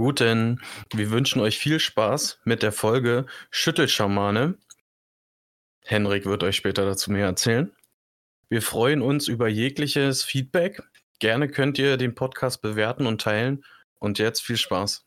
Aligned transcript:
Guten. 0.00 0.62
Wir 0.94 1.10
wünschen 1.10 1.42
euch 1.42 1.58
viel 1.58 1.78
Spaß 1.78 2.38
mit 2.44 2.62
der 2.62 2.72
Folge 2.72 3.26
Schüttelschamane. 3.50 4.56
Henrik 5.84 6.24
wird 6.24 6.42
euch 6.42 6.56
später 6.56 6.86
dazu 6.86 7.12
mehr 7.12 7.26
erzählen. 7.26 7.70
Wir 8.48 8.62
freuen 8.62 9.02
uns 9.02 9.28
über 9.28 9.46
jegliches 9.46 10.24
Feedback. 10.24 10.82
Gerne 11.18 11.48
könnt 11.48 11.78
ihr 11.78 11.98
den 11.98 12.14
Podcast 12.14 12.62
bewerten 12.62 13.04
und 13.04 13.20
teilen. 13.20 13.62
Und 13.98 14.18
jetzt 14.18 14.40
viel 14.40 14.56
Spaß. 14.56 15.04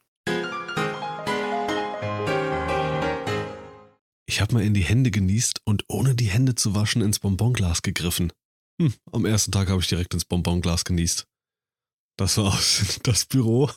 Ich 4.28 4.42
habe 4.42 4.54
mal 4.54 4.64
in 4.64 4.76
die 4.76 4.84
Hände 4.84 5.10
genießt 5.10 5.62
und 5.64 5.86
ohne 5.88 6.14
die 6.14 6.28
Hände 6.28 6.54
zu 6.54 6.76
waschen 6.76 7.02
ins 7.02 7.18
Bonbonglas 7.18 7.82
gegriffen. 7.82 8.32
Hm, 8.80 8.94
am 9.12 9.26
ersten 9.26 9.52
Tag 9.52 9.70
habe 9.70 9.82
ich 9.82 9.88
direkt 9.88 10.14
ins 10.14 10.26
Bonbonglas 10.26 10.86
genießt. 10.86 11.26
Das 12.16 12.38
war 12.38 12.54
aus 12.54 13.00
das 13.04 13.26
Büro. 13.26 13.72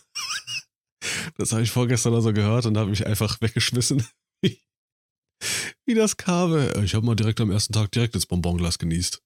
Das 1.39 1.53
habe 1.53 1.63
ich 1.63 1.71
vorgestern 1.71 2.15
also 2.15 2.33
gehört 2.33 2.67
und 2.67 2.77
habe 2.79 2.91
mich 2.91 3.07
einfach 3.07 3.41
weggeschmissen. 3.41 4.07
Wie 5.85 5.95
das 5.95 6.17
kam. 6.17 6.57
Ich 6.83 6.95
habe 6.95 7.05
mal 7.05 7.15
direkt 7.15 7.41
am 7.41 7.51
ersten 7.51 7.73
Tag 7.73 7.93
direkt 7.93 8.15
ins 8.15 8.27
Bonbonglas 8.27 8.79
genießt. 8.79 9.23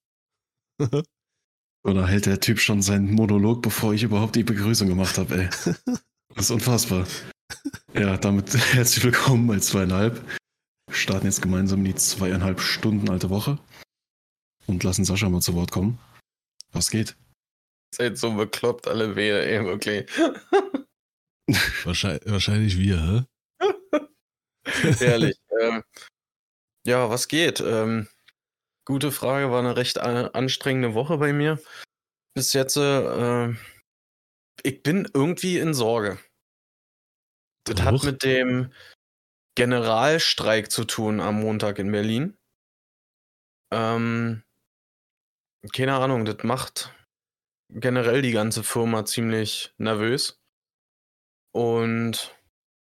Oder 1.84 2.06
hält 2.06 2.26
der 2.26 2.40
Typ 2.40 2.58
schon 2.58 2.82
seinen 2.82 3.12
Monolog, 3.12 3.62
bevor 3.62 3.94
ich 3.94 4.02
überhaupt 4.02 4.36
die 4.36 4.44
Begrüßung 4.44 4.88
gemacht 4.88 5.18
habe, 5.18 5.42
ey. 5.42 5.48
Das 6.34 6.44
ist 6.44 6.52
unfassbar. 6.52 7.08
Ja, 7.92 8.16
damit 8.16 8.54
herzlich 8.72 9.02
willkommen 9.02 9.48
bei 9.48 9.58
zweieinhalb. 9.58 10.24
Wir 10.86 10.94
starten 10.94 11.26
jetzt 11.26 11.42
gemeinsam 11.42 11.82
die 11.82 11.94
zweieinhalb 11.94 12.60
Stunden 12.60 13.10
alte 13.10 13.30
Woche 13.30 13.58
und 14.66 14.84
lassen 14.84 15.04
Sascha 15.04 15.28
mal 15.28 15.40
zu 15.40 15.54
Wort 15.54 15.72
kommen. 15.72 15.98
Was 16.72 16.90
geht? 16.90 17.16
Seid 17.92 18.16
so 18.16 18.32
bekloppt 18.34 18.86
alle 18.86 19.16
weh, 19.16 19.30
ey, 19.30 19.64
wirklich. 19.64 20.08
Wahrscheinlich, 21.84 22.22
wahrscheinlich 22.26 22.78
wir, 22.78 23.26
hä? 23.60 24.06
Ehrlich. 25.00 25.36
ähm, 25.60 25.82
ja, 26.86 27.10
was 27.10 27.28
geht? 27.28 27.60
Ähm, 27.60 28.08
gute 28.86 29.12
Frage, 29.12 29.50
war 29.50 29.60
eine 29.60 29.76
recht 29.76 29.98
anstrengende 29.98 30.94
Woche 30.94 31.18
bei 31.18 31.32
mir. 31.32 31.60
Bis 32.34 32.52
jetzt, 32.52 32.76
äh, 32.76 33.50
ich 34.62 34.82
bin 34.82 35.08
irgendwie 35.12 35.58
in 35.58 35.74
Sorge. 35.74 36.18
Das 37.64 37.82
hat 37.82 38.02
mit 38.02 38.22
dem 38.22 38.72
Generalstreik 39.56 40.70
zu 40.70 40.84
tun 40.84 41.20
am 41.20 41.40
Montag 41.40 41.78
in 41.78 41.92
Berlin. 41.92 42.36
Ähm, 43.72 44.42
keine 45.72 45.96
Ahnung, 45.96 46.24
das 46.24 46.42
macht 46.42 46.94
generell 47.68 48.22
die 48.22 48.32
ganze 48.32 48.64
Firma 48.64 49.04
ziemlich 49.04 49.74
nervös. 49.78 50.39
Und 51.52 52.36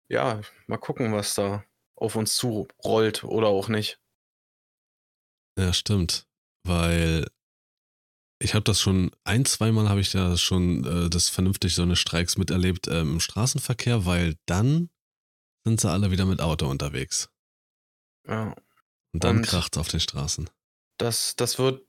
ja, 0.09 0.41
mal 0.67 0.77
gucken, 0.77 1.13
was 1.13 1.35
da 1.35 1.63
auf 1.95 2.15
uns 2.15 2.35
zurollt 2.35 3.23
oder 3.23 3.47
auch 3.47 3.67
nicht. 3.67 3.99
Ja, 5.57 5.73
stimmt. 5.73 6.27
Weil 6.65 7.27
ich 8.39 8.53
habe 8.53 8.63
das 8.63 8.81
schon 8.81 9.11
ein, 9.23 9.45
zweimal 9.45 9.89
habe 9.89 10.01
ich 10.01 10.11
da 10.11 10.37
schon 10.37 10.85
äh, 10.85 11.09
das 11.09 11.29
vernünftig 11.29 11.75
so 11.75 11.81
eine 11.81 11.95
Streiks 11.95 12.37
miterlebt 12.37 12.87
ähm, 12.87 13.13
im 13.13 13.19
Straßenverkehr, 13.19 14.05
weil 14.05 14.35
dann 14.45 14.89
sind 15.65 15.79
sie 15.79 15.89
alle 15.89 16.11
wieder 16.11 16.25
mit 16.25 16.41
Auto 16.41 16.67
unterwegs. 16.67 17.29
Ja. 18.27 18.55
Und 19.13 19.23
dann 19.23 19.43
kracht 19.43 19.75
es 19.75 19.79
auf 19.79 19.87
den 19.87 19.99
Straßen. 19.99 20.49
Das, 20.97 21.35
das 21.35 21.59
wird 21.59 21.85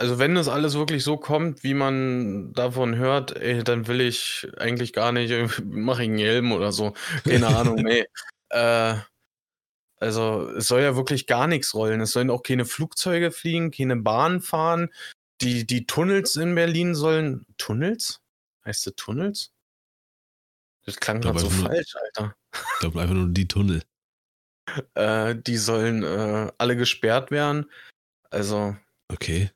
also 0.00 0.18
wenn 0.18 0.34
das 0.34 0.48
alles 0.48 0.74
wirklich 0.74 1.04
so 1.04 1.18
kommt, 1.18 1.62
wie 1.62 1.74
man 1.74 2.54
davon 2.54 2.96
hört, 2.96 3.36
ey, 3.36 3.62
dann 3.62 3.86
will 3.86 4.00
ich 4.00 4.48
eigentlich 4.56 4.94
gar 4.94 5.12
nicht, 5.12 5.30
mache 5.64 6.04
ich 6.04 6.08
einen 6.08 6.18
Helm 6.18 6.52
oder 6.52 6.72
so. 6.72 6.94
Keine 7.24 7.46
Ahnung, 7.56 7.82
nee. 7.82 8.06
Äh, 8.48 8.94
also 9.98 10.48
es 10.56 10.68
soll 10.68 10.80
ja 10.80 10.96
wirklich 10.96 11.26
gar 11.26 11.46
nichts 11.46 11.74
rollen. 11.74 12.00
Es 12.00 12.12
sollen 12.12 12.30
auch 12.30 12.42
keine 12.42 12.64
Flugzeuge 12.64 13.30
fliegen, 13.30 13.70
keine 13.70 13.96
Bahnen 13.96 14.40
fahren. 14.40 14.88
Die, 15.42 15.66
die 15.66 15.84
Tunnels 15.84 16.34
in 16.36 16.54
Berlin 16.54 16.94
sollen. 16.94 17.44
Tunnels? 17.58 18.22
Heißt 18.64 18.86
das 18.86 18.94
Tunnels? 18.94 19.52
Das 20.86 20.96
klang 20.96 21.20
gerade 21.20 21.40
so 21.40 21.50
falsch, 21.50 21.94
Alter. 21.96 22.34
Ich 22.54 22.80
glaube 22.80 23.02
einfach 23.02 23.14
nur 23.14 23.28
die 23.28 23.46
Tunnel. 23.46 23.82
äh, 24.94 25.36
die 25.36 25.58
sollen 25.58 26.04
äh, 26.04 26.50
alle 26.56 26.76
gesperrt 26.76 27.30
werden. 27.30 27.70
Also. 28.30 28.74
Okay. 29.08 29.50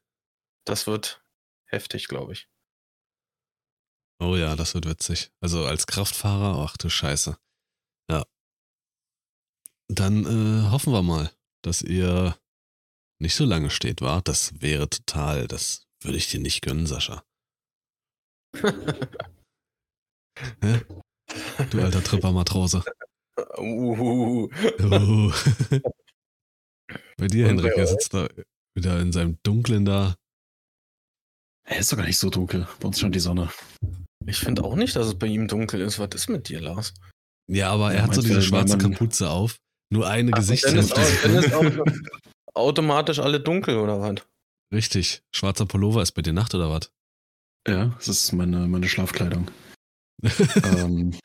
Das 0.64 0.86
wird 0.86 1.22
heftig, 1.66 2.08
glaube 2.08 2.32
ich. 2.32 2.48
Oh 4.20 4.36
ja, 4.36 4.56
das 4.56 4.74
wird 4.74 4.86
witzig. 4.86 5.30
Also 5.40 5.66
als 5.66 5.86
Kraftfahrer, 5.86 6.58
ach 6.64 6.76
du 6.76 6.88
Scheiße. 6.88 7.36
Ja. 8.10 8.24
Dann 9.88 10.24
äh, 10.24 10.70
hoffen 10.70 10.92
wir 10.92 11.02
mal, 11.02 11.30
dass 11.62 11.82
ihr 11.82 12.38
nicht 13.20 13.34
so 13.34 13.44
lange 13.44 13.70
steht, 13.70 14.00
war. 14.00 14.22
Das 14.22 14.60
wäre 14.60 14.88
total, 14.88 15.46
das 15.48 15.86
würde 16.00 16.16
ich 16.18 16.28
dir 16.28 16.40
nicht 16.40 16.62
gönnen, 16.62 16.86
Sascha. 16.86 17.24
du 21.70 21.82
alter 21.82 22.02
Tripper-Matrose. 22.02 22.84
Uh. 23.58 24.48
uh. 24.80 25.32
Bei 27.16 27.26
dir, 27.26 27.48
Henrik, 27.48 27.76
er 27.76 27.86
sitzt 27.86 28.14
da 28.14 28.28
wieder 28.76 29.00
in 29.00 29.12
seinem 29.12 29.38
Dunklen 29.42 29.84
da 29.84 30.16
es 31.64 31.80
ist 31.80 31.92
doch 31.92 31.96
gar 31.96 32.06
nicht 32.06 32.18
so 32.18 32.30
dunkel. 32.30 32.68
Bei 32.80 32.88
uns 32.88 33.00
schon 33.00 33.12
die 33.12 33.20
Sonne. 33.20 33.50
Ich 34.26 34.38
finde 34.38 34.64
auch 34.64 34.76
nicht, 34.76 34.96
dass 34.96 35.06
es 35.06 35.18
bei 35.18 35.26
ihm 35.26 35.48
dunkel 35.48 35.80
ist. 35.80 35.98
Was 35.98 36.10
ist 36.14 36.28
mit 36.28 36.48
dir, 36.48 36.60
Lars? 36.60 36.94
Ja, 37.50 37.70
aber 37.70 37.92
er 37.92 37.98
ja, 37.98 38.02
hat 38.04 38.14
so 38.14 38.22
diese 38.22 38.42
schwarze 38.42 38.78
Kapuze 38.78 39.30
auf. 39.30 39.58
Nur 39.90 40.08
eine 40.08 40.32
Ach, 40.32 40.38
Gesichtshälfte. 40.38 41.00
Dann 41.22 41.36
ist, 41.36 41.52
dann 41.52 41.66
ist 41.66 41.80
automatisch 42.54 43.18
alle 43.18 43.40
dunkel, 43.40 43.76
oder 43.76 44.00
was? 44.00 44.26
Richtig. 44.72 45.22
Schwarzer 45.34 45.66
Pullover 45.66 46.02
ist 46.02 46.12
bei 46.12 46.22
dir 46.22 46.32
Nacht, 46.32 46.54
oder 46.54 46.70
was? 46.70 46.90
Ja, 47.68 47.94
das 47.98 48.08
ist 48.08 48.32
meine, 48.32 48.66
meine 48.66 48.88
Schlafkleidung. 48.88 49.50
ähm, 50.64 51.18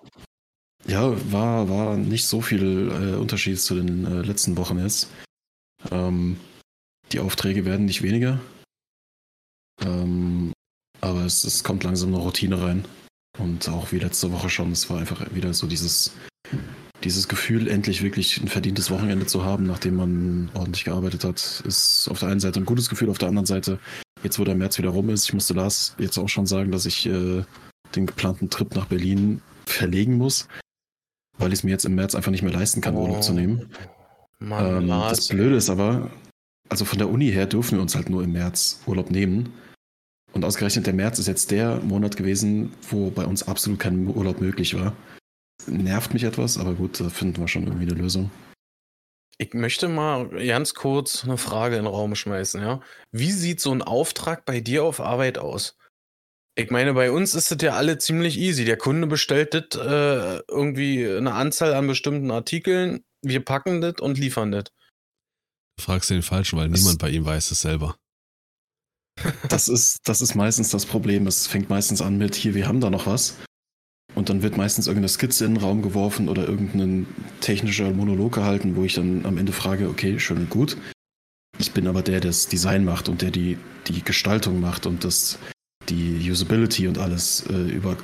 ja, 0.87 1.31
war, 1.31 1.69
war 1.69 1.97
nicht 1.97 2.25
so 2.25 2.41
viel 2.41 2.89
äh, 2.89 3.15
Unterschied 3.15 3.59
zu 3.59 3.75
den 3.75 4.05
äh, 4.05 4.21
letzten 4.21 4.57
Wochen 4.57 4.79
jetzt. 4.79 5.09
Ähm, 5.91 6.37
die 7.11 7.19
Aufträge 7.19 7.65
werden 7.65 7.85
nicht 7.85 8.01
weniger. 8.01 8.39
Ähm, 9.81 10.53
aber 11.01 11.25
es, 11.25 11.43
es 11.43 11.63
kommt 11.63 11.83
langsam 11.83 12.13
eine 12.13 12.23
Routine 12.23 12.61
rein. 12.61 12.85
Und 13.37 13.69
auch 13.69 13.91
wie 13.91 13.99
letzte 13.99 14.31
Woche 14.31 14.49
schon, 14.49 14.71
es 14.71 14.89
war 14.89 14.99
einfach 14.99 15.33
wieder 15.33 15.53
so 15.53 15.67
dieses, 15.67 16.13
dieses 17.03 17.27
Gefühl, 17.27 17.67
endlich 17.67 18.03
wirklich 18.03 18.41
ein 18.41 18.47
verdientes 18.47 18.91
Wochenende 18.91 19.25
zu 19.25 19.45
haben, 19.45 19.65
nachdem 19.65 19.95
man 19.95 20.49
ordentlich 20.53 20.83
gearbeitet 20.83 21.23
hat, 21.23 21.63
ist 21.65 22.09
auf 22.09 22.19
der 22.19 22.29
einen 22.29 22.39
Seite 22.39 22.59
ein 22.59 22.65
gutes 22.65 22.89
Gefühl, 22.89 23.09
auf 23.09 23.17
der 23.17 23.29
anderen 23.29 23.45
Seite, 23.45 23.79
jetzt 24.23 24.39
wo 24.39 24.43
der 24.43 24.55
März 24.55 24.77
wieder 24.77 24.89
rum 24.89 25.09
ist, 25.09 25.25
ich 25.25 25.33
musste 25.33 25.53
Lars 25.53 25.95
jetzt 25.99 26.17
auch 26.17 26.27
schon 26.27 26.45
sagen, 26.45 26.71
dass 26.71 26.85
ich 26.85 27.05
äh, 27.05 27.43
den 27.95 28.05
geplanten 28.05 28.49
Trip 28.49 28.75
nach 28.75 28.87
Berlin 28.87 29.41
verlegen 29.65 30.17
muss, 30.17 30.47
weil 31.37 31.53
ich 31.53 31.59
es 31.59 31.63
mir 31.63 31.71
jetzt 31.71 31.85
im 31.85 31.95
März 31.95 32.15
einfach 32.15 32.31
nicht 32.31 32.43
mehr 32.43 32.53
leisten 32.53 32.81
kann, 32.81 32.95
oh. 32.95 33.03
Urlaub 33.03 33.23
zu 33.23 33.33
nehmen. 33.33 33.69
Mann, 34.39 34.83
ähm, 34.83 34.87
das 34.87 35.27
Blöde 35.27 35.55
ist 35.55 35.69
aber, 35.69 36.11
also 36.67 36.85
von 36.85 36.97
der 36.97 37.09
Uni 37.09 37.31
her 37.31 37.45
dürfen 37.45 37.77
wir 37.77 37.81
uns 37.81 37.95
halt 37.95 38.09
nur 38.09 38.23
im 38.23 38.33
März 38.33 38.81
Urlaub 38.85 39.11
nehmen. 39.11 39.53
Und 40.33 40.45
ausgerechnet 40.45 40.85
der 40.85 40.93
März 40.93 41.19
ist 41.19 41.27
jetzt 41.27 41.51
der 41.51 41.77
Monat 41.77 42.15
gewesen, 42.15 42.73
wo 42.89 43.09
bei 43.09 43.25
uns 43.25 43.47
absolut 43.47 43.79
kein 43.79 44.07
Urlaub 44.07 44.41
möglich 44.41 44.75
war. 44.75 44.95
Nervt 45.67 46.13
mich 46.13 46.23
etwas, 46.23 46.57
aber 46.57 46.73
gut, 46.73 46.99
da 46.99 47.09
finden 47.09 47.41
wir 47.41 47.47
schon 47.47 47.65
irgendwie 47.65 47.87
eine 47.87 47.99
Lösung. 47.99 48.31
Ich 49.37 49.53
möchte 49.53 49.87
mal 49.87 50.27
ganz 50.27 50.73
kurz 50.73 51.23
eine 51.23 51.37
Frage 51.37 51.77
in 51.77 51.83
den 51.83 51.93
Raum 51.93 52.15
schmeißen, 52.15 52.61
ja. 52.61 52.81
Wie 53.11 53.31
sieht 53.31 53.61
so 53.61 53.71
ein 53.71 53.81
Auftrag 53.81 54.45
bei 54.45 54.59
dir 54.59 54.83
auf 54.83 54.99
Arbeit 54.99 55.37
aus? 55.37 55.77
Ich 56.55 56.71
meine, 56.71 56.93
bei 56.93 57.09
uns 57.09 57.35
ist 57.35 57.51
das 57.51 57.57
ja 57.61 57.75
alle 57.75 57.97
ziemlich 57.97 58.37
easy. 58.37 58.65
Der 58.65 58.77
Kunde 58.77 59.07
bestellt 59.07 59.53
das 59.53 59.79
äh, 59.79 60.41
irgendwie 60.49 61.07
eine 61.07 61.33
Anzahl 61.33 61.73
an 61.73 61.87
bestimmten 61.87 62.31
Artikeln, 62.31 63.05
wir 63.21 63.43
packen 63.43 63.79
das 63.79 63.95
und 64.01 64.17
liefern 64.17 64.51
das. 64.51 64.65
Du 65.77 65.83
fragst 65.83 66.09
den 66.09 66.21
Falschen, 66.21 66.59
weil 66.59 66.69
das 66.69 66.81
niemand 66.81 66.99
bei 66.99 67.09
ihm 67.09 67.23
weiß 67.23 67.51
es 67.51 67.61
selber. 67.61 67.95
Das 69.49 69.67
ist, 69.67 69.97
das 70.05 70.21
ist 70.21 70.35
meistens 70.35 70.69
das 70.69 70.85
Problem. 70.85 71.27
Es 71.27 71.47
fängt 71.47 71.69
meistens 71.69 72.01
an 72.01 72.17
mit, 72.17 72.35
hier, 72.35 72.53
wir 72.53 72.67
haben 72.67 72.81
da 72.81 72.89
noch 72.89 73.07
was. 73.07 73.35
Und 74.15 74.29
dann 74.29 74.41
wird 74.41 74.57
meistens 74.57 74.87
irgendeine 74.87 75.09
Skizze 75.09 75.45
in 75.45 75.55
den 75.55 75.63
Raum 75.63 75.81
geworfen 75.81 76.29
oder 76.29 76.47
irgendein 76.47 77.07
technischer 77.41 77.91
Monolog 77.91 78.33
gehalten, 78.33 78.75
wo 78.75 78.83
ich 78.83 78.95
dann 78.95 79.25
am 79.25 79.37
Ende 79.37 79.51
frage, 79.51 79.87
okay, 79.87 80.19
schön 80.19 80.37
und 80.37 80.49
gut. 80.49 80.77
Ich 81.57 81.71
bin 81.71 81.87
aber 81.87 82.01
der, 82.01 82.19
der 82.19 82.29
das 82.31 82.47
Design 82.47 82.85
macht 82.85 83.09
und 83.09 83.21
der 83.21 83.31
die, 83.31 83.57
die 83.87 84.03
Gestaltung 84.03 84.59
macht 84.59 84.85
und 84.85 85.03
das, 85.03 85.37
die 85.89 86.29
Usability 86.29 86.87
und 86.87 86.97
alles 86.97 87.45
äh, 87.49 87.53
über, 87.53 87.97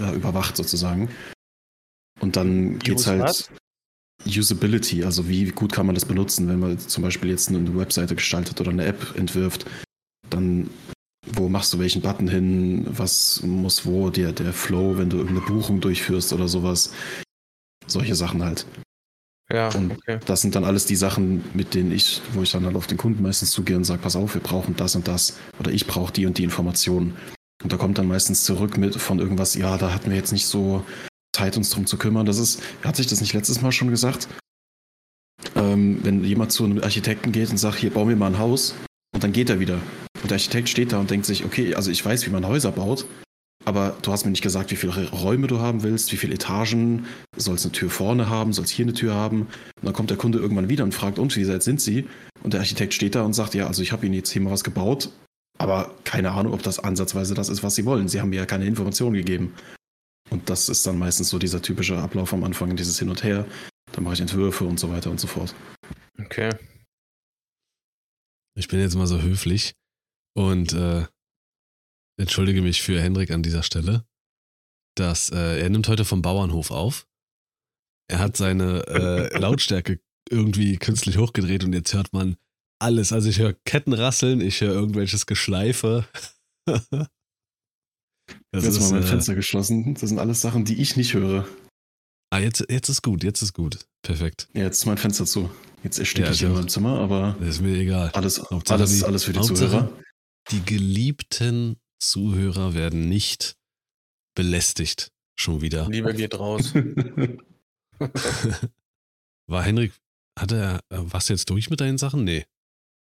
äh, 0.00 0.14
überwacht 0.14 0.56
sozusagen. 0.56 1.10
Und 2.20 2.36
dann 2.36 2.78
geht's 2.78 3.06
halt. 3.06 3.22
Was? 3.22 3.50
Usability, 4.26 5.04
also 5.04 5.28
wie 5.28 5.50
gut 5.50 5.72
kann 5.72 5.86
man 5.86 5.94
das 5.94 6.04
benutzen, 6.04 6.48
wenn 6.48 6.58
man 6.58 6.78
zum 6.78 7.02
Beispiel 7.04 7.30
jetzt 7.30 7.48
eine 7.48 7.76
Webseite 7.76 8.16
gestaltet 8.16 8.60
oder 8.60 8.70
eine 8.70 8.84
App 8.84 9.14
entwirft 9.16 9.66
dann 10.30 10.70
wo 11.26 11.48
machst 11.48 11.72
du 11.72 11.78
welchen 11.78 12.02
Button 12.02 12.28
hin, 12.28 12.86
was 12.88 13.42
muss 13.42 13.84
wo, 13.84 14.10
der, 14.10 14.32
der 14.32 14.52
Flow, 14.52 14.96
wenn 14.96 15.10
du 15.10 15.18
irgendeine 15.18 15.46
Buchung 15.46 15.80
durchführst 15.80 16.32
oder 16.32 16.48
sowas. 16.48 16.92
Solche 17.86 18.14
Sachen 18.14 18.44
halt. 18.44 18.66
Ja, 19.52 19.68
Und 19.74 19.92
okay. 19.92 20.18
das 20.26 20.40
sind 20.40 20.54
dann 20.56 20.64
alles 20.64 20.86
die 20.86 20.96
Sachen, 20.96 21.44
mit 21.54 21.74
denen 21.74 21.92
ich, 21.92 22.20
wo 22.32 22.42
ich 22.42 22.50
dann 22.50 22.64
halt 22.64 22.74
auf 22.74 22.88
den 22.88 22.98
Kunden 22.98 23.22
meistens 23.22 23.52
zugehe 23.52 23.76
und 23.76 23.84
sage, 23.84 24.02
pass 24.02 24.16
auf, 24.16 24.34
wir 24.34 24.40
brauchen 24.40 24.74
das 24.76 24.96
und 24.96 25.06
das 25.06 25.38
oder 25.60 25.70
ich 25.70 25.86
brauche 25.86 26.12
die 26.12 26.26
und 26.26 26.38
die 26.38 26.44
Informationen. 26.44 27.16
Und 27.62 27.72
da 27.72 27.76
kommt 27.76 27.98
dann 27.98 28.08
meistens 28.08 28.44
zurück 28.44 28.76
mit 28.76 28.96
von 28.96 29.18
irgendwas, 29.18 29.54
ja, 29.54 29.78
da 29.78 29.92
hatten 29.92 30.10
wir 30.10 30.16
jetzt 30.16 30.32
nicht 30.32 30.46
so 30.46 30.84
Zeit, 31.32 31.56
uns 31.56 31.70
drum 31.70 31.86
zu 31.86 31.96
kümmern. 31.96 32.26
Das 32.26 32.38
ist, 32.38 32.60
hatte 32.82 33.00
ich 33.00 33.08
das 33.08 33.20
nicht 33.20 33.34
letztes 33.34 33.60
Mal 33.62 33.72
schon 33.72 33.88
gesagt? 33.88 34.28
Ähm, 35.54 36.00
wenn 36.02 36.24
jemand 36.24 36.50
zu 36.50 36.64
einem 36.64 36.82
Architekten 36.82 37.30
geht 37.30 37.50
und 37.50 37.58
sagt, 37.58 37.78
hier 37.78 37.90
bau 37.90 38.04
mir 38.04 38.16
mal 38.16 38.28
ein 38.28 38.38
Haus 38.38 38.74
und 39.14 39.22
dann 39.22 39.32
geht 39.32 39.48
er 39.48 39.60
wieder. 39.60 39.78
Und 40.22 40.30
der 40.30 40.36
Architekt 40.36 40.68
steht 40.68 40.92
da 40.92 40.98
und 40.98 41.10
denkt 41.10 41.26
sich, 41.26 41.44
okay, 41.44 41.74
also 41.74 41.90
ich 41.90 42.04
weiß, 42.04 42.26
wie 42.26 42.30
man 42.30 42.46
Häuser 42.46 42.72
baut, 42.72 43.06
aber 43.66 43.96
du 44.02 44.12
hast 44.12 44.24
mir 44.24 44.30
nicht 44.30 44.44
gesagt, 44.44 44.70
wie 44.70 44.76
viele 44.76 45.10
Räume 45.10 45.48
du 45.48 45.58
haben 45.58 45.82
willst, 45.82 46.12
wie 46.12 46.16
viele 46.16 46.34
Etagen, 46.34 47.06
soll 47.36 47.56
es 47.56 47.64
eine 47.64 47.72
Tür 47.72 47.90
vorne 47.90 48.28
haben, 48.28 48.52
soll 48.52 48.64
es 48.64 48.70
hier 48.70 48.84
eine 48.84 48.94
Tür 48.94 49.14
haben. 49.14 49.42
Und 49.42 49.82
dann 49.82 49.92
kommt 49.92 50.10
der 50.10 50.16
Kunde 50.16 50.38
irgendwann 50.38 50.68
wieder 50.68 50.84
und 50.84 50.94
fragt, 50.94 51.18
und 51.18 51.34
wie 51.36 51.48
weit 51.48 51.64
sind 51.64 51.80
Sie? 51.80 52.06
Und 52.44 52.52
der 52.52 52.60
Architekt 52.60 52.94
steht 52.94 53.16
da 53.16 53.22
und 53.22 53.32
sagt, 53.32 53.54
ja, 53.54 53.66
also 53.66 53.82
ich 53.82 53.90
habe 53.90 54.06
Ihnen 54.06 54.14
jetzt 54.14 54.30
hier 54.30 54.40
mal 54.40 54.52
was 54.52 54.62
gebaut, 54.62 55.10
aber 55.58 55.92
keine 56.04 56.30
Ahnung, 56.30 56.52
ob 56.52 56.62
das 56.62 56.78
ansatzweise 56.78 57.34
das 57.34 57.48
ist, 57.48 57.64
was 57.64 57.74
Sie 57.74 57.84
wollen. 57.84 58.06
Sie 58.06 58.20
haben 58.20 58.30
mir 58.30 58.36
ja 58.36 58.46
keine 58.46 58.66
Informationen 58.66 59.14
gegeben. 59.14 59.52
Und 60.30 60.48
das 60.48 60.68
ist 60.68 60.86
dann 60.86 60.96
meistens 60.96 61.28
so 61.28 61.38
dieser 61.40 61.60
typische 61.60 61.98
Ablauf 61.98 62.32
am 62.32 62.44
Anfang, 62.44 62.76
dieses 62.76 63.00
Hin 63.00 63.08
und 63.08 63.24
Her. 63.24 63.46
Dann 63.92 64.04
mache 64.04 64.14
ich 64.14 64.20
Entwürfe 64.20 64.64
und 64.64 64.78
so 64.78 64.90
weiter 64.90 65.10
und 65.10 65.18
so 65.18 65.26
fort. 65.26 65.56
Okay. 66.20 66.50
Ich 68.56 68.68
bin 68.68 68.78
jetzt 68.78 68.94
mal 68.94 69.08
so 69.08 69.20
höflich 69.20 69.72
und 70.36 70.72
äh, 70.72 71.06
entschuldige 72.20 72.62
mich 72.62 72.82
für 72.82 73.00
Hendrik 73.00 73.30
an 73.30 73.42
dieser 73.42 73.62
Stelle, 73.62 74.06
dass 74.96 75.30
äh, 75.30 75.60
er 75.60 75.70
nimmt 75.70 75.88
heute 75.88 76.04
vom 76.04 76.22
Bauernhof 76.22 76.70
auf. 76.70 77.06
Er 78.08 78.18
hat 78.20 78.36
seine 78.36 78.86
äh, 78.86 79.38
Lautstärke 79.38 80.00
irgendwie 80.30 80.76
künstlich 80.76 81.18
hochgedreht 81.18 81.64
und 81.64 81.72
jetzt 81.72 81.92
hört 81.94 82.12
man 82.12 82.36
alles. 82.80 83.12
Also 83.12 83.28
ich 83.28 83.38
höre 83.38 83.54
Ketten 83.64 83.92
rasseln, 83.92 84.40
ich 84.40 84.60
höre 84.60 84.72
irgendwelches 84.74 85.26
Geschleife. 85.26 86.06
das 86.68 88.64
jetzt 88.64 88.80
mal 88.80 88.90
mein 88.92 89.02
äh, 89.02 89.06
Fenster 89.06 89.34
geschlossen. 89.34 89.94
Das 89.94 90.08
sind 90.08 90.18
alles 90.18 90.40
Sachen, 90.40 90.64
die 90.64 90.80
ich 90.80 90.96
nicht 90.96 91.14
höre. 91.14 91.46
ah, 92.30 92.38
jetzt, 92.38 92.64
jetzt 92.68 92.88
ist 92.88 93.02
gut, 93.02 93.24
jetzt 93.24 93.42
ist 93.42 93.52
gut. 93.54 93.86
Perfekt. 94.02 94.48
Ja, 94.54 94.64
jetzt 94.64 94.78
ist 94.78 94.86
mein 94.86 94.98
Fenster 94.98 95.26
zu. 95.26 95.50
Jetzt 95.82 95.98
ersticke 95.98 96.26
Ja, 96.26 96.32
ich 96.32 96.38
hier 96.38 96.48
in 96.48 96.54
meinem 96.54 96.68
Zimmer, 96.68 96.98
aber 96.98 97.36
ist 97.40 97.60
mir 97.60 97.76
egal. 97.76 98.10
alles, 98.14 98.40
Hauptsache 98.50 98.78
alles, 98.78 99.02
alles 99.04 99.24
für 99.24 99.32
die 99.32 99.38
Hauptsache- 99.38 99.54
Zuhörer. 99.70 99.92
Die 100.50 100.64
geliebten 100.64 101.76
Zuhörer 102.00 102.74
werden 102.74 103.08
nicht 103.08 103.56
belästigt. 104.34 105.10
Schon 105.38 105.60
wieder. 105.60 105.88
Liebe 105.88 106.14
geht 106.14 106.38
raus. 106.38 106.72
War 109.48 109.62
Henrik, 109.62 109.92
hat 110.38 110.52
er, 110.52 110.80
äh, 110.90 110.98
warst 110.98 111.28
du 111.28 111.32
jetzt 111.34 111.48
durch 111.50 111.70
mit 111.70 111.80
deinen 111.80 111.98
Sachen? 111.98 112.24
Nee. 112.24 112.46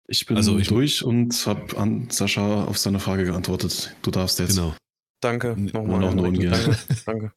Ich 0.10 0.25
bin 0.25 0.38
Also 0.38 0.57
ich- 0.57 0.68
durch 0.69 1.04
und 1.04 1.34
habe 1.45 1.78
an 1.78 2.10
Sascha 2.10 2.63
auf 2.66 2.78
seine 2.78 3.00
Frage 3.00 3.25
geantwortet. 3.25 3.95
Du 4.01 4.12
darfst 4.12 4.40
jetzt. 4.40 4.56
Genau. 4.56 4.75
Danke. 5.22 5.56
Nochmal. 5.57 6.00
noch 6.00 6.13
nur. 6.13 6.31
Danke. 6.31 6.78
Danke. 7.06 7.33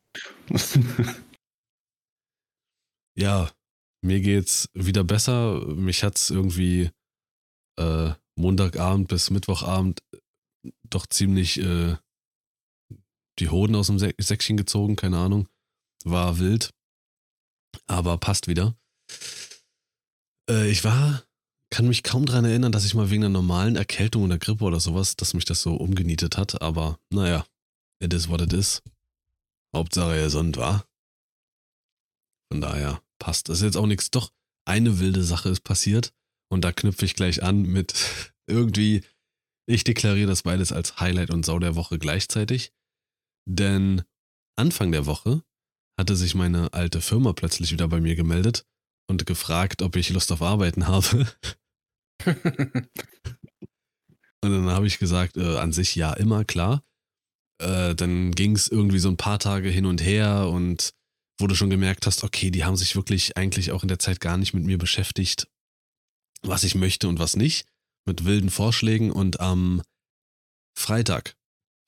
Ja, 3.17 3.51
mir 4.03 4.21
geht's 4.21 4.69
wieder 4.75 5.03
besser. 5.05 5.65
Mich 5.75 6.05
hat's 6.05 6.31
irgendwie 6.31 6.91
äh, 7.79 8.13
Montagabend 8.37 9.09
bis 9.09 9.31
Mittwochabend 9.31 10.01
doch 10.89 11.07
ziemlich 11.07 11.59
äh, 11.61 11.97
die 13.39 13.49
Hoden 13.49 13.75
aus 13.75 13.87
dem 13.87 13.99
Sä 13.99 14.15
Säckchen 14.19 14.57
gezogen, 14.57 14.97
keine 14.97 15.19
Ahnung. 15.19 15.49
War 16.05 16.39
wild. 16.39 16.71
Aber 17.87 18.19
passt 18.19 18.49
wieder. 18.49 18.75
Äh, 20.49 20.71
ich 20.71 20.85
war, 20.85 21.23
kann 21.71 21.89
mich 21.89 22.03
kaum 22.03 22.27
dran 22.27 22.45
erinnern, 22.45 22.73
dass 22.73 22.85
ich 22.85 22.95
mal 22.95 23.11
wegen 23.11 23.25
einer 23.25 23.33
normalen 23.33 23.77
Erkältung 23.77 24.25
oder 24.25 24.39
Grippe 24.39 24.65
oder 24.65 24.81
sowas, 24.81 25.17
dass 25.17 25.35
mich 25.35 25.45
das 25.45 25.63
so 25.63 25.75
umgenietet 25.75 26.37
hat. 26.37 26.61
Aber 26.61 26.99
naja, 27.11 27.47
it 28.01 28.13
is 28.13 28.29
what 28.29 28.41
it 28.41 28.53
is. 28.53 28.83
Hauptsache 29.75 30.17
er 30.17 30.25
gesund 30.25 30.57
war. 30.57 30.85
Von 32.53 32.61
daher 32.61 33.03
passt. 33.19 33.49
Das 33.49 33.59
ist 33.59 33.65
jetzt 33.65 33.77
auch 33.77 33.87
nichts. 33.87 34.11
Doch, 34.11 34.33
eine 34.67 34.99
wilde 34.99 35.23
Sache 35.23 35.49
ist 35.49 35.63
passiert. 35.63 36.13
Und 36.53 36.63
da 36.63 36.73
knüpfe 36.73 37.05
ich 37.05 37.15
gleich 37.15 37.43
an 37.43 37.63
mit 37.63 38.33
irgendwie, 38.47 39.05
ich 39.67 39.85
deklariere 39.85 40.29
das 40.29 40.43
beides 40.43 40.73
als 40.73 41.01
Highlight 41.01 41.31
und 41.31 41.47
Sau 41.47 41.59
der 41.59 41.77
Woche 41.77 41.99
gleichzeitig. 41.99 42.73
Denn 43.49 44.03
Anfang 44.57 44.93
der 44.93 45.07
Woche 45.07 45.43
hatte 45.99 46.17
sich 46.17 46.35
meine 46.35 46.73
alte 46.73 47.01
Firma 47.01 47.33
plötzlich 47.33 47.73
wieder 47.73 47.89
bei 47.89 48.01
mir 48.01 48.17
gemeldet 48.17 48.67
und 49.09 49.27
gefragt, 49.27 49.83
ob 49.83 49.97
ich 49.97 50.11
Lust 50.11 50.33
auf 50.33 50.43
Arbeiten 50.43 50.87
habe. 50.87 51.27
Und 54.43 54.53
dann 54.53 54.71
habe 54.71 54.87
ich 54.87 54.99
gesagt, 54.99 55.37
äh, 55.37 55.59
an 55.59 55.73
sich 55.73 55.95
ja, 55.95 56.15
immer 56.15 56.45
klar. 56.45 56.83
Äh, 57.61 57.95
dann 57.95 58.33
ging 58.33 58.57
es 58.57 58.69
irgendwie 58.69 58.99
so 58.99 59.11
ein 59.11 59.19
paar 59.19 59.39
Tage 59.39 59.69
hin 59.69 59.85
und 59.85 60.03
her 60.03 60.49
und 60.49 60.95
wo 61.39 61.47
du 61.47 61.55
schon 61.55 61.69
gemerkt 61.71 62.07
hast, 62.07 62.25
okay, 62.25 62.51
die 62.51 62.65
haben 62.65 62.77
sich 62.77 62.97
wirklich 62.97 63.37
eigentlich 63.37 63.71
auch 63.73 63.83
in 63.83 63.89
der 63.89 63.99
Zeit 63.99 64.21
gar 64.21 64.39
nicht 64.39 64.55
mit 64.55 64.65
mir 64.65 64.79
beschäftigt, 64.79 65.47
was 66.43 66.65
ich 66.65 66.75
möchte 66.75 67.09
und 67.09 67.19
was 67.19 67.37
nicht, 67.37 67.67
mit 68.07 68.25
wilden 68.25 68.51
Vorschlägen. 68.51 69.11
Und 69.11 69.41
am 69.41 69.83
Freitag, 70.77 71.37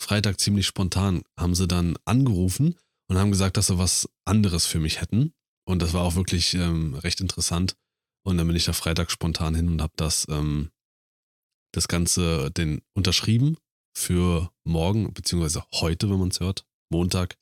Freitag 0.01 0.41
ziemlich 0.41 0.67
spontan, 0.67 1.23
haben 1.39 1.55
sie 1.55 1.67
dann 1.67 1.97
angerufen 2.05 2.77
und 3.09 3.19
haben 3.19 3.31
gesagt, 3.31 3.57
dass 3.57 3.69
sie 3.69 3.79
was 3.79 4.09
anderes 4.25 4.67
für 4.67 4.79
mich 4.79 5.01
hätten. 5.01 5.33
Und 5.65 5.81
das 5.81 5.93
war 5.93 6.03
auch 6.03 6.17
wirklich 6.17 6.55
ähm, 6.55 6.95
recht 6.95 7.21
interessant. 7.21 7.77
Und 8.25 8.37
dann 8.37 8.47
bin 8.47 8.57
ich 8.57 8.65
da 8.65 8.73
Freitag 8.73 9.11
spontan 9.11 9.55
hin 9.55 9.69
und 9.69 9.83
habe 9.83 9.93
das, 9.97 10.27
ähm, 10.29 10.71
das 11.73 11.89
Ganze 11.89 12.51
den 12.51 12.83
unterschrieben 12.95 13.57
für 13.97 14.53
morgen, 14.65 15.13
beziehungsweise 15.13 15.65
heute, 15.75 16.11
wenn 16.11 16.19
man 16.19 16.29
es 16.29 16.41
hört, 16.41 16.67
Montag. 16.91 17.37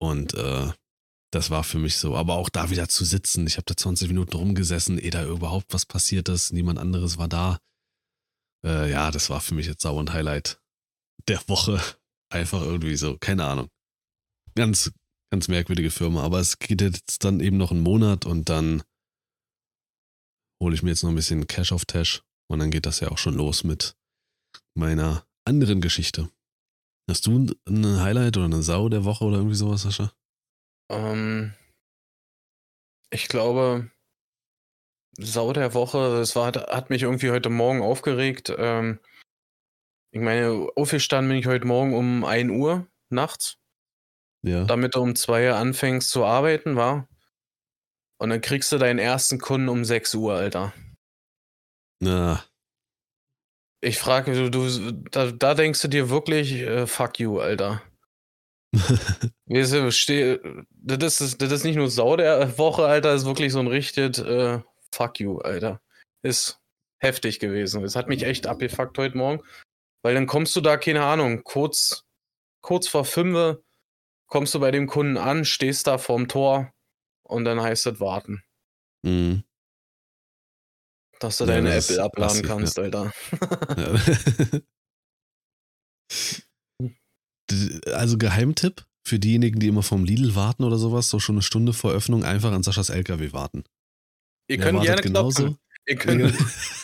Und 0.00 0.34
äh, 0.34 0.72
das 1.30 1.50
war 1.50 1.64
für 1.64 1.78
mich 1.78 1.96
so. 1.96 2.16
Aber 2.16 2.34
auch 2.34 2.48
da 2.48 2.70
wieder 2.70 2.88
zu 2.88 3.04
sitzen. 3.04 3.46
Ich 3.46 3.56
habe 3.56 3.66
da 3.66 3.76
20 3.76 4.08
Minuten 4.08 4.36
rumgesessen, 4.36 4.98
ehe 4.98 5.10
da 5.10 5.24
überhaupt 5.26 5.72
was 5.74 5.86
passiert 5.86 6.28
ist. 6.28 6.52
Niemand 6.52 6.78
anderes 6.78 7.18
war 7.18 7.28
da. 7.28 7.58
Äh, 8.64 8.90
ja, 8.90 9.10
das 9.10 9.30
war 9.30 9.40
für 9.40 9.54
mich 9.54 9.66
jetzt 9.66 9.82
Sau 9.82 9.98
und 9.98 10.12
Highlight 10.12 10.60
der 11.28 11.40
Woche. 11.48 11.80
Einfach 12.30 12.60
irgendwie 12.60 12.96
so, 12.96 13.16
keine 13.18 13.44
Ahnung. 13.46 13.68
Ganz, 14.54 14.92
ganz 15.30 15.48
merkwürdige 15.48 15.90
Firma. 15.90 16.22
Aber 16.22 16.40
es 16.40 16.58
geht 16.58 16.80
jetzt 16.80 17.24
dann 17.24 17.40
eben 17.40 17.56
noch 17.56 17.70
einen 17.70 17.80
Monat 17.80 18.26
und 18.26 18.48
dann 18.48 18.82
hole 20.62 20.74
ich 20.74 20.82
mir 20.82 20.90
jetzt 20.90 21.02
noch 21.02 21.10
ein 21.10 21.16
bisschen 21.16 21.46
Cash 21.46 21.72
auf 21.72 21.84
Tash. 21.84 22.22
Und 22.50 22.60
dann 22.60 22.70
geht 22.70 22.86
das 22.86 23.00
ja 23.00 23.10
auch 23.10 23.18
schon 23.18 23.34
los 23.34 23.64
mit 23.64 23.94
meiner 24.74 25.26
anderen 25.44 25.80
Geschichte. 25.80 26.30
Hast 27.08 27.26
du 27.26 27.54
ein 27.66 28.00
Highlight 28.00 28.36
oder 28.36 28.46
eine 28.46 28.62
Sau 28.62 28.88
der 28.88 29.04
Woche 29.04 29.24
oder 29.24 29.38
irgendwie 29.38 29.56
sowas, 29.56 29.82
Sascha? 29.82 30.12
Ähm, 30.90 31.54
ich 33.10 33.28
glaube, 33.28 33.90
Sau 35.18 35.52
der 35.52 35.74
Woche, 35.74 36.16
das 36.18 36.36
war, 36.36 36.52
hat 36.52 36.90
mich 36.90 37.02
irgendwie 37.02 37.30
heute 37.30 37.50
Morgen 37.50 37.82
aufgeregt. 37.82 38.52
Ähm, 38.56 39.00
ich 40.12 40.20
meine, 40.20 40.68
aufgestanden 40.76 41.28
bin 41.30 41.38
ich 41.38 41.46
heute 41.46 41.66
Morgen 41.66 41.94
um 41.94 42.24
1 42.24 42.50
Uhr 42.50 42.86
nachts, 43.10 43.58
Ja. 44.42 44.64
damit 44.64 44.94
du 44.94 45.00
um 45.00 45.16
2 45.16 45.50
Uhr 45.50 45.56
anfängst 45.56 46.10
zu 46.10 46.24
arbeiten, 46.24 46.76
war. 46.76 47.08
Und 48.20 48.30
dann 48.30 48.40
kriegst 48.40 48.72
du 48.72 48.78
deinen 48.78 48.98
ersten 48.98 49.38
Kunden 49.38 49.68
um 49.68 49.84
6 49.84 50.14
Uhr, 50.14 50.34
Alter. 50.34 50.72
Na, 52.00 52.44
Ich 53.80 53.98
frage, 53.98 54.32
du, 54.34 54.50
du 54.50 54.92
da, 55.10 55.30
da 55.30 55.54
denkst 55.54 55.82
du 55.82 55.88
dir 55.88 56.10
wirklich, 56.10 56.52
äh, 56.52 56.86
fuck 56.86 57.18
you, 57.20 57.38
Alter. 57.40 57.82
Das, 60.90 61.20
ist, 61.20 61.42
das 61.42 61.52
ist 61.52 61.64
nicht 61.64 61.76
nur 61.76 61.90
Sau 61.90 62.16
der 62.16 62.58
Woche, 62.58 62.84
Alter, 62.84 63.12
das 63.12 63.22
ist 63.22 63.26
wirklich 63.26 63.52
so 63.52 63.60
ein 63.60 63.66
richtiges 63.66 64.18
äh, 64.18 64.60
Fuck 64.92 65.20
you, 65.20 65.38
Alter. 65.38 65.80
Ist 66.22 66.60
heftig 66.98 67.40
gewesen. 67.40 67.84
Es 67.84 67.96
hat 67.96 68.08
mich 68.08 68.24
echt 68.24 68.46
abgefuckt 68.46 68.98
heute 68.98 69.16
Morgen. 69.16 69.42
Weil 70.02 70.14
dann 70.14 70.26
kommst 70.26 70.54
du 70.54 70.60
da, 70.60 70.76
keine 70.76 71.04
Ahnung, 71.04 71.42
kurz, 71.44 72.04
kurz 72.60 72.88
vor 72.88 73.04
fünf 73.04 73.58
kommst 74.28 74.54
du 74.54 74.60
bei 74.60 74.70
dem 74.70 74.86
Kunden 74.86 75.16
an, 75.16 75.44
stehst 75.44 75.86
da 75.86 75.98
vorm 75.98 76.28
Tor 76.28 76.72
und 77.22 77.44
dann 77.44 77.60
heißt 77.60 77.86
es 77.86 78.00
warten, 78.00 78.42
mhm. 79.02 79.42
dass 81.18 81.38
du 81.38 81.44
Ja, 81.44 81.54
deine 81.54 81.74
Apple 81.74 82.02
abladen 82.02 82.30
assi, 82.30 82.42
ja. 82.42 82.48
kannst, 82.48 82.78
Alter. 82.78 83.12
Ja. 83.76 84.60
Also 87.92 88.18
Geheimtipp 88.18 88.84
für 89.04 89.18
diejenigen, 89.18 89.58
die 89.58 89.68
immer 89.68 89.82
vom 89.82 90.04
Lidl 90.04 90.34
warten 90.34 90.64
oder 90.64 90.76
sowas, 90.76 91.08
so 91.08 91.18
schon 91.18 91.36
eine 91.36 91.42
Stunde 91.42 91.72
vor 91.72 91.92
Öffnung 91.92 92.24
einfach 92.24 92.52
an 92.52 92.62
Saschas 92.62 92.90
LKW 92.90 93.32
warten. 93.32 93.64
Ihr 94.50 94.58
könnt 94.58 94.82
gerne 94.82 95.02
klopfen. 95.02 95.44
genauso. 95.44 95.58
Ihr 95.86 95.96
könnt, 95.96 96.34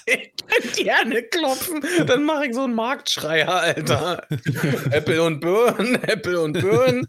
ihr 0.06 0.16
könnt 0.48 0.76
gerne 0.76 1.22
klopfen, 1.24 1.84
dann 2.06 2.24
mache 2.24 2.46
ich 2.46 2.54
so 2.54 2.64
einen 2.64 2.74
Marktschreier, 2.74 3.50
Alter. 3.50 4.26
Apple 4.92 5.22
und 5.22 5.40
Birnen, 5.40 5.96
Apple 6.04 6.40
und 6.40 6.54
Birnen. 6.54 7.06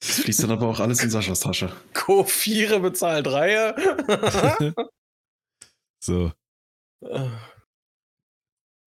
Das 0.00 0.20
fließt 0.20 0.42
dann 0.42 0.50
aber 0.50 0.66
auch 0.68 0.80
alles 0.80 1.02
in 1.02 1.08
Saschas 1.08 1.40
Tasche. 1.40 1.72
Co4 1.94 2.80
bezahlt 2.80 3.26
Reihe. 3.28 3.74
so. 6.00 6.32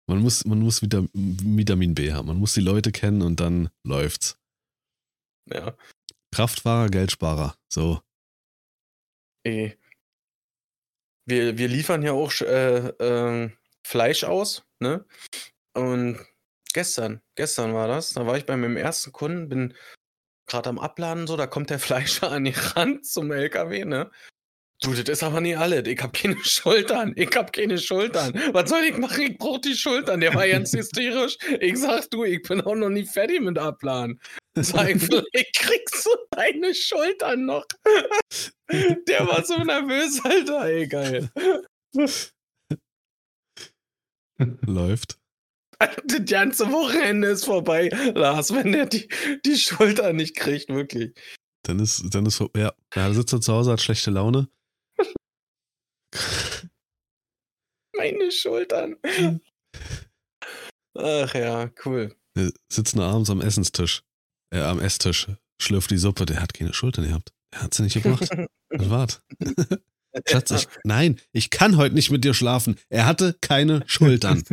Man 0.06 0.18
muss, 0.18 0.44
man 0.44 0.60
muss 0.60 0.82
Vita 0.82 1.04
Vitamin 1.12 1.94
B 1.94 2.12
haben. 2.12 2.26
Man 2.26 2.38
muss 2.38 2.54
die 2.54 2.60
Leute 2.60 2.92
kennen 2.92 3.22
und 3.22 3.40
dann 3.40 3.70
läuft's. 3.84 4.38
Ja. 5.50 5.76
Kraftfahrer, 6.34 6.88
Geldsparer. 6.88 7.56
So. 7.68 8.00
Ey. 9.44 9.78
Wir, 11.26 11.56
wir 11.56 11.68
liefern 11.68 12.02
ja 12.02 12.12
auch 12.12 12.32
äh, 12.42 12.88
äh, 12.88 13.50
Fleisch 13.86 14.24
aus, 14.24 14.66
ne? 14.78 15.06
Und 15.74 16.18
gestern, 16.74 17.22
gestern 17.34 17.72
war 17.72 17.88
das, 17.88 18.12
da 18.12 18.26
war 18.26 18.36
ich 18.36 18.44
bei 18.44 18.56
meinem 18.56 18.76
ersten 18.76 19.12
Kunden, 19.12 19.48
bin 19.48 19.74
gerade 20.46 20.68
am 20.68 20.78
Abladen 20.78 21.26
so, 21.26 21.36
da 21.36 21.46
kommt 21.46 21.70
der 21.70 21.78
Fleischer 21.80 22.30
an 22.30 22.44
die 22.44 22.54
Rand 22.54 23.06
zum 23.06 23.32
LKW, 23.32 23.84
ne? 23.84 24.10
Du, 24.84 24.92
das 24.92 25.08
ist 25.08 25.22
aber 25.22 25.40
nicht 25.40 25.56
alles. 25.56 25.88
Ich 25.88 25.98
hab 26.02 26.12
keine 26.12 26.36
Schultern. 26.44 27.14
Ich 27.16 27.34
hab 27.34 27.52
keine 27.52 27.78
Schultern. 27.78 28.38
Was 28.52 28.68
soll 28.68 28.82
ich 28.84 28.98
machen? 28.98 29.22
Ich 29.22 29.38
brauch 29.38 29.58
die 29.58 29.74
Schultern. 29.74 30.20
Der 30.20 30.34
war 30.34 30.46
ganz 30.46 30.72
hysterisch. 30.76 31.38
Ich 31.60 31.78
sag 31.78 32.10
du, 32.10 32.24
ich 32.24 32.42
bin 32.42 32.60
auch 32.60 32.74
noch 32.74 32.90
nicht 32.90 33.10
fertig 33.10 33.40
mit 33.40 33.58
Abladen. 33.58 34.20
Sag 34.54 34.90
ich, 34.90 35.02
vielleicht 35.02 35.54
kriegst 35.54 36.04
du 36.04 36.10
deine 36.32 36.74
Schultern 36.74 37.46
noch. 37.46 37.64
Der 39.08 39.26
war 39.26 39.42
so 39.44 39.56
nervös, 39.64 40.22
Alter. 40.22 40.66
Ey, 40.66 40.86
geil. 40.86 41.30
Läuft. 44.66 45.18
Das 45.78 46.24
ganze 46.26 46.70
Wochenende 46.70 47.28
ist 47.28 47.44
vorbei, 47.44 47.88
Lars, 48.14 48.52
wenn 48.52 48.72
der 48.72 48.86
die, 48.86 49.08
die 49.44 49.56
Schulter 49.56 50.12
nicht 50.12 50.36
kriegt, 50.36 50.68
wirklich. 50.68 51.12
Dann 51.62 51.78
ist, 51.80 52.04
dann 52.14 52.26
ist, 52.26 52.42
ja, 52.56 52.72
ja, 52.94 53.12
sitzt 53.12 53.32
er 53.32 53.40
zu 53.40 53.52
Hause, 53.52 53.72
hat 53.72 53.80
schlechte 53.80 54.10
Laune. 54.10 54.48
Meine 57.96 58.32
Schultern. 58.32 58.96
Ach 60.96 61.34
ja, 61.34 61.70
cool. 61.84 62.14
Wir 62.34 62.52
sitzen 62.68 63.00
abends 63.00 63.30
am 63.30 63.40
Essenstisch, 63.40 64.02
äh, 64.52 64.60
am 64.60 64.80
Esstisch, 64.80 65.28
schlürft 65.60 65.90
die 65.90 65.98
Suppe, 65.98 66.26
der 66.26 66.40
hat 66.40 66.54
keine 66.54 66.74
Schultern 66.74 67.06
gehabt. 67.06 67.32
Der 67.52 67.62
hat 67.62 67.74
sie 67.74 67.82
nicht 67.82 68.02
gebracht. 68.02 68.28
Was 68.70 68.90
wart? 68.90 69.22
Schatz, 70.28 70.50
ich, 70.52 70.68
nein, 70.84 71.20
ich 71.32 71.50
kann 71.50 71.76
heute 71.76 71.94
nicht 71.94 72.10
mit 72.10 72.24
dir 72.24 72.34
schlafen. 72.34 72.78
Er 72.88 73.06
hatte 73.06 73.36
keine 73.40 73.82
Schultern. 73.86 74.44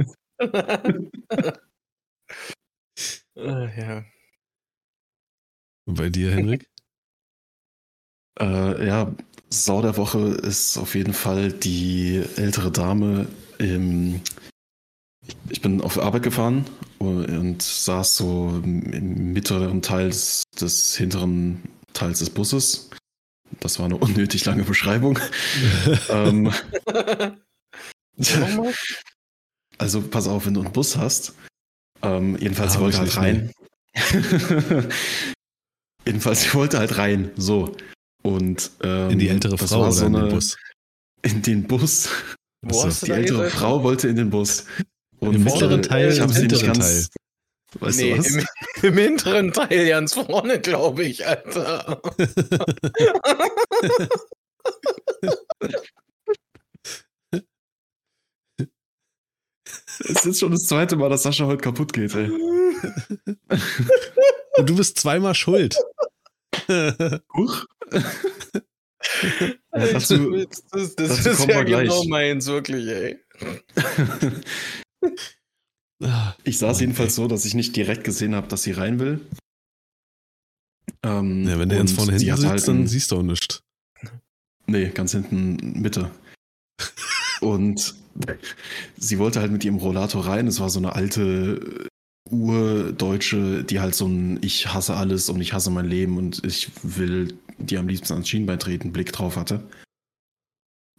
ja. 3.35 4.05
Und 5.85 5.95
bei 5.95 6.09
dir, 6.09 6.31
Henrik? 6.31 6.67
Äh, 8.39 8.87
ja, 8.87 9.15
Sau 9.53 9.81
der 9.81 9.97
Woche 9.97 10.19
ist 10.19 10.77
auf 10.77 10.95
jeden 10.95 11.13
Fall 11.13 11.51
die 11.51 12.23
ältere 12.37 12.71
Dame 12.71 13.27
im. 13.57 14.21
Ich 15.49 15.61
bin 15.61 15.81
auf 15.81 15.99
Arbeit 15.99 16.23
gefahren 16.23 16.65
und 16.99 17.61
saß 17.61 18.15
so 18.15 18.61
im 18.63 19.33
mittleren 19.33 19.81
Teil 19.81 20.09
des, 20.09 20.43
des 20.59 20.95
hinteren 20.95 21.61
Teils 21.93 22.19
des 22.19 22.29
Busses. 22.29 22.89
Das 23.59 23.77
war 23.77 23.85
eine 23.85 23.97
unnötig 23.97 24.45
lange 24.45 24.63
Beschreibung. 24.63 25.19
ähm, 26.09 26.51
also 29.77 30.01
pass 30.01 30.27
auf, 30.27 30.45
wenn 30.45 30.53
du 30.53 30.61
einen 30.61 30.71
Bus 30.71 30.95
hast. 30.95 31.33
Ähm, 32.01 32.37
jedenfalls, 32.39 32.71
ah, 32.71 32.75
sie 32.75 32.81
wollte 32.81 32.97
halt 32.99 33.17
rein. 33.17 33.51
jedenfalls, 36.05 36.43
sie 36.43 36.53
wollte 36.53 36.79
halt 36.79 36.97
rein. 36.97 37.31
So. 37.35 37.75
Und 38.23 38.71
ähm, 38.83 39.11
in 39.11 39.19
die 39.19 39.29
ältere 39.29 39.57
Frau 39.57 39.81
oder 39.81 39.91
so 39.91 40.05
in 40.05 40.13
den 40.13 40.29
Bus? 40.29 40.57
In 41.23 41.41
den 41.41 41.67
Bus. 41.67 42.09
Wo 42.61 42.81
also, 42.81 43.05
die 43.05 43.11
ältere 43.11 43.49
Frau 43.49 43.83
wollte 43.83 44.07
in 44.07 44.15
den 44.15 44.29
Bus. 44.29 44.65
Und 45.19 45.35
Im 45.35 45.43
mittleren 45.43 45.81
Teil, 45.81 46.11
ich 46.11 46.19
im 46.19 46.29
sie 46.29 46.41
hinteren 46.41 46.65
ganz, 46.65 46.79
Teil. 46.79 47.07
Weißt 47.79 47.99
nee, 47.99 48.13
du 48.13 48.19
was? 48.19 48.35
Im, 48.35 48.45
Im 48.83 48.97
hinteren 48.97 49.53
Teil 49.53 49.87
ganz 49.87 50.13
vorne, 50.13 50.59
glaube 50.59 51.03
ich, 51.03 51.25
Alter. 51.25 52.01
Es 60.09 60.25
ist 60.25 60.39
schon 60.39 60.51
das 60.51 60.63
zweite 60.63 60.95
Mal, 60.95 61.09
dass 61.09 61.23
Sascha 61.23 61.45
heute 61.45 61.61
kaputt 61.61 61.93
geht, 61.93 62.13
ey. 62.15 62.29
Und 64.57 64.69
du 64.69 64.75
bist 64.75 64.99
zweimal 64.99 65.35
schuld. 65.35 65.77
Huch. 67.33 67.65
Ja, 69.73 69.87
dazu, 69.93 70.45
das, 70.45 70.65
das, 70.67 70.95
das 70.95 71.25
ist 71.25 71.47
ja 71.47 71.63
genau 71.63 72.03
meins, 72.05 72.45
wirklich, 72.47 72.87
ey. 72.87 73.19
ich 76.43 76.57
saß 76.57 76.77
okay. 76.77 76.83
jedenfalls 76.83 77.15
so, 77.15 77.27
dass 77.27 77.45
ich 77.45 77.53
nicht 77.53 77.75
direkt 77.75 78.03
gesehen 78.03 78.35
habe, 78.35 78.47
dass 78.47 78.63
sie 78.63 78.71
rein 78.71 78.99
will. 78.99 79.21
Ähm, 81.03 81.47
ja, 81.47 81.57
wenn 81.57 81.69
der 81.69 81.79
jetzt 81.79 81.93
vorne 81.93 82.13
hinten 82.13 82.35
sitzt, 82.35 82.47
halt 82.47 82.67
dann 82.67 82.87
siehst 82.87 83.11
du 83.11 83.17
auch 83.17 83.23
nichts. 83.23 83.63
Nee, 84.67 84.89
ganz 84.89 85.13
hinten 85.13 85.81
Mitte. 85.81 86.11
und 87.41 87.95
sie 88.97 89.19
wollte 89.19 89.39
halt 89.39 89.51
mit 89.51 89.65
ihrem 89.65 89.77
Rollator 89.77 90.27
rein. 90.27 90.47
Es 90.47 90.59
war 90.59 90.69
so 90.69 90.79
eine 90.79 90.93
alte 90.95 91.89
Urdeutsche, 92.31 93.63
die 93.63 93.79
halt 93.79 93.95
so 93.95 94.07
ein 94.07 94.39
Ich 94.41 94.73
hasse 94.73 94.95
alles 94.95 95.29
und 95.29 95.41
ich 95.41 95.53
hasse 95.53 95.69
mein 95.69 95.85
Leben 95.85 96.17
und 96.17 96.43
ich 96.45 96.71
will 96.83 97.37
die 97.57 97.77
am 97.77 97.87
liebsten 97.87 98.13
ans 98.13 98.27
Schienbein 98.27 98.59
treten, 98.59 98.91
Blick 98.91 99.11
drauf 99.11 99.35
hatte. 99.35 99.63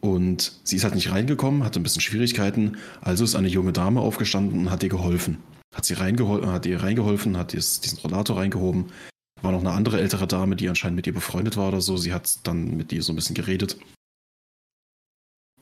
Und 0.01 0.61
sie 0.65 0.77
ist 0.77 0.85
halt 0.85 0.95
nicht 0.95 1.11
reingekommen, 1.11 1.65
hatte 1.65 1.81
ein 1.81 1.85
bisschen 1.85 2.03
Schwierigkeiten, 2.03 2.77
also 3.01 3.25
ist 3.25 3.37
eine 3.37 3.49
junge 3.49 3.73
Dame 3.73 4.01
aufgestanden 4.01 4.61
und 4.61 4.71
hat 4.71 4.83
ihr 4.83 4.89
geholfen. 4.89 5.39
Hat 5.75 5.85
sie 5.85 5.95
reingehol 5.95 6.47
hat 6.47 6.67
ihr 6.67 6.83
reingeholfen, 6.83 7.37
hat 7.37 7.53
diesen 7.53 7.99
Rollator 7.99 8.37
reingehoben. 8.37 8.93
War 9.41 9.53
noch 9.53 9.61
eine 9.61 9.73
andere 9.73 10.01
ältere 10.01 10.27
Dame, 10.27 10.55
die 10.55 10.69
anscheinend 10.69 10.97
mit 10.97 11.07
ihr 11.07 11.15
befreundet 11.15 11.57
war 11.57 11.69
oder 11.69 11.81
so. 11.81 11.97
Sie 11.97 12.13
hat 12.13 12.47
dann 12.47 12.77
mit 12.77 12.93
ihr 12.93 13.03
so 13.03 13.13
ein 13.13 13.17
bisschen 13.17 13.35
geredet. 13.35 13.79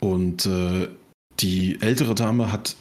Und 0.00 0.46
äh, 0.46 0.88
die 1.38 1.80
ältere 1.80 2.14
Dame 2.14 2.50
hat 2.50 2.76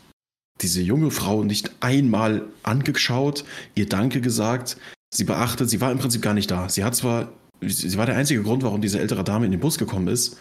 diese 0.62 0.82
junge 0.82 1.12
Frau 1.12 1.44
nicht 1.44 1.72
einmal 1.80 2.48
angeschaut, 2.64 3.46
ihr 3.76 3.88
Danke 3.88 4.22
gesagt, 4.22 4.78
sie 5.14 5.24
beachtet, 5.24 5.70
sie 5.70 5.82
war 5.82 5.92
im 5.92 6.00
Prinzip 6.00 6.22
gar 6.22 6.34
nicht 6.34 6.52
da. 6.52 6.70
Sie 6.70 6.84
hat 6.84 6.96
zwar, 6.96 7.32
sie 7.62 7.98
war 7.98 8.06
der 8.06 8.18
einzige 8.18 8.44
Grund, 8.44 8.64
warum 8.64 8.82
diese 8.82 9.00
ältere 9.00 9.24
Dame 9.24 9.46
in 9.46 9.52
den 9.52 9.62
Bus 9.62 9.78
gekommen 9.78 10.08
ist, 10.08 10.38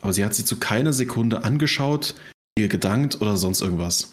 aber 0.00 0.12
sie 0.12 0.24
hat 0.24 0.34
sie 0.34 0.44
zu 0.44 0.58
keiner 0.58 0.92
Sekunde 0.92 1.44
angeschaut, 1.44 2.14
ihr 2.58 2.68
gedankt 2.68 3.20
oder 3.20 3.36
sonst 3.36 3.62
irgendwas. 3.62 4.12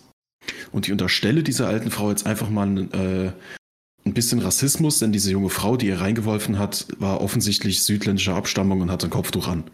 Und 0.72 0.88
ich 0.88 0.92
unterstelle 0.92 1.44
dieser 1.44 1.68
alten 1.68 1.92
Frau 1.92 2.10
jetzt 2.10 2.26
einfach 2.26 2.50
mal 2.50 2.78
äh, 2.94 3.32
ein 4.06 4.14
bisschen 4.14 4.40
Rassismus, 4.40 5.00
denn 5.00 5.12
diese 5.12 5.32
junge 5.32 5.50
Frau, 5.50 5.78
die 5.78 5.88
ihr 5.88 6.02
reingeworfen 6.02 6.58
hat, 6.58 6.88
war 6.98 7.22
offensichtlich 7.22 7.84
südländischer 7.84 8.36
Abstammung 8.36 8.82
und 8.82 8.90
hatte 8.90 9.08
ein 9.08 9.12
Kopftuch 9.12 9.48
an. 9.48 9.66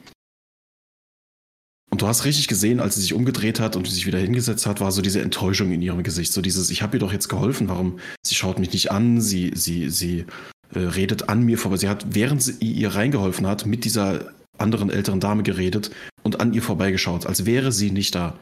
Und 1.90 2.02
du 2.02 2.08
hast 2.08 2.26
richtig 2.26 2.48
gesehen, 2.48 2.80
als 2.80 2.96
sie 2.96 3.02
sich 3.02 3.14
umgedreht 3.14 3.60
hat 3.60 3.76
und 3.76 3.88
sich 3.88 4.06
wieder 4.06 4.20
hingesetzt 4.20 4.66
hat, 4.66 4.82
war 4.82 4.92
so 4.92 5.02
diese 5.02 5.22
Enttäuschung 5.22 5.72
in 5.72 5.82
ihrem 5.82 6.04
Gesicht. 6.04 6.34
So 6.34 6.42
dieses, 6.42 6.70
ich 6.70 6.82
habe 6.82 6.98
ihr 6.98 7.00
doch 7.00 7.14
jetzt 7.14 7.30
geholfen, 7.30 7.70
warum? 7.70 8.00
Sie 8.26 8.36
schaut 8.36 8.60
mich 8.60 8.74
nicht 8.74 8.92
an, 8.92 9.22
sie, 9.22 9.52
sie, 9.56 9.90
sie 9.90 10.26
äh, 10.74 10.80
redet 10.80 11.30
an 11.30 11.44
mir 11.44 11.58
vorbei. 11.58 11.78
Sie 11.78 11.88
hat, 11.88 12.14
während 12.14 12.44
sie 12.44 12.58
ihr 12.60 12.94
reingeholfen 12.94 13.48
hat, 13.48 13.66
mit 13.66 13.86
dieser 13.86 14.34
anderen 14.58 14.90
älteren 14.90 15.20
Dame 15.20 15.44
geredet 15.44 15.92
und 16.24 16.42
an 16.42 16.54
ihr 16.54 16.62
vorbeigeschaut, 16.62 17.26
als 17.26 17.46
wäre 17.46 17.72
sie 17.72 17.92
nicht 17.92 18.16
da. 18.16 18.38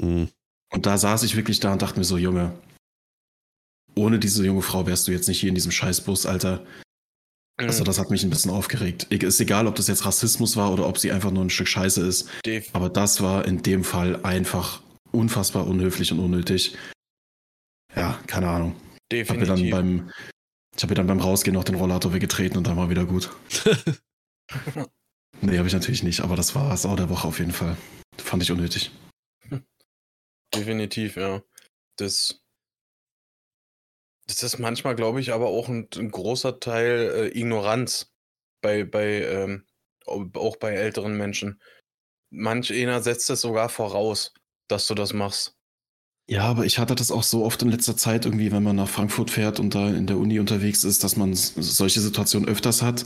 Mhm. 0.00 0.28
Und 0.72 0.86
da 0.86 0.96
saß 0.96 1.24
ich 1.24 1.36
wirklich 1.36 1.60
da 1.60 1.72
und 1.72 1.82
dachte 1.82 1.98
mir 1.98 2.04
so, 2.04 2.16
Junge, 2.16 2.52
ohne 3.94 4.18
diese 4.18 4.44
junge 4.46 4.62
Frau 4.62 4.86
wärst 4.86 5.06
du 5.08 5.12
jetzt 5.12 5.28
nicht 5.28 5.40
hier 5.40 5.48
in 5.48 5.54
diesem 5.54 5.72
Scheißbus, 5.72 6.26
Alter. 6.26 6.64
Also 7.68 7.84
das 7.84 7.98
hat 7.98 8.10
mich 8.10 8.22
ein 8.22 8.30
bisschen 8.30 8.50
aufgeregt. 8.50 9.04
Ist 9.04 9.40
egal, 9.40 9.66
ob 9.66 9.74
das 9.74 9.88
jetzt 9.88 10.04
Rassismus 10.04 10.56
war 10.56 10.72
oder 10.72 10.86
ob 10.86 10.98
sie 10.98 11.12
einfach 11.12 11.30
nur 11.30 11.44
ein 11.44 11.50
Stück 11.50 11.68
Scheiße 11.68 12.06
ist. 12.06 12.28
Aber 12.72 12.88
das 12.88 13.20
war 13.20 13.44
in 13.44 13.62
dem 13.62 13.84
Fall 13.84 14.24
einfach 14.24 14.82
unfassbar 15.12 15.66
unhöflich 15.66 16.12
und 16.12 16.20
unnötig. 16.20 16.76
Ja, 17.94 18.18
keine 18.26 18.48
Ahnung. 18.48 18.76
Definitiv. 19.10 19.48
Hab 19.48 19.56
dann 19.56 19.70
beim, 19.70 20.10
ich 20.76 20.82
habe 20.82 20.92
mir 20.92 20.96
dann 20.96 21.06
beim 21.06 21.20
Rausgehen 21.20 21.54
noch 21.54 21.64
den 21.64 21.74
Rollator 21.74 22.12
weggetreten 22.12 22.56
und 22.56 22.66
dann 22.66 22.76
war 22.76 22.90
wieder 22.90 23.04
gut. 23.04 23.30
nee, 25.40 25.58
habe 25.58 25.66
ich 25.66 25.74
natürlich 25.74 26.02
nicht, 26.02 26.20
aber 26.20 26.36
das 26.36 26.54
war 26.54 26.72
es 26.72 26.86
auch 26.86 26.96
der 26.96 27.10
Woche 27.10 27.26
auf 27.26 27.38
jeden 27.38 27.52
Fall. 27.52 27.76
Fand 28.18 28.42
ich 28.42 28.52
unnötig. 28.52 28.92
Definitiv, 30.54 31.16
ja. 31.16 31.42
Das 31.96 32.40
das 34.30 34.42
ist 34.42 34.58
manchmal, 34.58 34.94
glaube 34.94 35.20
ich, 35.20 35.32
aber 35.32 35.48
auch 35.48 35.68
ein, 35.68 35.88
ein 35.96 36.10
großer 36.10 36.60
Teil 36.60 37.12
äh, 37.14 37.38
Ignoranz 37.38 38.12
bei, 38.62 38.84
bei 38.84 39.22
ähm, 39.22 39.64
auch 40.06 40.56
bei 40.56 40.72
älteren 40.72 41.16
Menschen. 41.16 41.60
manch 42.30 42.72
einer 42.72 43.02
setzt 43.02 43.30
es 43.30 43.40
sogar 43.40 43.68
voraus, 43.68 44.32
dass 44.68 44.86
du 44.86 44.94
das 44.94 45.12
machst. 45.12 45.56
Ja, 46.28 46.44
aber 46.44 46.64
ich 46.64 46.78
hatte 46.78 46.94
das 46.94 47.10
auch 47.10 47.24
so 47.24 47.44
oft 47.44 47.60
in 47.62 47.70
letzter 47.70 47.96
Zeit 47.96 48.24
irgendwie, 48.24 48.52
wenn 48.52 48.62
man 48.62 48.76
nach 48.76 48.88
Frankfurt 48.88 49.30
fährt 49.30 49.58
und 49.58 49.74
da 49.74 49.88
in 49.88 50.06
der 50.06 50.16
Uni 50.16 50.38
unterwegs 50.38 50.84
ist, 50.84 51.02
dass 51.02 51.16
man 51.16 51.34
solche 51.34 52.00
Situationen 52.00 52.48
öfters 52.48 52.82
hat. 52.82 53.04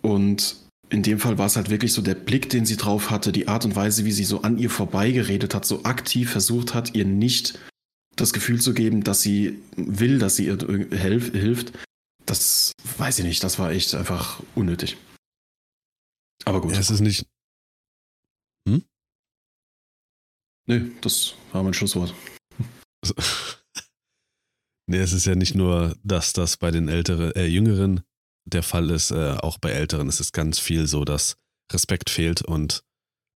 Und 0.00 0.56
in 0.90 1.02
dem 1.02 1.18
Fall 1.18 1.38
war 1.38 1.46
es 1.46 1.56
halt 1.56 1.70
wirklich 1.70 1.92
so 1.92 2.02
der 2.02 2.14
Blick, 2.14 2.50
den 2.50 2.66
sie 2.66 2.76
drauf 2.76 3.10
hatte, 3.10 3.32
die 3.32 3.48
Art 3.48 3.64
und 3.64 3.74
Weise, 3.74 4.04
wie 4.04 4.12
sie 4.12 4.24
so 4.24 4.42
an 4.42 4.58
ihr 4.58 4.70
vorbeigeredet 4.70 5.54
hat, 5.54 5.64
so 5.64 5.82
aktiv 5.82 6.30
versucht 6.30 6.72
hat, 6.72 6.94
ihr 6.94 7.04
nicht 7.04 7.58
das 8.16 8.32
Gefühl 8.32 8.60
zu 8.60 8.74
geben, 8.74 9.04
dass 9.04 9.22
sie 9.22 9.58
will, 9.76 10.18
dass 10.18 10.36
sie 10.36 10.46
ihr 10.46 10.58
helf, 10.90 11.32
hilft. 11.32 11.72
Das 12.26 12.72
weiß 12.98 13.18
ich 13.18 13.24
nicht, 13.24 13.44
das 13.44 13.58
war 13.58 13.70
echt 13.70 13.94
einfach 13.94 14.42
unnötig. 14.54 14.96
Aber 16.44 16.60
gut. 16.60 16.72
Ja, 16.72 16.80
es 16.80 16.90
ist 16.90 17.00
nicht. 17.00 17.26
Nö, 20.66 20.90
das 21.00 21.34
war 21.52 21.62
mein 21.62 21.74
Schlusswort. 21.74 22.14
nee, 24.86 24.96
es 24.96 25.12
ist 25.12 25.26
ja 25.26 25.34
nicht 25.34 25.54
nur, 25.54 25.96
dass 26.02 26.32
das 26.32 26.56
bei 26.56 26.70
den 26.70 26.88
älteren, 26.88 27.32
äh, 27.32 27.46
Jüngeren 27.46 28.02
der 28.46 28.62
Fall 28.62 28.90
ist, 28.90 29.10
äh, 29.10 29.36
auch 29.40 29.58
bei 29.58 29.70
Älteren 29.70 30.08
ist 30.08 30.20
es 30.20 30.32
ganz 30.32 30.58
viel 30.58 30.86
so, 30.86 31.04
dass 31.04 31.36
Respekt 31.72 32.08
fehlt 32.10 32.42
und 32.42 32.82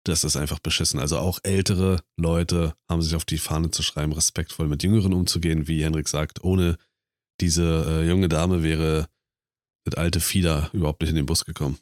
das 0.08 0.24
ist 0.24 0.38
einfach 0.38 0.60
beschissen. 0.60 1.00
Also 1.00 1.18
auch 1.18 1.40
ältere 1.44 2.02
Leute 2.18 2.76
haben 2.90 3.02
sich 3.02 3.16
auf 3.16 3.26
die 3.26 3.38
Fahne 3.38 3.72
zu 3.72 3.84
schreiben, 3.84 4.14
respektvoll 4.14 4.68
mit 4.68 4.84
Jüngeren 4.84 5.14
umzugehen, 5.14 5.68
wie 5.68 5.84
Henrik 5.84 6.08
sagt. 6.08 6.44
Ohne 6.44 6.78
diese 7.42 7.86
äh, 7.88 8.08
junge 8.08 8.30
Dame 8.30 8.64
wäre 8.64 9.10
das 9.86 9.96
alte 9.96 10.20
Fieder 10.20 10.70
überhaupt 10.74 11.02
nicht 11.02 11.10
in 11.10 11.16
den 11.16 11.26
Bus 11.26 11.46
gekommen. 11.46 11.78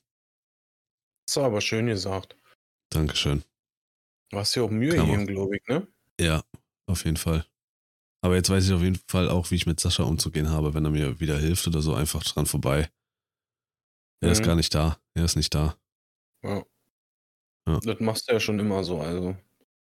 Das 1.27 1.37
war 1.37 1.45
aber 1.45 1.61
schön 1.61 1.87
gesagt. 1.87 2.35
Dankeschön. 2.91 3.43
Du 4.31 4.37
hast 4.39 4.55
dir 4.55 4.63
auch 4.63 4.69
Mühe 4.71 4.95
gegeben, 4.95 5.27
glaube 5.27 5.57
ich, 5.57 5.67
ne? 5.67 5.87
Ja, 6.19 6.43
auf 6.87 7.05
jeden 7.05 7.17
Fall. 7.17 7.45
Aber 8.23 8.35
jetzt 8.35 8.49
weiß 8.49 8.65
ich 8.65 8.73
auf 8.73 8.81
jeden 8.81 8.99
Fall 9.07 9.29
auch, 9.29 9.51
wie 9.51 9.55
ich 9.55 9.65
mit 9.65 9.79
Sascha 9.79 10.03
umzugehen 10.03 10.49
habe, 10.49 10.73
wenn 10.73 10.85
er 10.85 10.91
mir 10.91 11.19
wieder 11.19 11.37
hilft 11.37 11.67
oder 11.67 11.81
so, 11.81 11.93
einfach 11.93 12.23
dran 12.23 12.45
vorbei. 12.45 12.89
Er 14.21 14.31
ist 14.31 14.39
Mhm. 14.39 14.45
gar 14.45 14.55
nicht 14.55 14.73
da. 14.73 14.97
Er 15.13 15.25
ist 15.25 15.35
nicht 15.35 15.53
da. 15.53 15.77
Ja. 16.43 16.65
Ja. 17.67 17.79
Das 17.84 18.00
machst 18.00 18.29
du 18.29 18.34
ja 18.34 18.39
schon 18.39 18.60
immer 18.60 18.84
so, 18.84 19.00
also. 19.00 19.36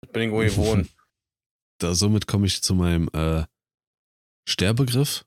Das 0.00 0.12
bin 0.12 0.22
ich 0.22 0.30
wohl 0.30 0.46
gewohnt. 0.46 0.88
Da, 1.80 1.94
somit 1.94 2.26
komme 2.26 2.48
ich 2.48 2.60
zu 2.60 2.74
meinem 2.74 3.08
äh, 3.12 3.44
Sterbegriff. 4.48 5.24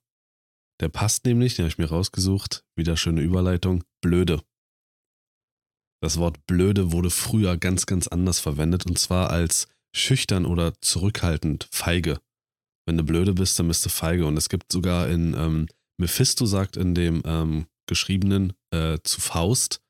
Der 0.81 0.89
passt 0.89 1.23
nämlich, 1.23 1.55
den 1.55 1.63
habe 1.63 1.69
ich 1.69 1.77
mir 1.77 1.89
rausgesucht. 1.89 2.65
Wieder 2.75 2.97
schöne 2.97 3.21
Überleitung. 3.21 3.85
Blöde. 4.01 4.43
Das 6.03 6.17
Wort 6.17 6.45
blöde 6.47 6.91
wurde 6.91 7.09
früher 7.09 7.55
ganz, 7.55 7.85
ganz 7.85 8.09
anders 8.09 8.41
verwendet 8.41 8.85
und 8.85 8.99
zwar 8.99 9.29
als 9.29 9.69
schüchtern 9.95 10.45
oder 10.45 10.73
zurückhaltend, 10.81 11.69
feige. 11.71 12.19
Wenn 12.85 12.97
du 12.97 13.03
blöde 13.03 13.33
bist, 13.33 13.57
dann 13.57 13.69
bist 13.69 13.85
du 13.85 13.89
feige. 13.89 14.25
Und 14.25 14.35
es 14.35 14.49
gibt 14.49 14.71
sogar 14.71 15.07
in 15.07 15.33
ähm, 15.35 15.67
Mephisto 15.97 16.45
sagt 16.45 16.77
in 16.77 16.95
dem 16.95 17.21
ähm, 17.25 17.67
geschriebenen 17.87 18.53
äh, 18.71 18.97
zu 19.03 19.21
Faust, 19.21 19.81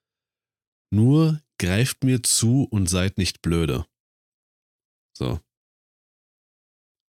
nur 0.93 1.41
greift 1.61 2.03
mir 2.03 2.23
zu 2.23 2.67
und 2.71 2.89
seid 2.89 3.19
nicht 3.19 3.43
blöde. 3.43 3.85
So. 5.15 5.39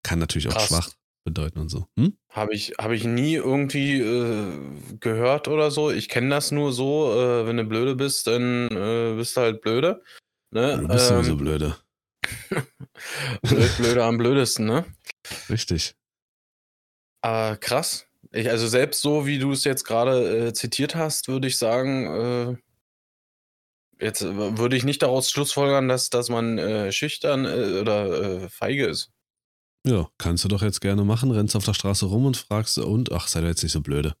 Kann 0.03 0.19
natürlich 0.19 0.47
auch 0.47 0.53
Krass. 0.53 0.67
schwach 0.67 0.89
bedeuten 1.25 1.59
und 1.59 1.69
so. 1.69 1.87
Hm? 1.97 2.17
Habe 2.29 2.53
ich, 2.53 2.73
hab 2.77 2.91
ich 2.91 3.03
nie 3.05 3.33
irgendwie 3.33 3.99
äh, 3.99 4.97
gehört 4.99 5.47
oder 5.47 5.71
so. 5.71 5.89
Ich 5.89 6.07
kenne 6.07 6.29
das 6.29 6.51
nur 6.51 6.71
so, 6.71 7.13
äh, 7.13 7.47
wenn 7.47 7.57
du 7.57 7.63
blöde 7.63 7.95
bist, 7.95 8.27
dann 8.27 8.67
äh, 8.67 9.15
bist 9.15 9.35
du 9.35 9.41
halt 9.41 9.61
blöde. 9.61 10.03
Ne? 10.51 10.77
Du 10.77 10.87
bist 10.87 11.09
ähm, 11.09 11.17
sowieso 11.17 11.35
blöde. 11.35 11.77
blöd, 13.41 13.71
blöde 13.77 14.03
am 14.03 14.17
blödesten, 14.17 14.65
ne? 14.67 14.85
Richtig. 15.49 15.95
Aber 17.21 17.57
krass. 17.57 18.05
Ich, 18.31 18.49
also 18.49 18.67
selbst 18.67 19.01
so, 19.01 19.25
wie 19.25 19.39
du 19.39 19.51
es 19.51 19.63
jetzt 19.63 19.83
gerade 19.83 20.47
äh, 20.47 20.53
zitiert 20.53 20.95
hast, 20.95 21.27
würde 21.27 21.47
ich 21.47 21.57
sagen, 21.57 22.05
äh, 22.51 22.72
jetzt 23.99 24.21
äh, 24.21 24.57
würde 24.57 24.75
ich 24.75 24.83
nicht 24.83 25.01
daraus 25.01 25.29
schlussfolgern, 25.29 25.87
dass, 25.87 26.09
dass 26.09 26.29
man 26.29 26.57
äh, 26.57 26.91
schüchtern 26.91 27.45
äh, 27.45 27.79
oder 27.79 28.43
äh, 28.43 28.49
feige 28.49 28.87
ist. 28.87 29.11
Ja, 29.85 30.09
kannst 30.17 30.43
du 30.43 30.47
doch 30.47 30.61
jetzt 30.61 30.81
gerne 30.81 31.03
machen. 31.03 31.31
Rennst 31.31 31.55
auf 31.55 31.65
der 31.65 31.73
Straße 31.73 32.05
rum 32.05 32.25
und 32.25 32.37
fragst, 32.37 32.77
und 32.77 33.11
ach, 33.11 33.27
sei 33.27 33.41
doch 33.41 33.47
jetzt 33.47 33.63
nicht 33.63 33.73
so 33.73 33.81
blöde. 33.81 34.15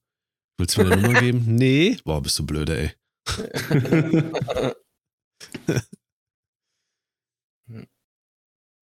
Willst 0.57 0.77
du 0.77 0.83
mir 0.83 0.91
eine 0.91 1.01
Nummer 1.01 1.19
geben? 1.19 1.43
Nee. 1.47 1.97
Boah, 2.03 2.21
bist 2.21 2.37
du 2.39 2.45
blöde, 2.45 2.77
ey. 2.77 2.91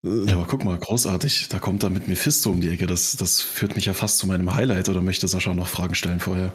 Ja, 0.04 0.34
aber 0.34 0.46
guck 0.46 0.64
mal, 0.64 0.78
großartig. 0.78 1.48
Da 1.48 1.58
kommt 1.58 1.82
er 1.82 1.90
mit 1.90 2.06
Mephisto 2.06 2.50
um 2.50 2.60
die 2.60 2.68
Ecke. 2.68 2.86
Das, 2.86 3.16
das 3.16 3.40
führt 3.40 3.74
mich 3.74 3.86
ja 3.86 3.94
fast 3.94 4.18
zu 4.18 4.28
meinem 4.28 4.54
Highlight. 4.54 4.88
Oder 4.88 5.02
möchte 5.02 5.26
Sascha 5.26 5.52
noch 5.54 5.66
Fragen 5.66 5.94
stellen 5.94 6.20
vorher? 6.20 6.52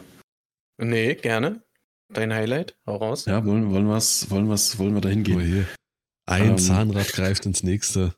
nee, 0.78 1.14
gerne. 1.14 1.62
Dein 2.14 2.32
Highlight, 2.32 2.76
hau 2.86 2.96
raus. 2.96 3.26
Ja, 3.26 3.44
wollen, 3.44 3.70
wollen, 3.70 3.88
wir's, 3.88 4.30
wollen, 4.30 4.48
wir's, 4.48 4.78
wollen 4.78 4.94
wir 4.94 5.00
da 5.00 5.08
hingehen? 5.08 5.40
hier. 5.40 5.66
Ein 6.26 6.50
Ähm. 6.50 6.58
Zahnrad 6.58 7.08
greift 7.08 7.44
ins 7.44 7.62
nächste. 7.62 8.14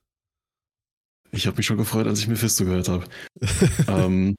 Ich 1.33 1.47
habe 1.47 1.57
mich 1.57 1.67
schon 1.67 1.79
gefreut, 1.79 2.07
als 2.07 2.21
ich 2.21 2.29
Mephisto 2.29 2.65
gehört 2.65 2.89
habe. 2.89 3.05
ähm, 3.89 4.37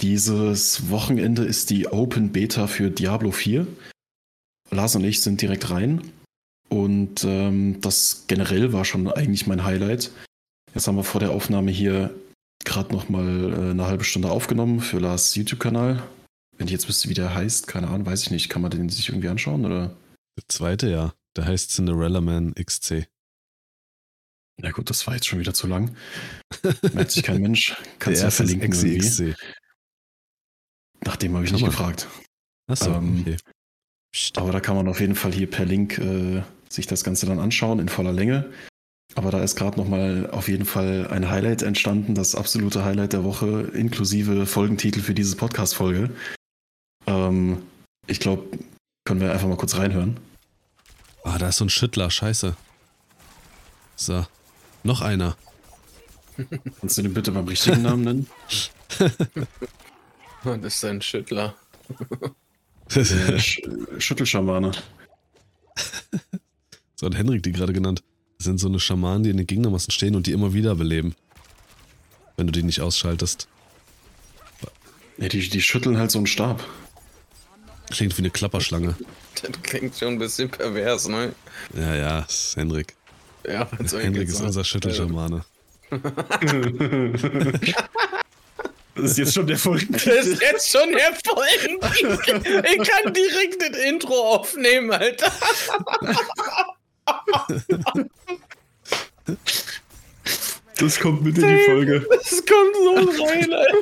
dieses 0.00 0.90
Wochenende 0.90 1.44
ist 1.44 1.70
die 1.70 1.88
Open 1.88 2.30
Beta 2.30 2.66
für 2.66 2.90
Diablo 2.90 3.30
4. 3.30 3.66
Lars 4.70 4.96
und 4.96 5.04
ich 5.04 5.22
sind 5.22 5.40
direkt 5.40 5.70
rein. 5.70 6.02
Und 6.68 7.24
ähm, 7.24 7.80
das 7.80 8.24
generell 8.26 8.72
war 8.72 8.84
schon 8.84 9.10
eigentlich 9.10 9.46
mein 9.46 9.64
Highlight. 9.64 10.10
Jetzt 10.74 10.86
haben 10.86 10.96
wir 10.96 11.04
vor 11.04 11.20
der 11.20 11.30
Aufnahme 11.30 11.70
hier 11.70 12.14
gerade 12.64 12.94
noch 12.94 13.08
mal 13.08 13.52
äh, 13.52 13.70
eine 13.70 13.86
halbe 13.86 14.04
Stunde 14.04 14.30
aufgenommen 14.30 14.80
für 14.80 14.98
Lars 14.98 15.34
YouTube-Kanal. 15.34 16.02
Wenn 16.56 16.66
ich 16.66 16.72
jetzt 16.72 16.88
wüsste, 16.88 17.08
wie 17.08 17.14
der 17.14 17.34
heißt, 17.34 17.66
keine 17.66 17.88
Ahnung, 17.88 18.06
weiß 18.06 18.22
ich 18.22 18.30
nicht. 18.30 18.48
Kann 18.48 18.62
man 18.62 18.70
den 18.70 18.88
sich 18.88 19.08
irgendwie 19.08 19.28
anschauen? 19.28 19.64
Oder? 19.64 19.96
Der 20.36 20.48
zweite, 20.48 20.88
ja. 20.88 21.14
Der 21.36 21.46
heißt 21.46 21.70
Cinderella 21.70 22.20
Man 22.20 22.54
XC. 22.54 23.08
Na 24.62 24.70
gut, 24.70 24.88
das 24.88 25.06
war 25.06 25.14
jetzt 25.14 25.26
schon 25.26 25.40
wieder 25.40 25.52
zu 25.52 25.66
lang. 25.66 25.96
Merkt 26.92 27.10
sich 27.10 27.24
kein 27.24 27.40
Mensch. 27.42 27.76
Kannst 27.98 28.20
du 28.20 28.24
ja 28.24 28.30
verlinken 28.30 28.72
irgendwie. 28.72 28.98
XC. 28.98 29.36
Nach 31.04 31.16
dem 31.16 31.34
habe 31.34 31.44
ich 31.44 31.52
nicht 31.52 31.64
gefragt. 31.64 32.08
Achso, 32.66 32.94
Ähm, 32.94 33.20
okay. 33.22 33.36
Aber 34.36 34.52
da 34.52 34.60
kann 34.60 34.76
man 34.76 34.86
auf 34.88 35.00
jeden 35.00 35.16
Fall 35.16 35.32
hier 35.32 35.50
per 35.50 35.64
Link 35.64 35.98
äh, 35.98 36.42
sich 36.68 36.86
das 36.86 37.02
Ganze 37.02 37.26
dann 37.26 37.40
anschauen 37.40 37.80
in 37.80 37.88
voller 37.88 38.12
Länge. 38.12 38.52
Aber 39.16 39.30
da 39.32 39.42
ist 39.42 39.56
gerade 39.56 39.76
nochmal 39.78 40.30
auf 40.30 40.48
jeden 40.48 40.64
Fall 40.64 41.08
ein 41.08 41.28
Highlight 41.28 41.62
entstanden, 41.62 42.14
das 42.14 42.34
absolute 42.34 42.84
Highlight 42.84 43.12
der 43.12 43.24
Woche, 43.24 43.70
inklusive 43.74 44.46
Folgentitel 44.46 45.00
für 45.00 45.14
diese 45.14 45.36
Podcast-Folge. 45.36 46.10
Ähm, 47.06 47.62
ich 48.06 48.20
glaube, 48.20 48.58
können 49.04 49.20
wir 49.20 49.32
einfach 49.32 49.48
mal 49.48 49.56
kurz 49.56 49.76
reinhören. 49.76 50.18
Ah, 51.24 51.38
da 51.38 51.48
ist 51.48 51.56
so 51.56 51.64
ein 51.64 51.70
Schüttler, 51.70 52.10
scheiße. 52.10 52.56
So. 53.96 54.26
Noch 54.82 55.00
einer. 55.00 55.36
Kannst 56.80 56.98
du 56.98 57.02
den 57.02 57.14
bitte 57.14 57.32
beim 57.32 57.46
richtigen 57.46 57.82
Namen 57.82 58.04
nennen? 58.04 58.26
Das 60.44 60.74
ist 60.74 60.84
ein 60.84 61.00
Schüttler. 61.00 61.54
Sch 62.90 63.62
Schüttelschamane. 63.96 64.72
so 66.96 67.06
hat 67.06 67.14
Henrik 67.14 67.42
die 67.42 67.52
gerade 67.52 67.72
genannt. 67.72 68.02
Das 68.36 68.44
sind 68.44 68.58
so 68.58 68.68
eine 68.68 68.78
Schamanen, 68.78 69.22
die 69.22 69.30
in 69.30 69.38
den 69.38 69.46
Gegnermassen 69.46 69.90
stehen 69.90 70.14
und 70.14 70.26
die 70.26 70.32
immer 70.32 70.52
wieder 70.52 70.74
beleben. 70.74 71.14
Wenn 72.36 72.46
du 72.46 72.52
die 72.52 72.62
nicht 72.62 72.82
ausschaltest. 72.82 73.48
Ja, 75.16 75.28
die, 75.28 75.48
die 75.48 75.62
schütteln 75.62 75.96
halt 75.96 76.10
so 76.10 76.18
einen 76.18 76.26
Stab. 76.26 76.62
Klingt 77.94 78.18
wie 78.18 78.22
eine 78.22 78.30
Klapperschlange. 78.30 78.96
Das 79.42 79.62
klingt 79.62 79.96
schon 79.96 80.14
ein 80.14 80.18
bisschen 80.18 80.48
pervers, 80.48 81.06
ne? 81.06 81.34
Ja, 81.74 81.94
ja, 81.94 82.20
ist 82.20 82.56
Henrik. 82.56 82.94
Ja, 83.46 83.68
jetzt 83.78 83.92
ist 83.92 84.40
unser 84.40 84.64
Schüttelschamane. 84.64 85.44
Das 88.96 89.10
ist 89.10 89.18
jetzt 89.18 89.34
schon 89.34 89.46
der 89.46 89.58
Folgen. 89.58 89.92
Das 89.92 90.26
ist 90.26 90.40
jetzt 90.40 90.70
schon 90.70 90.92
der 90.92 91.12
Folgen. 91.24 91.80
Ich 92.64 92.88
kann 92.88 93.12
direkt 93.12 93.60
das 93.60 93.76
Intro 93.84 94.14
aufnehmen, 94.34 94.92
Alter. 94.92 95.32
Das 100.78 101.00
kommt 101.00 101.22
mit 101.22 101.36
in 101.38 101.48
die 101.48 101.64
Folge. 101.64 102.06
Das 102.08 102.44
kommt 102.46 102.76
so 102.76 102.94
rein, 103.24 103.52
Alter. 103.52 103.78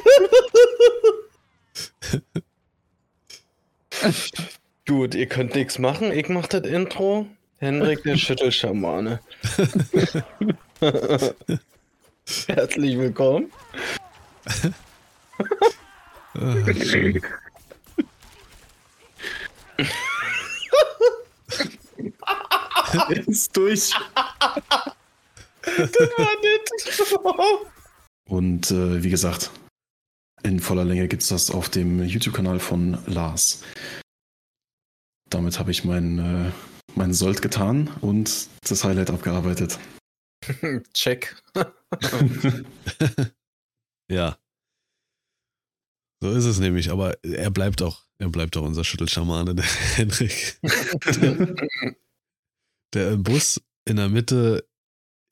Gut, 4.87 5.15
ihr 5.15 5.27
könnt 5.27 5.55
nichts 5.55 5.79
machen. 5.79 6.13
Ich 6.13 6.29
mach 6.29 6.47
das 6.47 6.63
Intro. 6.63 7.27
Henrik, 7.59 8.03
der 8.03 8.17
Schüttelschamane. 8.17 9.21
Herzlich 12.47 12.99
willkommen. 12.99 13.53
Ist 23.27 23.57
durch. 23.57 23.91
das 25.65 25.93
war 26.17 26.29
nett. 26.43 26.71
Und 28.27 28.71
äh, 28.71 29.03
wie 29.03 29.11
gesagt, 29.11 29.51
in 30.43 30.61
voller 30.61 30.85
Länge 30.85 31.09
gibt 31.09 31.23
es 31.23 31.29
das 31.29 31.51
auf 31.51 31.69
dem 31.69 32.03
YouTube-Kanal 32.03 32.61
von 32.61 32.99
Lars. 33.07 33.63
Damit 35.31 35.59
habe 35.59 35.71
ich 35.71 35.85
meinen 35.85 36.19
äh, 36.19 36.53
mein 36.95 37.15
Sold 37.15 37.43
getan 37.43 37.89
und 38.01 38.49
das 38.69 38.85
Highlight 38.85 39.11
abgearbeitet. 39.11 39.79
Check. 40.95 41.37
ja. 44.11 44.37
So 46.23 46.31
ist 46.31 46.45
es 46.45 46.61
nämlich, 46.61 46.91
aber 46.91 47.23
er 47.25 47.51
bleibt 47.51 47.83
auch, 47.83 48.05
er 48.19 48.29
bleibt 48.29 48.57
auch 48.57 48.63
unser 48.63 48.85
Schüttelschamane, 48.85 49.55
der 49.55 49.65
Henrik. 49.97 50.61
der, 51.21 51.55
der 52.95 53.11
im 53.13 53.23
Bus 53.23 53.61
in 53.89 53.97
der 53.97 54.09
Mitte 54.09 54.69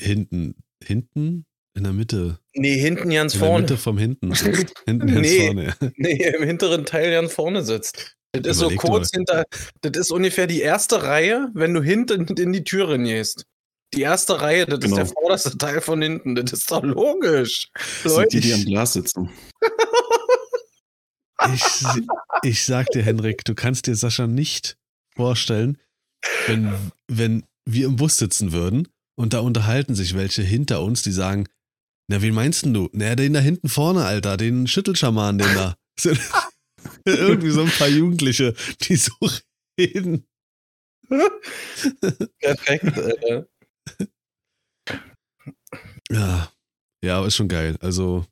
hinten, 0.00 0.56
hinten? 0.82 1.46
In 1.80 1.84
der 1.84 1.92
Mitte. 1.94 2.38
Nee, 2.52 2.76
hinten 2.78 3.08
ganz 3.08 3.34
vorne. 3.34 3.60
In 3.60 3.66
der 3.66 3.70
Mitte 3.76 3.82
vom 3.82 3.96
hinten. 3.96 4.34
hinten 4.84 5.06
ganz 5.06 5.20
Nee. 5.26 5.46
vorne. 5.46 5.74
Nee, 5.96 6.34
im 6.36 6.42
hinteren 6.42 6.84
Teil 6.84 7.10
ganz 7.10 7.32
vorne 7.32 7.64
sitzt. 7.64 8.16
Das 8.32 8.46
ist 8.48 8.58
so 8.58 8.66
Überleg 8.66 8.80
kurz 8.80 9.10
hinter. 9.14 9.44
Das 9.80 9.96
ist 9.96 10.10
ungefähr 10.12 10.46
die 10.46 10.60
erste 10.60 11.02
Reihe, 11.02 11.48
wenn 11.54 11.72
du 11.72 11.80
hinten 11.82 12.26
in 12.36 12.52
die 12.52 12.64
Tür 12.64 12.98
gehst. 12.98 13.46
Die 13.94 14.02
erste 14.02 14.42
Reihe, 14.42 14.66
das 14.66 14.80
Genau. 14.80 14.98
ist 14.98 14.98
der 14.98 15.06
vorderste 15.06 15.56
Teil 15.56 15.80
von 15.80 16.02
hinten. 16.02 16.34
Das 16.34 16.52
ist 16.52 16.70
doch 16.70 16.82
logisch. 16.82 17.70
Das 18.04 18.14
sind 18.14 18.30
die, 18.34 18.40
die 18.40 18.52
am 18.52 18.58
Leute. 18.60 18.70
Glas 18.70 18.92
sitzen. 18.92 19.30
Ich, 21.54 21.62
ich 22.42 22.64
sag 22.66 22.88
dir, 22.90 23.02
Henrik, 23.02 23.44
du 23.46 23.54
kannst 23.54 23.86
dir 23.86 23.96
Sascha 23.96 24.26
nicht 24.26 24.76
vorstellen, 25.16 25.78
wenn, 26.46 26.74
wenn 27.08 27.46
wir 27.64 27.86
im 27.86 27.96
Bus 27.96 28.18
sitzen 28.18 28.52
würden 28.52 28.86
und 29.16 29.32
da 29.32 29.40
unterhalten 29.40 29.94
sich 29.94 30.14
welche 30.14 30.42
hinter 30.42 30.82
uns, 30.82 31.02
die 31.02 31.12
sagen, 31.12 31.48
na, 32.10 32.20
wen 32.20 32.34
meinst 32.34 32.64
denn 32.64 32.74
du? 32.74 32.90
Na, 32.92 33.14
den 33.14 33.34
da 33.34 33.40
hinten 33.40 33.68
vorne, 33.68 34.04
Alter, 34.04 34.36
den 34.36 34.66
Schüttelschaman, 34.66 35.38
den 35.38 35.54
da. 35.54 35.76
Irgendwie 37.04 37.50
so 37.50 37.62
ein 37.62 37.70
paar 37.70 37.88
Jugendliche, 37.88 38.52
die 38.82 38.96
so 38.96 39.12
reden. 39.78 40.26
Perfekt, 42.40 42.98
Alter. 42.98 43.48
Ja, 46.10 46.52
ja, 47.04 47.18
aber 47.18 47.28
ist 47.28 47.36
schon 47.36 47.48
geil. 47.48 47.76
Also, 47.80 48.26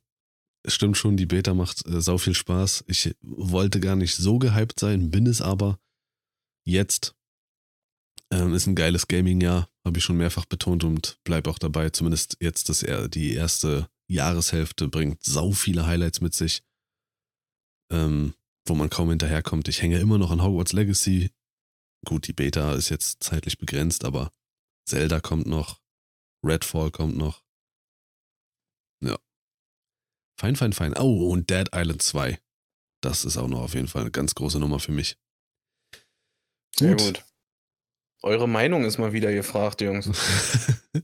es 0.63 0.73
stimmt 0.73 0.97
schon, 0.97 1.15
die 1.15 1.25
Beta 1.25 1.53
macht 1.53 1.87
äh, 1.87 2.01
sau 2.01 2.17
viel 2.17 2.35
Spaß. 2.35 2.83
Ich 2.87 3.15
wollte 3.21 3.79
gar 3.79 3.95
nicht 3.95 4.13
so 4.13 4.39
gehypt 4.39 4.77
sein, 4.77 5.09
bin 5.09 5.25
es 5.25 5.41
aber 5.41 5.79
jetzt. 6.65 7.15
Ähm, 8.31 8.53
ist 8.53 8.67
ein 8.67 8.75
geiles 8.75 9.07
Gaming-Jahr, 9.07 9.69
habe 9.83 9.97
ich 9.97 10.03
schon 10.03 10.17
mehrfach 10.17 10.45
betont 10.45 10.83
und 10.83 11.19
bleib 11.23 11.47
auch 11.47 11.57
dabei. 11.57 11.89
Zumindest 11.89 12.37
jetzt, 12.39 12.69
dass 12.69 12.83
er 12.83 13.07
die 13.07 13.33
erste 13.33 13.89
Jahreshälfte 14.07 14.87
bringt 14.87 15.23
sau 15.23 15.51
viele 15.51 15.85
Highlights 15.85 16.21
mit 16.21 16.33
sich, 16.33 16.63
ähm, 17.91 18.33
wo 18.65 18.75
man 18.75 18.89
kaum 18.89 19.09
hinterherkommt. 19.09 19.67
Ich 19.67 19.81
hänge 19.81 19.99
immer 19.99 20.17
noch 20.17 20.31
an 20.31 20.43
Hogwarts 20.43 20.73
Legacy. 20.73 21.31
Gut, 22.05 22.27
die 22.27 22.33
Beta 22.33 22.73
ist 22.73 22.89
jetzt 22.89 23.23
zeitlich 23.23 23.57
begrenzt, 23.57 24.05
aber 24.05 24.31
Zelda 24.87 25.19
kommt 25.19 25.47
noch, 25.47 25.81
Redfall 26.45 26.91
kommt 26.91 27.17
noch. 27.17 27.43
Ja. 29.03 29.17
Fein, 30.39 30.55
fein, 30.55 30.73
fein. 30.73 30.95
Oh, 30.97 31.31
und 31.31 31.49
Dead 31.49 31.69
Island 31.73 32.01
2. 32.01 32.39
Das 33.01 33.25
ist 33.25 33.37
auch 33.37 33.47
noch 33.47 33.61
auf 33.61 33.73
jeden 33.73 33.87
Fall 33.87 34.01
eine 34.01 34.11
ganz 34.11 34.35
große 34.35 34.59
Nummer 34.59 34.79
für 34.79 34.91
mich. 34.91 35.17
Sehr 36.75 36.95
gut. 36.95 37.23
Eure 38.21 38.49
Meinung 38.49 38.83
ist 38.83 38.97
mal 38.97 39.13
wieder 39.13 39.31
gefragt, 39.31 39.81
Jungs. 39.81 40.09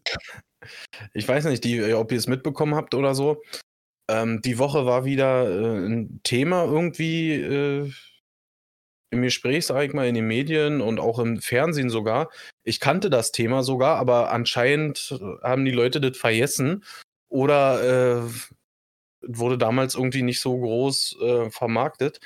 Ich 1.13 1.27
weiß 1.27 1.45
nicht, 1.45 1.63
die, 1.63 1.93
ob 1.93 2.11
ihr 2.11 2.17
es 2.17 2.25
mitbekommen 2.25 2.73
habt 2.73 2.95
oder 2.95 3.13
so. 3.13 3.43
Ähm, 4.09 4.41
die 4.41 4.57
Woche 4.57 4.85
war 4.85 5.05
wieder 5.05 5.47
äh, 5.47 5.85
ein 5.85 6.21
Thema 6.23 6.63
irgendwie 6.65 7.33
äh, 7.33 7.91
im 9.11 9.21
Gespräch, 9.21 9.65
sag 9.65 9.83
ich 9.83 9.93
mal, 9.93 10.07
in 10.07 10.15
den 10.15 10.27
Medien 10.27 10.81
und 10.81 10.99
auch 10.99 11.19
im 11.19 11.39
Fernsehen 11.41 11.89
sogar. 11.89 12.29
Ich 12.63 12.79
kannte 12.79 13.09
das 13.09 13.31
Thema 13.31 13.63
sogar, 13.63 13.97
aber 13.97 14.31
anscheinend 14.31 15.19
haben 15.43 15.65
die 15.65 15.71
Leute 15.71 16.01
das 16.01 16.17
vergessen 16.17 16.83
oder 17.29 18.23
äh, 18.23 18.29
wurde 19.21 19.57
damals 19.57 19.95
irgendwie 19.95 20.23
nicht 20.23 20.39
so 20.39 20.57
groß 20.57 21.17
äh, 21.21 21.49
vermarktet. 21.49 22.19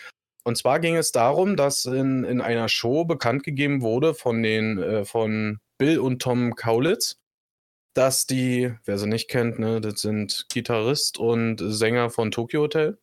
Und 0.49 0.55
zwar 0.55 0.79
ging 0.79 0.95
es 0.95 1.11
darum, 1.11 1.55
dass 1.55 1.85
in, 1.85 2.23
in 2.23 2.41
einer 2.41 2.69
Show 2.69 3.05
bekannt 3.05 3.43
gegeben 3.43 3.83
wurde 3.83 4.15
von 4.15 4.41
den 4.41 4.79
äh, 4.79 5.05
von 5.05 5.59
Bill 5.77 5.99
und 5.99 6.23
Tom 6.23 6.55
Kaulitz, 6.55 7.19
dass 7.93 8.25
die, 8.25 8.73
wer 8.83 8.97
sie 8.97 9.05
nicht 9.05 9.29
kennt, 9.29 9.59
ne, 9.59 9.79
das 9.79 10.01
sind 10.01 10.47
Gitarrist 10.49 11.19
und 11.19 11.57
Sänger 11.59 12.09
von 12.09 12.31
Tokyo 12.31 12.61
Hotel, 12.61 12.99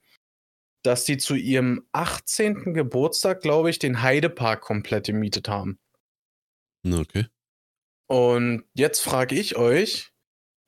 dass 0.83 1.05
die 1.05 1.19
zu 1.19 1.37
ihrem 1.37 1.87
18. 1.93 2.75
Geburtstag, 2.75 3.43
glaube 3.43 3.71
ich, 3.71 3.79
den 3.79 4.03
Heidepark 4.03 4.61
komplett 4.61 5.07
gemietet 5.07 5.49
haben. 5.49 5.79
okay. 6.85 7.27
Und 8.09 8.65
jetzt 8.75 9.03
frage 9.03 9.37
ich 9.37 9.55
euch, 9.55 10.11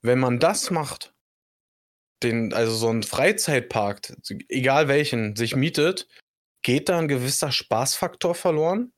wenn 0.01 0.19
man 0.19 0.39
das 0.39 0.71
macht, 0.71 1.13
den, 2.23 2.53
also 2.53 2.73
so 2.73 2.87
einen 2.87 3.03
Freizeitpark, 3.03 4.15
egal 4.47 4.87
welchen, 4.87 5.35
sich 5.35 5.57
mietet, 5.57 6.07
geht 6.63 6.89
da 6.89 6.99
ein 6.99 7.07
gewisser 7.07 7.51
Spaßfaktor 7.51 8.35
verloren? 8.35 8.91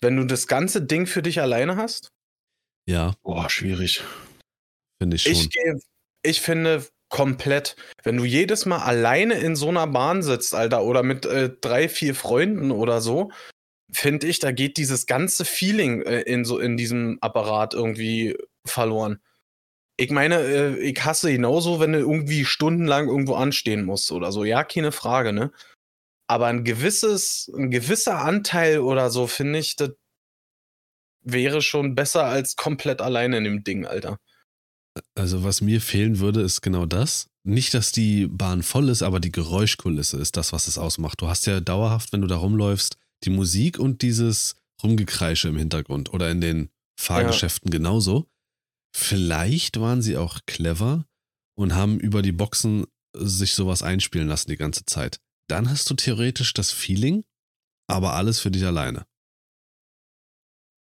Wenn 0.00 0.16
du 0.16 0.24
das 0.24 0.46
ganze 0.46 0.82
Ding 0.82 1.06
für 1.06 1.22
dich 1.22 1.40
alleine 1.40 1.76
hast? 1.76 2.08
Ja, 2.88 3.14
Boah, 3.22 3.48
schwierig. 3.48 4.02
finde 5.00 5.16
ich 5.16 5.22
schon. 5.22 5.32
Ich, 5.32 5.50
ich 6.22 6.40
finde 6.40 6.86
komplett, 7.08 7.76
wenn 8.02 8.16
du 8.16 8.24
jedes 8.24 8.66
Mal 8.66 8.78
alleine 8.78 9.34
in 9.34 9.54
so 9.54 9.68
einer 9.68 9.86
Bahn 9.86 10.22
sitzt, 10.22 10.54
Alter, 10.54 10.82
oder 10.82 11.02
mit 11.02 11.26
äh, 11.26 11.50
drei, 11.60 11.88
vier 11.88 12.14
Freunden 12.14 12.70
oder 12.70 13.00
so, 13.00 13.30
finde 13.92 14.26
ich, 14.26 14.38
da 14.38 14.50
geht 14.50 14.78
dieses 14.78 15.06
ganze 15.06 15.44
Feeling 15.44 16.02
äh, 16.02 16.22
in 16.22 16.44
so 16.44 16.58
in 16.58 16.76
diesem 16.76 17.18
Apparat 17.20 17.74
irgendwie 17.74 18.36
verloren. 18.66 19.20
Ich 19.98 20.10
meine, 20.10 20.40
äh, 20.40 20.78
ich 20.78 21.04
hasse 21.04 21.30
genauso, 21.30 21.78
wenn 21.78 21.92
du 21.92 21.98
irgendwie 21.98 22.44
stundenlang 22.44 23.08
irgendwo 23.08 23.34
anstehen 23.34 23.84
musst 23.84 24.10
oder 24.10 24.32
so. 24.32 24.44
Ja, 24.44 24.64
keine 24.64 24.90
Frage, 24.90 25.32
ne? 25.32 25.52
Aber 26.32 26.46
ein 26.46 26.64
gewisses, 26.64 27.52
ein 27.54 27.70
gewisser 27.70 28.20
Anteil 28.20 28.78
oder 28.78 29.10
so, 29.10 29.26
finde 29.26 29.58
ich, 29.58 29.76
das 29.76 29.90
wäre 31.20 31.60
schon 31.60 31.94
besser 31.94 32.24
als 32.24 32.56
komplett 32.56 33.02
alleine 33.02 33.36
in 33.36 33.44
dem 33.44 33.64
Ding, 33.64 33.84
Alter. 33.84 34.16
Also, 35.14 35.44
was 35.44 35.60
mir 35.60 35.82
fehlen 35.82 36.20
würde, 36.20 36.40
ist 36.40 36.62
genau 36.62 36.86
das. 36.86 37.28
Nicht, 37.44 37.74
dass 37.74 37.92
die 37.92 38.28
Bahn 38.28 38.62
voll 38.62 38.88
ist, 38.88 39.02
aber 39.02 39.20
die 39.20 39.30
Geräuschkulisse 39.30 40.16
ist 40.16 40.38
das, 40.38 40.54
was 40.54 40.68
es 40.68 40.78
ausmacht. 40.78 41.20
Du 41.20 41.28
hast 41.28 41.44
ja 41.44 41.60
dauerhaft, 41.60 42.14
wenn 42.14 42.22
du 42.22 42.28
da 42.28 42.36
rumläufst, 42.36 42.96
die 43.24 43.30
Musik 43.30 43.78
und 43.78 44.00
dieses 44.00 44.56
Rumgekreische 44.82 45.48
im 45.48 45.58
Hintergrund 45.58 46.14
oder 46.14 46.30
in 46.30 46.40
den 46.40 46.70
Fahrgeschäften 46.98 47.70
genauso. 47.70 48.26
Vielleicht 48.96 49.78
waren 49.78 50.00
sie 50.00 50.16
auch 50.16 50.38
clever 50.46 51.04
und 51.58 51.74
haben 51.74 52.00
über 52.00 52.22
die 52.22 52.32
Boxen 52.32 52.86
sich 53.14 53.52
sowas 53.52 53.82
einspielen 53.82 54.28
lassen 54.28 54.48
die 54.48 54.56
ganze 54.56 54.86
Zeit. 54.86 55.20
Dann 55.52 55.68
hast 55.68 55.90
du 55.90 55.94
theoretisch 55.94 56.54
das 56.54 56.70
Feeling, 56.70 57.24
aber 57.86 58.14
alles 58.14 58.40
für 58.40 58.50
dich 58.50 58.64
alleine. 58.64 59.04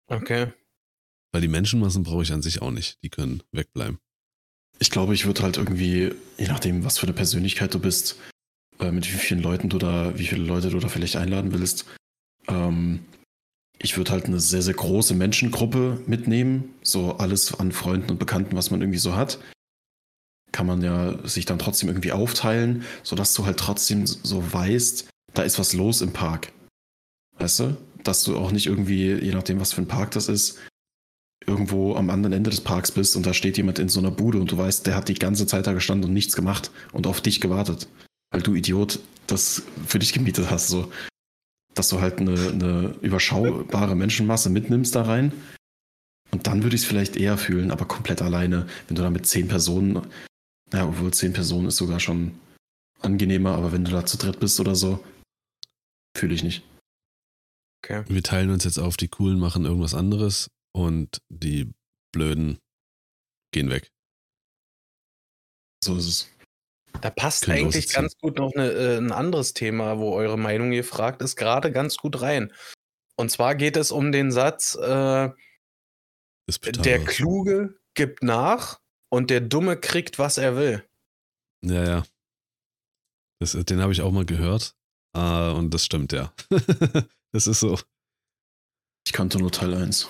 Okay. 0.05 0.53
Weil 1.31 1.41
die 1.41 1.47
Menschenmassen 1.47 2.03
brauche 2.03 2.21
ich 2.21 2.31
an 2.31 2.43
sich 2.43 2.61
auch 2.61 2.69
nicht. 2.69 3.01
Die 3.01 3.09
können 3.09 3.41
wegbleiben. 3.51 3.97
Ich 4.77 4.91
glaube, 4.91 5.15
ich 5.15 5.25
würde 5.25 5.41
halt 5.41 5.57
irgendwie, 5.57 6.13
je 6.37 6.47
nachdem, 6.47 6.83
was 6.85 6.99
für 6.99 7.07
eine 7.07 7.15
Persönlichkeit 7.15 7.73
du 7.73 7.79
bist, 7.79 8.17
äh, 8.79 8.91
mit 8.91 9.11
wie 9.11 9.17
vielen 9.17 9.41
Leuten 9.41 9.69
du 9.69 9.79
da, 9.79 10.15
wie 10.19 10.27
viele 10.27 10.43
Leute 10.43 10.69
du 10.69 10.77
da 10.77 10.87
vielleicht 10.87 11.15
einladen 11.15 11.51
willst, 11.51 11.87
ähm, 12.47 13.03
ich 13.79 13.97
würde 13.97 14.11
halt 14.11 14.25
eine 14.25 14.39
sehr, 14.39 14.61
sehr 14.61 14.75
große 14.75 15.15
Menschengruppe 15.15 15.99
mitnehmen. 16.05 16.75
So 16.83 17.15
alles 17.15 17.55
an 17.55 17.71
Freunden 17.71 18.11
und 18.11 18.19
Bekannten, 18.19 18.55
was 18.55 18.69
man 18.69 18.81
irgendwie 18.81 18.99
so 18.99 19.15
hat. 19.15 19.39
Kann 20.51 20.65
man 20.65 20.81
ja 20.81 21.15
sich 21.27 21.45
dann 21.45 21.59
trotzdem 21.59 21.89
irgendwie 21.89 22.11
aufteilen, 22.11 22.83
sodass 23.03 23.33
du 23.33 23.45
halt 23.45 23.57
trotzdem 23.57 24.05
so 24.07 24.53
weißt, 24.53 25.07
da 25.33 25.43
ist 25.43 25.59
was 25.59 25.73
los 25.73 26.01
im 26.01 26.11
Park. 26.11 26.51
Weißt 27.37 27.59
du? 27.59 27.77
Dass 28.03 28.23
du 28.23 28.37
auch 28.37 28.51
nicht 28.51 28.65
irgendwie, 28.65 29.13
je 29.13 29.33
nachdem, 29.33 29.59
was 29.59 29.73
für 29.73 29.81
ein 29.81 29.87
Park 29.87 30.11
das 30.11 30.27
ist, 30.27 30.57
irgendwo 31.45 31.95
am 31.95 32.09
anderen 32.09 32.33
Ende 32.33 32.49
des 32.49 32.61
Parks 32.61 32.91
bist 32.91 33.15
und 33.15 33.25
da 33.25 33.33
steht 33.33 33.57
jemand 33.57 33.79
in 33.79 33.89
so 33.89 33.99
einer 33.99 34.11
Bude 34.11 34.39
und 34.39 34.51
du 34.51 34.57
weißt, 34.57 34.85
der 34.85 34.95
hat 34.95 35.09
die 35.09 35.15
ganze 35.15 35.47
Zeit 35.47 35.67
da 35.67 35.73
gestanden 35.73 36.09
und 36.09 36.13
nichts 36.13 36.35
gemacht 36.35 36.71
und 36.91 37.07
auf 37.07 37.21
dich 37.21 37.41
gewartet. 37.41 37.87
Weil 38.31 38.41
du 38.41 38.53
Idiot 38.53 38.99
das 39.27 39.63
für 39.87 39.99
dich 39.99 40.13
gemietet 40.13 40.49
hast. 40.49 40.67
So. 40.67 40.91
Dass 41.73 41.89
du 41.89 42.01
halt 42.01 42.19
eine, 42.19 42.33
eine 42.33 42.95
überschaubare 43.01 43.95
Menschenmasse 43.95 44.49
mitnimmst 44.49 44.95
da 44.95 45.03
rein. 45.03 45.31
Und 46.31 46.45
dann 46.45 46.61
würde 46.63 46.75
ich 46.75 46.83
es 46.83 46.87
vielleicht 46.87 47.15
eher 47.15 47.37
fühlen, 47.37 47.71
aber 47.71 47.85
komplett 47.85 48.21
alleine, 48.21 48.67
wenn 48.87 48.95
du 48.95 49.01
da 49.01 49.09
mit 49.09 49.25
zehn 49.25 49.47
Personen, 49.47 50.01
ja, 50.73 50.87
obwohl 50.87 51.13
zehn 51.13 51.33
Personen 51.33 51.67
ist 51.67 51.77
sogar 51.77 51.99
schon 51.99 52.39
angenehmer, 52.99 53.55
aber 53.55 53.71
wenn 53.71 53.85
du 53.85 53.91
da 53.91 54.05
zu 54.05 54.17
dritt 54.17 54.39
bist 54.39 54.59
oder 54.59 54.75
so, 54.75 55.03
fühle 56.15 56.33
ich 56.33 56.43
nicht. 56.43 56.63
Okay. 57.83 58.03
Wir 58.07 58.23
teilen 58.23 58.49
uns 58.49 58.65
jetzt 58.65 58.77
auf, 58.77 58.97
die 58.97 59.07
Coolen 59.07 59.39
machen 59.39 59.65
irgendwas 59.65 59.93
anderes. 59.93 60.49
und 60.71 61.21
die 61.29 61.73
Blöden 62.11 62.59
gehen 63.51 63.69
weg. 63.69 63.91
So 65.83 65.97
ist 65.97 66.07
es. 66.07 66.27
Da 67.01 67.09
passt 67.09 67.45
Können 67.45 67.57
eigentlich 67.57 67.91
ganz 67.91 68.15
gut 68.17 68.37
noch 68.37 68.53
eine, 68.53 68.71
äh, 68.71 68.97
ein 68.97 69.11
anderes 69.11 69.53
Thema, 69.53 69.99
wo 69.99 70.13
eure 70.13 70.37
Meinung 70.37 70.71
gefragt 70.71 71.21
ist, 71.21 71.35
gerade 71.35 71.71
ganz 71.71 71.97
gut 71.97 72.21
rein. 72.21 72.53
Und 73.15 73.31
zwar 73.31 73.55
geht 73.55 73.77
es 73.77 73.91
um 73.91 74.11
den 74.11 74.31
Satz, 74.31 74.75
äh, 74.75 75.29
der. 76.49 77.03
Kluge 77.05 77.79
gibt 77.93 78.23
nach 78.23 78.79
und 79.11 79.29
der 79.29 79.41
Dumme 79.41 79.79
kriegt, 79.79 80.19
was 80.19 80.37
er 80.37 80.55
will. 80.55 80.87
Ja, 81.63 81.83
ja. 81.83 82.05
Das, 83.41 83.51
den 83.53 83.81
habe 83.81 83.91
ich 83.93 84.01
auch 84.01 84.11
mal 84.11 84.25
gehört. 84.25 84.75
Ah, 85.13 85.51
und 85.51 85.73
das 85.73 85.85
stimmt, 85.85 86.11
ja. 86.11 86.33
das 87.31 87.47
ist 87.47 87.59
so. 87.61 87.79
Ich 89.05 89.13
kannte 89.13 89.39
nur 89.39 89.51
Teil 89.51 89.73
1. 89.73 90.07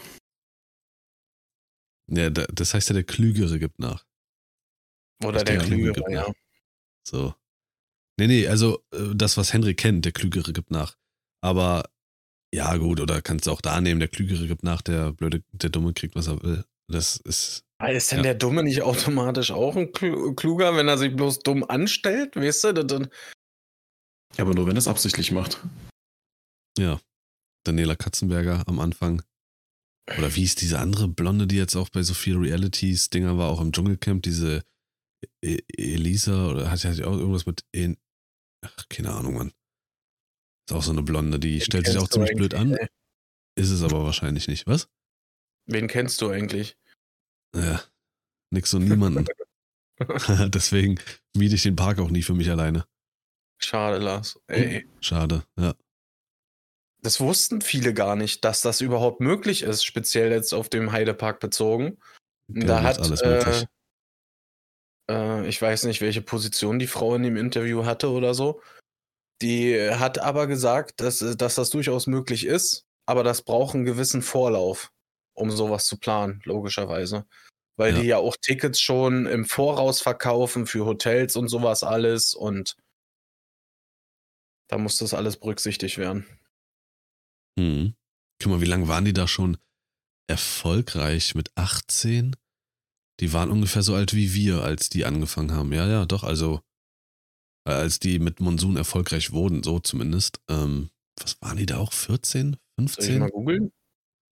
Ja, 2.12 2.29
da- 2.29 2.47
das 2.47 2.73
heißt 2.73 2.89
ja, 2.89 2.93
der 2.93 3.03
Klügere 3.03 3.59
gibt 3.59 3.79
nach. 3.79 4.05
Oder 5.23 5.43
der 5.43 5.57
der 5.57 5.65
Klügere, 5.65 5.93
gibt 5.93 6.09
ja. 6.09 6.27
nach. 6.27 6.33
So. 7.07 7.35
Nee, 8.19 8.27
nee, 8.27 8.47
also 8.47 8.83
äh, 8.91 9.15
das, 9.15 9.38
was 9.38 9.53
Henry 9.53 9.75
kennt, 9.75 10.05
der 10.05 10.12
Klügere 10.12 10.51
gibt 10.53 10.71
nach. 10.71 10.97
Aber 11.41 11.89
ja, 12.53 12.75
gut, 12.77 12.99
oder 12.99 13.21
kannst 13.21 13.47
du 13.47 13.51
auch 13.51 13.62
da 13.62 13.79
nehmen, 13.79 13.99
der 13.99 14.09
Klügere 14.09 14.47
gibt 14.47 14.63
nach, 14.63 14.81
der 14.81 15.13
Blöde, 15.13 15.43
der 15.51 15.69
Dumme 15.69 15.93
kriegt, 15.93 16.15
was 16.15 16.27
er 16.27 16.41
will. 16.41 16.65
Das 16.88 17.17
ist. 17.17 17.63
Ah, 17.81 17.87
Ist 17.91 18.11
denn 18.11 18.19
Ja. 18.19 18.23
der 18.23 18.35
Dumme 18.35 18.63
nicht 18.63 18.81
automatisch 18.81 19.51
auch 19.51 19.75
ein 19.75 19.91
Klu- 19.93 20.35
Kluger, 20.35 20.75
wenn 20.75 20.87
er 20.87 20.97
sich 20.97 21.15
bloß 21.15 21.39
dumm 21.39 21.63
anstellt? 21.63 22.35
Weißt 22.35 22.65
du? 22.65 22.73
Das, 22.73 22.87
das, 22.87 23.07
Ja, 24.37 24.43
aber 24.43 24.53
nur 24.53 24.67
wenn 24.67 24.75
er 24.75 24.79
es 24.79 24.87
absichtlich 24.87 25.31
macht. 25.31 25.63
Ja. 26.77 26.99
Daniela 27.65 27.95
Katzenberger 27.95 28.63
am 28.67 28.79
Anfang. 28.79 29.21
Oder 30.17 30.35
wie 30.35 30.43
ist 30.43 30.61
diese 30.61 30.79
andere 30.79 31.07
Blonde, 31.07 31.45
die 31.47 31.55
jetzt 31.57 31.75
auch 31.75 31.89
bei 31.89 32.03
so 32.03 32.13
viel 32.13 32.35
Realities-Dinger 32.37 33.37
war, 33.37 33.49
auch 33.49 33.61
im 33.61 33.71
Dschungelcamp, 33.71 34.23
diese 34.23 34.63
E- 35.43 35.59
Elisa, 35.77 36.49
oder 36.49 36.71
hat 36.71 36.83
ja 36.83 36.91
auch 37.05 37.17
irgendwas 37.17 37.45
mit. 37.45 37.63
En 37.73 37.97
Ach, 38.65 38.85
keine 38.89 39.13
Ahnung, 39.13 39.35
Mann. 39.35 39.53
Ist 40.67 40.73
auch 40.75 40.83
so 40.83 40.91
eine 40.91 41.03
Blonde, 41.03 41.39
die 41.39 41.61
stellt 41.61 41.87
sich 41.87 41.97
auch 41.97 42.07
ziemlich 42.09 42.33
blöd 42.35 42.53
an. 42.53 42.73
Ist 43.57 43.69
es 43.69 43.81
aber 43.83 44.03
wahrscheinlich 44.03 44.47
nicht. 44.47 44.67
Was? 44.67 44.89
Wen 45.65 45.87
kennst 45.87 46.21
du 46.21 46.29
eigentlich? 46.29 46.77
Ja. 47.55 47.81
Nix 48.51 48.73
und 48.73 48.88
niemanden. 48.88 49.25
Deswegen 50.49 50.99
miete 51.35 51.55
ich 51.55 51.63
den 51.63 51.75
Park 51.75 51.99
auch 51.99 52.09
nie 52.09 52.21
für 52.21 52.33
mich 52.33 52.49
alleine. 52.49 52.85
Schade, 53.62 53.97
Lars. 53.97 54.39
Ey, 54.47 54.88
Schade, 55.01 55.43
ja. 55.57 55.73
das 57.01 57.19
wussten 57.19 57.62
viele 57.62 57.93
gar 57.93 58.15
nicht, 58.15 58.45
dass 58.45 58.62
das 58.62 58.79
überhaupt 58.79 59.19
möglich 59.19 59.63
ist, 59.63 59.83
speziell 59.83 60.31
jetzt 60.31 60.53
auf 60.53 60.69
dem 60.69 60.93
Heidepark 60.93 61.39
bezogen. 61.41 61.97
Der 62.47 62.67
da 62.67 62.83
hat, 62.83 62.99
alles 62.99 63.21
äh, 63.21 63.27
möglich. 63.27 63.65
äh, 65.12 65.47
ich 65.47 65.62
weiß 65.62 65.83
nicht, 65.83 66.01
welche 66.01 66.21
Position 66.21 66.79
die 66.79 66.88
Frau 66.88 67.15
in 67.15 67.23
dem 67.23 67.35
Interview 67.35 67.85
hatte 67.85 68.09
oder 68.09 68.33
so. 68.33 68.62
Die 69.41 69.77
hat 69.91 70.19
aber 70.19 70.47
gesagt, 70.47 71.01
dass, 71.01 71.21
äh, 71.21 71.35
dass 71.35 71.55
das 71.55 71.69
durchaus 71.69 72.07
möglich 72.07 72.45
ist, 72.45 72.85
aber 73.05 73.23
das 73.23 73.41
braucht 73.41 73.75
einen 73.75 73.85
gewissen 73.85 74.21
Vorlauf, 74.21 74.91
um 75.39 75.52
sowas 75.52 75.86
zu 75.86 75.97
planen, 75.97 76.41
logischerweise. 76.45 77.25
Weil 77.78 77.93
Ja. 77.95 78.02
die 78.02 78.08
ja 78.08 78.17
auch 78.17 78.36
Tickets 78.41 78.82
schon 78.82 79.25
im 79.25 79.45
Voraus 79.45 80.02
verkaufen 80.02 80.67
für 80.67 80.86
Hotels 80.86 81.36
und 81.36 81.47
sowas 81.47 81.84
alles 81.84 82.34
und 82.34 82.75
da 84.69 84.78
muss 84.78 84.97
das 84.97 85.13
alles 85.13 85.38
berücksichtigt 85.38 85.97
werden. 85.97 86.25
Hm. 87.58 87.95
Guck 88.41 88.52
mal, 88.52 88.62
wie 88.62 88.65
lange 88.65 88.88
waren 88.88 89.06
die 89.06 89.13
da 89.13 89.28
schon 89.28 89.58
erfolgreich 90.30 91.36
mit 91.36 91.52
18? 91.56 92.36
Die 93.19 93.34
waren 93.34 93.49
ungefähr 93.49 93.82
so 93.82 93.95
alt 93.95 94.13
wie 94.13 94.34
wir, 94.34 94.62
als 94.62 94.89
die 94.89 95.06
angefangen 95.06 95.52
haben. 95.52 95.73
Ja, 95.73 95.88
ja, 95.88 96.06
doch, 96.06 96.23
also 96.23 96.62
äh, 97.67 97.71
als 97.73 97.99
die 97.99 98.19
mit 98.19 98.39
Monsun 98.39 98.78
erfolgreich 98.78 99.32
wurden, 99.32 99.63
so 99.63 99.80
zumindest. 99.80 100.39
Ähm, 100.49 100.89
was 101.19 101.41
waren 101.41 101.58
die 101.58 101.65
da 101.65 101.78
auch? 101.78 101.91
14? 101.91 102.52
Soll 102.54 102.86
ich 102.86 102.91
15? 102.95 103.19
mal 103.19 103.30
googeln, 103.30 103.71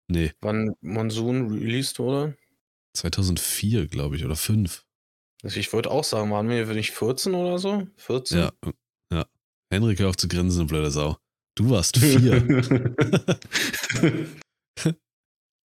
Nee, 0.08 0.34
wann 0.41 0.76
Monsoon 0.82 1.52
released 1.52 2.00
wurde? 2.00 2.38
2004, 2.96 3.88
glaube 3.88 4.15
ich, 4.15 4.26
oder 4.26 4.36
5. 4.36 4.86
Also 5.44 5.60
ich 5.60 5.72
würde 5.74 5.91
auch 5.91 6.04
sagen, 6.04 6.32
waren 6.32 6.50
wir 6.50 6.65
nicht 6.68 6.91
14 6.91 7.34
oder 7.34 7.60
so? 7.60 7.88
14? 7.98 8.38
Ja, 8.38 8.52
ja. 9.12 9.26
Henrik, 9.72 10.00
hör 10.00 10.10
auf 10.10 10.18
zu 10.18 10.28
grinsen, 10.28 10.68
blöde 10.68 10.91
Sau. 10.91 11.18
Du 11.56 11.70
warst 11.70 11.98
4. 11.98 12.65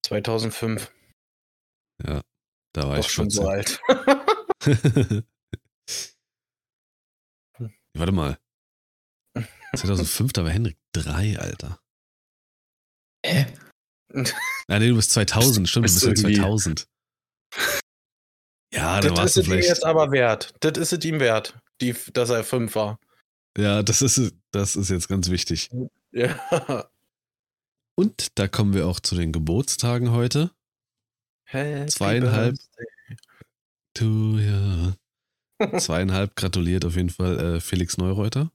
2005. 0.05 0.91
ja, 2.05 2.21
da 2.73 2.87
war 2.87 2.97
Doch 2.97 3.05
ich 3.05 3.11
schon 3.11 3.31
14. 3.31 3.41
so 3.41 3.47
alt. 3.47 3.79
Warte 7.97 8.11
mal. 8.11 8.37
2005, 9.75 10.33
da 10.33 10.43
war 10.43 10.51
Henrik 10.51 10.77
3, 10.93 11.39
Alter. 11.39 11.79
Hä? 13.25 13.45
Ah, 14.13 14.79
nee, 14.79 14.89
du 14.89 14.95
bist 14.95 15.11
2000, 15.11 15.67
stimmt, 15.69 15.83
du 15.87 15.93
bist 15.93 16.05
bist 16.05 16.23
ja 16.23 16.29
irgendwie- 16.29 16.41
2000. 16.41 16.87
Ja, 18.73 18.99
dann 18.99 19.11
das 19.13 19.17
warst 19.19 19.27
ist 19.27 19.35
du 19.35 19.39
es 19.41 19.45
ihm 19.47 19.51
vielleicht. 19.51 19.69
jetzt 19.69 19.85
aber 19.85 20.11
wert. 20.11 20.53
Das 20.59 20.77
ist 20.77 20.93
es 20.93 21.05
ihm 21.05 21.19
wert, 21.19 21.57
die, 21.81 21.95
dass 22.13 22.29
er 22.29 22.43
5 22.43 22.75
war. 22.75 22.99
Ja, 23.57 23.83
das 23.83 24.01
ist, 24.01 24.33
das 24.51 24.75
ist 24.75 24.89
jetzt 24.89 25.07
ganz 25.07 25.29
wichtig. 25.29 25.69
Ja. 26.17 26.89
Und 27.97 28.27
da 28.39 28.47
kommen 28.47 28.73
wir 28.73 28.87
auch 28.87 29.01
zu 29.01 29.15
den 29.15 29.33
Geburtstagen 29.33 30.11
heute. 30.11 30.51
Happy 31.43 31.87
Zweieinhalb. 31.87 32.55
Tu, 33.93 34.37
ja. 34.39 34.95
Zweieinhalb 35.79 36.37
gratuliert 36.37 36.85
auf 36.85 36.95
jeden 36.95 37.09
Fall 37.09 37.37
äh, 37.57 37.59
Felix 37.59 37.97
Neureuter. 37.97 38.49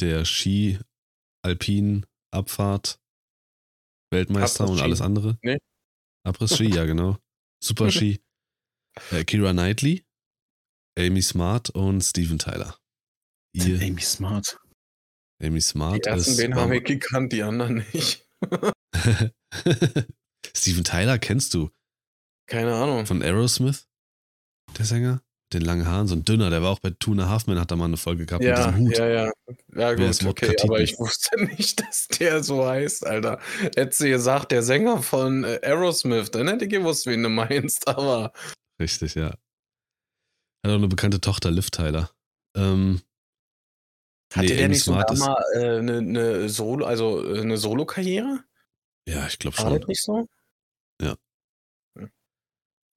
Der 0.00 0.24
Ski, 0.24 0.78
Weltmeister 4.10 4.68
und 4.68 4.80
alles 4.80 5.00
andere. 5.00 5.38
Nee. 5.42 5.58
Abriss-Ski, 6.26 6.68
ja, 6.74 6.84
genau. 6.84 7.16
Super 7.62 7.90
Ski. 7.90 8.20
Äh, 9.12 9.24
Kira 9.24 9.52
Knightley, 9.52 10.04
Amy 10.98 11.22
Smart 11.22 11.70
und 11.70 12.00
Steven 12.02 12.38
Tyler. 12.38 12.76
Ihr, 13.54 13.80
Amy 13.80 14.00
Smart. 14.00 14.58
Amy 15.42 15.54
Die 15.56 15.60
Smart 15.60 16.06
ersten 16.06 16.32
ist. 16.32 16.36
beiden 16.38 16.54
war- 16.56 16.62
haben 16.64 16.72
wir 16.72 16.82
gekannt, 16.82 17.32
die 17.32 17.42
anderen 17.42 17.84
nicht. 17.92 18.26
Steven 20.56 20.84
Tyler 20.84 21.18
kennst 21.18 21.54
du 21.54 21.70
Keine 22.46 22.74
Ahnung. 22.74 23.06
von 23.06 23.22
Aerosmith, 23.22 23.86
der 24.76 24.84
Sänger? 24.84 25.22
Den 25.52 25.62
langen 25.62 25.84
Haaren, 25.86 26.06
so 26.06 26.14
ein 26.14 26.24
dünner, 26.24 26.48
der 26.48 26.62
war 26.62 26.70
auch 26.70 26.78
bei 26.78 26.90
Two 26.90 27.10
and 27.12 27.22
a 27.22 27.28
Half 27.28 27.46
Men, 27.48 27.58
hat 27.58 27.72
da 27.72 27.76
mal 27.76 27.86
eine 27.86 27.96
Folge 27.96 28.24
gehabt 28.24 28.44
mit 28.44 28.56
Ja, 28.56 28.70
diesem 28.70 28.86
Hut. 28.86 28.96
ja, 28.96 29.08
ja. 29.08 29.32
Ja, 29.74 29.94
gut, 29.94 30.24
okay, 30.24 30.56
aber 30.62 30.80
ich 30.80 30.96
wusste 30.98 31.40
nicht, 31.44 31.80
dass 31.80 32.06
der 32.06 32.44
so 32.44 32.64
heißt, 32.64 33.04
Alter. 33.04 33.40
Hättest 33.74 34.00
du 34.00 34.08
gesagt, 34.08 34.52
der 34.52 34.62
Sänger 34.62 35.02
von 35.02 35.42
äh, 35.42 35.58
Aerosmith, 35.62 36.30
dann 36.30 36.46
hätte 36.46 36.66
ich 36.66 36.70
gewusst, 36.70 37.06
wen 37.06 37.22
du 37.24 37.28
meinst, 37.28 37.88
aber 37.88 38.32
Richtig, 38.80 39.16
ja. 39.16 39.30
Hat 39.30 40.72
auch 40.72 40.74
eine 40.76 40.88
bekannte 40.88 41.20
Tochter, 41.20 41.50
Liv 41.50 41.70
Tyler. 41.70 42.10
Ähm, 42.56 43.00
hatte 44.32 44.46
Nee, 44.46 44.56
der 44.56 44.68
nicht 44.68 44.84
Smart 44.84 45.16
sogar 45.16 45.28
mal 45.34 45.44
äh, 45.54 45.78
eine, 45.78 45.98
eine 45.98 46.48
Solo, 46.48 46.86
also 46.86 47.34
äh, 47.34 47.40
eine 47.40 47.56
Solo-Karriere? 47.56 48.44
ja, 49.08 49.26
ich 49.26 49.38
glaube 49.40 49.58
War 49.58 49.64
schon. 49.70 49.80
das 49.80 49.88
nicht 49.88 50.02
so? 50.04 50.26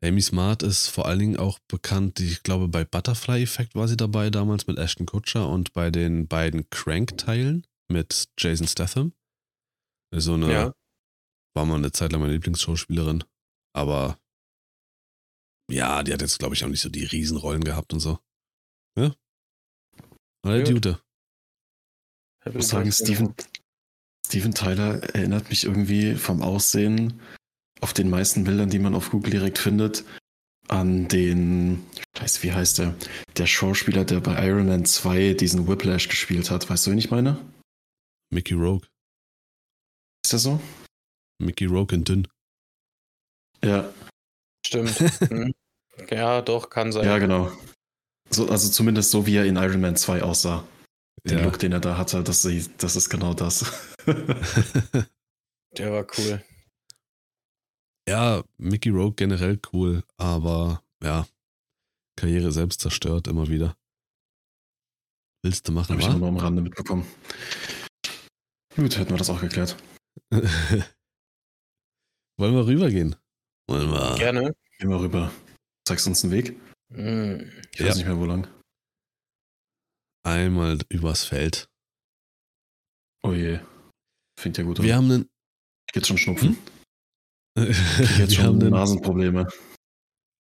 Amy 0.03 0.21
Smart 0.21 0.63
ist 0.63 0.87
vor 0.89 1.07
allen 1.07 1.19
Dingen 1.19 1.37
auch 1.37 1.59
bekannt, 1.69 2.19
ich 2.19 2.43
glaube, 2.43 2.67
bei 2.67 2.83
Butterfly 2.83 3.41
Effect 3.41 3.73
war 3.73 3.87
sie 3.87 3.95
dabei 3.95 4.29
damals 4.29 4.67
mit 4.67 4.77
Ashton 4.77 5.05
Kutcher 5.05 5.47
und 5.47 5.71
bei 5.71 5.91
den 5.91 6.27
beiden 6.27 6.69
Crank-Teilen 6.69 7.65
mit 7.89 8.27
Jason 8.37 8.67
Statham. 8.67 9.13
So 10.13 10.33
eine, 10.33 10.51
Ja. 10.51 10.75
war 11.55 11.65
mal 11.65 11.75
eine 11.75 11.93
Zeit 11.93 12.11
lang 12.11 12.19
meine 12.21 12.33
Lieblingsschauspielerin. 12.33 13.23
Aber 13.73 14.19
ja, 15.71 16.03
die 16.03 16.11
hat 16.11 16.21
jetzt, 16.21 16.37
glaube 16.37 16.53
ich, 16.53 16.63
auch 16.65 16.69
nicht 16.69 16.81
so 16.81 16.89
die 16.89 17.05
Riesenrollen 17.05 17.63
gehabt 17.63 17.93
und 17.93 18.01
so. 18.01 18.19
Ja. 18.97 19.15
Gut. 20.43 20.67
Dude. 20.67 20.99
Ich 22.45 22.53
muss 22.53 22.67
sagen, 22.67 22.91
Steven, 22.91 23.33
Steven 24.27 24.53
Tyler 24.53 25.01
erinnert 25.15 25.49
mich 25.49 25.63
irgendwie 25.63 26.15
vom 26.15 26.41
Aussehen 26.41 27.21
auf 27.83 27.93
den 27.93 28.09
meisten 28.09 28.45
Bildern, 28.45 28.69
die 28.69 28.79
man 28.79 28.95
auf 28.95 29.11
Google 29.11 29.31
direkt 29.31 29.57
findet, 29.57 30.05
an 30.69 31.09
den, 31.09 31.85
scheiße, 32.17 32.41
wie 32.43 32.53
heißt 32.53 32.79
der? 32.79 32.95
Der 33.37 33.45
Schauspieler, 33.45 34.05
der 34.05 34.21
bei 34.21 34.47
Iron 34.47 34.67
Man 34.67 34.85
2 34.85 35.33
diesen 35.33 35.67
Whiplash 35.67 36.07
gespielt 36.07 36.49
hat. 36.49 36.69
Weißt 36.69 36.87
du, 36.87 36.91
wen 36.91 36.97
ich 36.97 37.11
meine? 37.11 37.37
Mickey 38.31 38.53
Rogue. 38.53 38.87
Ist 40.25 40.31
der 40.31 40.39
so? 40.39 40.61
Mickey 41.39 41.65
Rogue 41.65 41.93
in 41.93 42.05
dünn. 42.05 42.27
Ja, 43.63 43.93
Stimmt. 44.65 44.97
Hm. 45.29 45.53
ja, 46.09 46.41
doch, 46.41 46.69
kann 46.71 46.91
sein. 46.91 47.05
ja, 47.05 47.19
genau. 47.19 47.51
So, 48.29 48.49
also 48.49 48.69
zumindest 48.69 49.11
so, 49.11 49.27
wie 49.27 49.35
er 49.35 49.45
in 49.45 49.57
Iron 49.57 49.81
Man 49.81 49.95
2 49.95 50.23
aussah. 50.23 50.67
Den 51.23 51.37
Ja. 51.37 51.43
Look, 51.43 51.59
den 51.59 51.71
er 51.71 51.79
da 51.81 51.97
hatte, 51.97 52.23
das, 52.23 52.47
das 52.77 52.95
ist 52.95 53.09
genau 53.09 53.33
das. 53.33 53.65
Der 55.77 55.91
war 55.91 56.07
cool. 56.17 56.43
Ja, 58.07 58.43
Mickey 58.57 58.89
Rogue 58.89 59.15
generell 59.15 59.59
cool, 59.71 60.03
aber 60.17 60.83
ja, 61.01 61.25
Karriere 62.17 62.51
selbst 62.51 62.81
zerstört 62.81 63.27
immer 63.27 63.47
wieder. 63.47 63.77
Willst 65.43 65.67
du 65.67 65.71
machen, 65.71 65.93
Habe 65.93 66.01
ich 66.01 66.17
nur 66.17 66.27
am 66.27 66.37
Rande 66.37 66.61
mitbekommen. 66.61 67.05
Gut, 68.75 68.97
hätten 68.97 69.11
wir 69.11 69.17
das 69.17 69.29
auch 69.29 69.41
geklärt. 69.41 69.77
Wollen 70.31 70.85
wir 72.55 72.65
rübergehen? 72.65 73.15
Wollen 73.69 73.91
wir? 73.91 74.15
Gerne. 74.17 74.55
Gehen 74.79 74.89
wir 74.89 74.99
rüber. 74.99 75.31
Zeigst 75.87 76.07
uns 76.07 76.23
einen 76.23 76.33
Weg? 76.33 76.59
Hm. 76.93 77.51
Ich 77.73 77.79
Ja. 77.79 77.87
weiß 77.87 77.97
nicht 77.97 78.05
mehr, 78.05 78.17
wo 78.17 78.25
lang. 78.25 78.47
Einmal 80.25 80.79
übers 80.89 81.25
Feld. 81.25 81.69
Oh 83.23 83.33
je. 83.33 83.59
Fängt 84.39 84.57
ja 84.57 84.63
gut 84.63 84.79
an. 84.79 84.85
Wir 84.85 84.95
haben 84.95 85.11
einen. 85.11 85.29
Jetzt 85.93 86.07
schon 86.07 86.17
Schnupfen. 86.17 86.57
Wir 87.55 87.67
Jetzt 88.17 88.37
haben 88.39 88.59
schon 88.59 88.69
Nasenprobleme. 88.69 89.47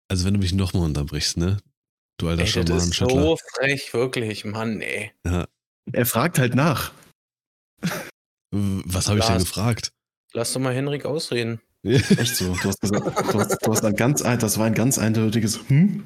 also, 0.09 0.25
wenn 0.25 0.33
du 0.33 0.39
mich 0.39 0.53
nochmal 0.53 0.83
unterbrichst, 0.83 1.37
ne? 1.37 1.57
Du 2.19 2.27
alter 2.27 2.43
Ey, 2.43 2.63
das 2.65 2.87
ist 2.87 2.95
Schamanenschüttler. 2.95 3.21
so 3.23 3.37
frech, 3.55 3.93
wirklich, 3.93 4.45
Mann, 4.45 4.81
ey. 4.81 5.11
Er 5.91 6.05
fragt 6.05 6.39
halt 6.39 6.55
nach. 6.55 6.91
Was 8.51 9.07
habe 9.09 9.19
ich 9.19 9.25
denn 9.25 9.39
gefragt? 9.39 9.91
Lass 10.33 10.53
doch 10.53 10.59
mal 10.61 10.73
Henrik 10.73 11.05
ausreden. 11.05 11.59
Echt 11.83 12.35
so. 12.37 12.53
Du 12.53 12.63
hast 12.69 12.79
gesagt, 12.81 13.05
du 13.33 13.39
hast, 13.39 13.57
du 13.65 13.71
hast 13.71 13.83
ein 13.83 13.95
ganz, 13.95 14.21
das 14.23 14.57
war 14.57 14.65
ein 14.67 14.73
ganz 14.73 14.97
eindeutiges 14.97 15.59
Hm? 15.69 16.03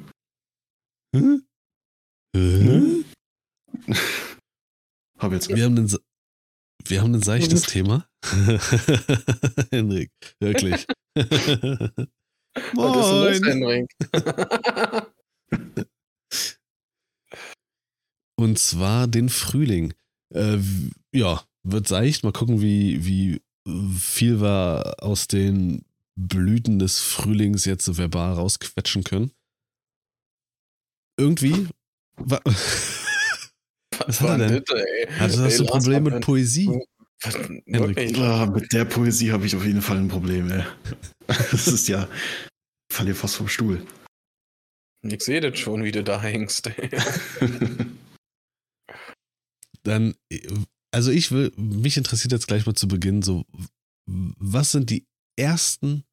Hä? 1.15 1.39
Hä? 2.35 3.03
Hab 5.19 5.31
jetzt. 5.33 5.49
Wir 5.49 5.65
haben 5.65 5.87
se- 5.87 6.01
wir 6.89 7.01
haben 7.01 7.15
ein 7.15 7.21
seichtes 7.21 7.63
Thema. 7.63 8.07
Henrik, 9.71 10.11
wirklich. 10.39 10.85
Was 11.15 12.95
ist 12.95 13.11
los, 13.11 13.39
Moin. 13.41 13.43
Henrik? 13.43 13.89
Und 18.39 18.59
zwar 18.59 19.07
den 19.07 19.29
Frühling. 19.29 19.93
Äh, 20.33 20.59
ja, 21.13 21.43
wird 21.63 21.87
seicht. 21.87 22.23
Mal 22.23 22.33
gucken, 22.33 22.61
wie, 22.61 23.03
wie 23.05 23.41
viel 23.97 24.41
wir 24.41 24.95
aus 24.99 25.27
den 25.27 25.83
Blüten 26.15 26.79
des 26.79 26.99
Frühlings 26.99 27.65
jetzt 27.65 27.85
so 27.85 27.97
verbal 27.97 28.33
rausquetschen 28.33 29.03
können. 29.03 29.31
Irgendwie. 31.19 31.67
wa- 34.07 34.09
Was 34.09 34.21
hat 34.21 34.39
er 34.39 34.61
denn? 34.61 34.63
Also 35.19 35.43
hast 35.43 35.59
du 35.59 35.63
Ey, 35.63 35.67
ein 35.69 35.79
Problem 35.79 36.03
mit 36.03 36.21
Poesie? 36.21 36.79
Ah, 37.23 38.45
mit 38.45 38.71
der 38.73 38.85
Poesie 38.85 39.31
habe 39.31 39.45
ich 39.45 39.55
auf 39.55 39.65
jeden 39.65 39.81
Fall 39.81 39.97
ein 39.97 40.07
Problem, 40.07 40.51
ey. 40.51 40.63
Das 41.27 41.67
ist 41.67 41.87
ja. 41.87 42.07
Ich 42.89 42.95
falle 42.95 43.07
hier 43.09 43.15
fast 43.15 43.35
vom 43.35 43.47
Stuhl. 43.47 43.85
Ich 45.03 45.23
sehe 45.23 45.41
das 45.41 45.57
schon, 45.59 45.83
wie 45.83 45.91
du 45.91 46.03
da 46.03 46.21
hängst. 46.21 46.67
ey. 46.67 46.89
Dann, 49.83 50.15
also 50.91 51.11
ich 51.11 51.31
will, 51.31 51.51
mich 51.55 51.97
interessiert 51.97 52.31
jetzt 52.31 52.47
gleich 52.47 52.65
mal 52.65 52.75
zu 52.75 52.87
Beginn 52.87 53.21
so, 53.21 53.45
was 54.05 54.71
sind 54.71 54.89
die 54.89 55.05
ersten 55.39 56.03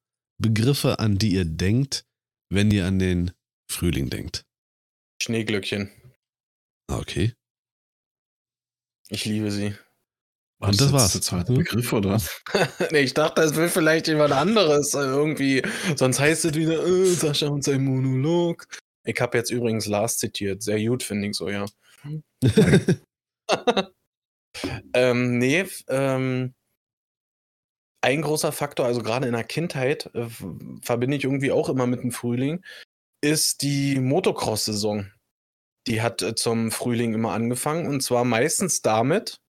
Begriffe, 0.41 0.99
an 0.99 1.17
die 1.17 1.33
ihr 1.33 1.45
denkt, 1.45 2.05
wenn 2.49 2.71
ihr 2.71 2.85
an 2.85 2.99
den 2.99 3.31
Frühling 3.71 4.09
denkt? 4.09 4.45
Schneeglöckchen. 5.21 5.89
Ah, 6.89 6.97
okay. 6.99 7.33
Ich 9.09 9.25
liebe 9.25 9.51
sie. 9.51 9.75
War 10.59 10.69
Und 10.69 10.79
das 10.79 10.91
war's. 10.93 11.11
Der 11.11 11.21
zweite 11.21 11.49
Hm? 11.49 11.59
Begriff, 11.59 11.93
oder? 11.93 12.19
nee, 12.91 13.01
ich 13.01 13.13
dachte, 13.13 13.41
das 13.41 13.55
will 13.55 13.69
vielleicht 13.69 14.07
jemand 14.07 14.33
anderes 14.33 14.93
äh, 14.93 14.99
irgendwie. 14.99 15.61
Sonst 15.95 16.19
heißt 16.19 16.45
es 16.45 16.53
wieder, 16.55 16.85
äh, 16.85 17.05
Sascha 17.05 17.47
und 17.47 17.63
sein 17.63 17.83
Monolog. 17.83 18.65
Ich 19.03 19.19
habe 19.21 19.37
jetzt 19.37 19.51
übrigens 19.51 19.85
Lars 19.85 20.17
zitiert. 20.17 20.63
Sehr 20.63 20.83
gut, 20.83 21.03
finde 21.03 21.27
ich 21.27 21.35
so, 21.35 21.49
ja. 21.49 21.65
ähm, 24.93 25.37
nee, 25.37 25.65
ähm, 25.89 26.53
ein 28.01 28.21
großer 28.21 28.51
Faktor, 28.51 28.85
also 28.85 29.01
gerade 29.01 29.27
in 29.27 29.33
der 29.33 29.43
Kindheit, 29.43 30.09
äh, 30.13 30.27
verbinde 30.81 31.17
ich 31.17 31.23
irgendwie 31.23 31.51
auch 31.51 31.69
immer 31.69 31.87
mit 31.87 32.03
dem 32.03 32.11
Frühling, 32.11 32.63
ist 33.21 33.61
die 33.61 33.99
Motocross-Saison. 33.99 35.11
Die 35.87 36.01
hat 36.01 36.21
äh, 36.21 36.35
zum 36.35 36.71
Frühling 36.71 37.13
immer 37.13 37.31
angefangen 37.31 37.87
und 37.87 38.01
zwar 38.01 38.25
meistens 38.25 38.81
damit, 38.81 39.39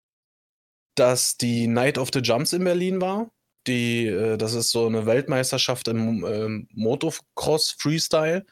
dass 0.94 1.36
die 1.36 1.66
Night 1.66 1.98
of 1.98 2.10
the 2.12 2.20
Jumps 2.20 2.52
in 2.52 2.64
Berlin 2.64 3.00
war. 3.00 3.30
Die, 3.66 4.06
äh, 4.06 4.36
das 4.36 4.54
ist 4.54 4.70
so 4.70 4.86
eine 4.86 5.06
Weltmeisterschaft 5.06 5.88
im 5.88 6.24
ähm, 6.24 6.68
Motocross 6.72 7.70
Freestyle. 7.78 8.46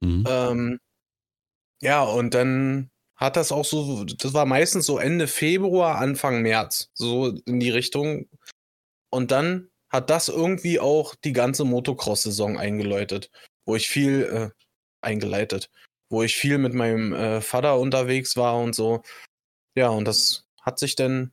Mhm. 0.00 0.24
Ähm, 0.28 0.80
ja, 1.80 2.02
und 2.02 2.34
dann 2.34 2.90
hat 3.16 3.36
das 3.36 3.52
auch 3.52 3.64
so, 3.64 4.04
das 4.04 4.34
war 4.34 4.44
meistens 4.44 4.86
so 4.86 4.98
Ende 4.98 5.26
Februar, 5.26 5.96
Anfang 5.96 6.42
März, 6.42 6.90
so 6.94 7.28
in 7.46 7.60
die 7.60 7.70
Richtung. 7.70 8.28
Und 9.10 9.30
dann 9.30 9.70
hat 9.88 10.10
das 10.10 10.28
irgendwie 10.28 10.80
auch 10.80 11.14
die 11.14 11.32
ganze 11.32 11.64
Motocross-Saison 11.64 12.58
eingeläutet, 12.58 13.30
wo 13.64 13.76
ich 13.76 13.88
viel 13.88 14.22
äh, 14.22 14.50
eingeleitet, 15.00 15.70
wo 16.10 16.22
ich 16.22 16.36
viel 16.36 16.58
mit 16.58 16.74
meinem 16.74 17.12
äh, 17.12 17.40
Vater 17.40 17.78
unterwegs 17.78 18.36
war 18.36 18.58
und 18.58 18.74
so. 18.74 19.02
Ja, 19.76 19.88
und 19.88 20.06
das 20.06 20.46
hat 20.60 20.78
sich 20.78 20.96
dann 20.96 21.32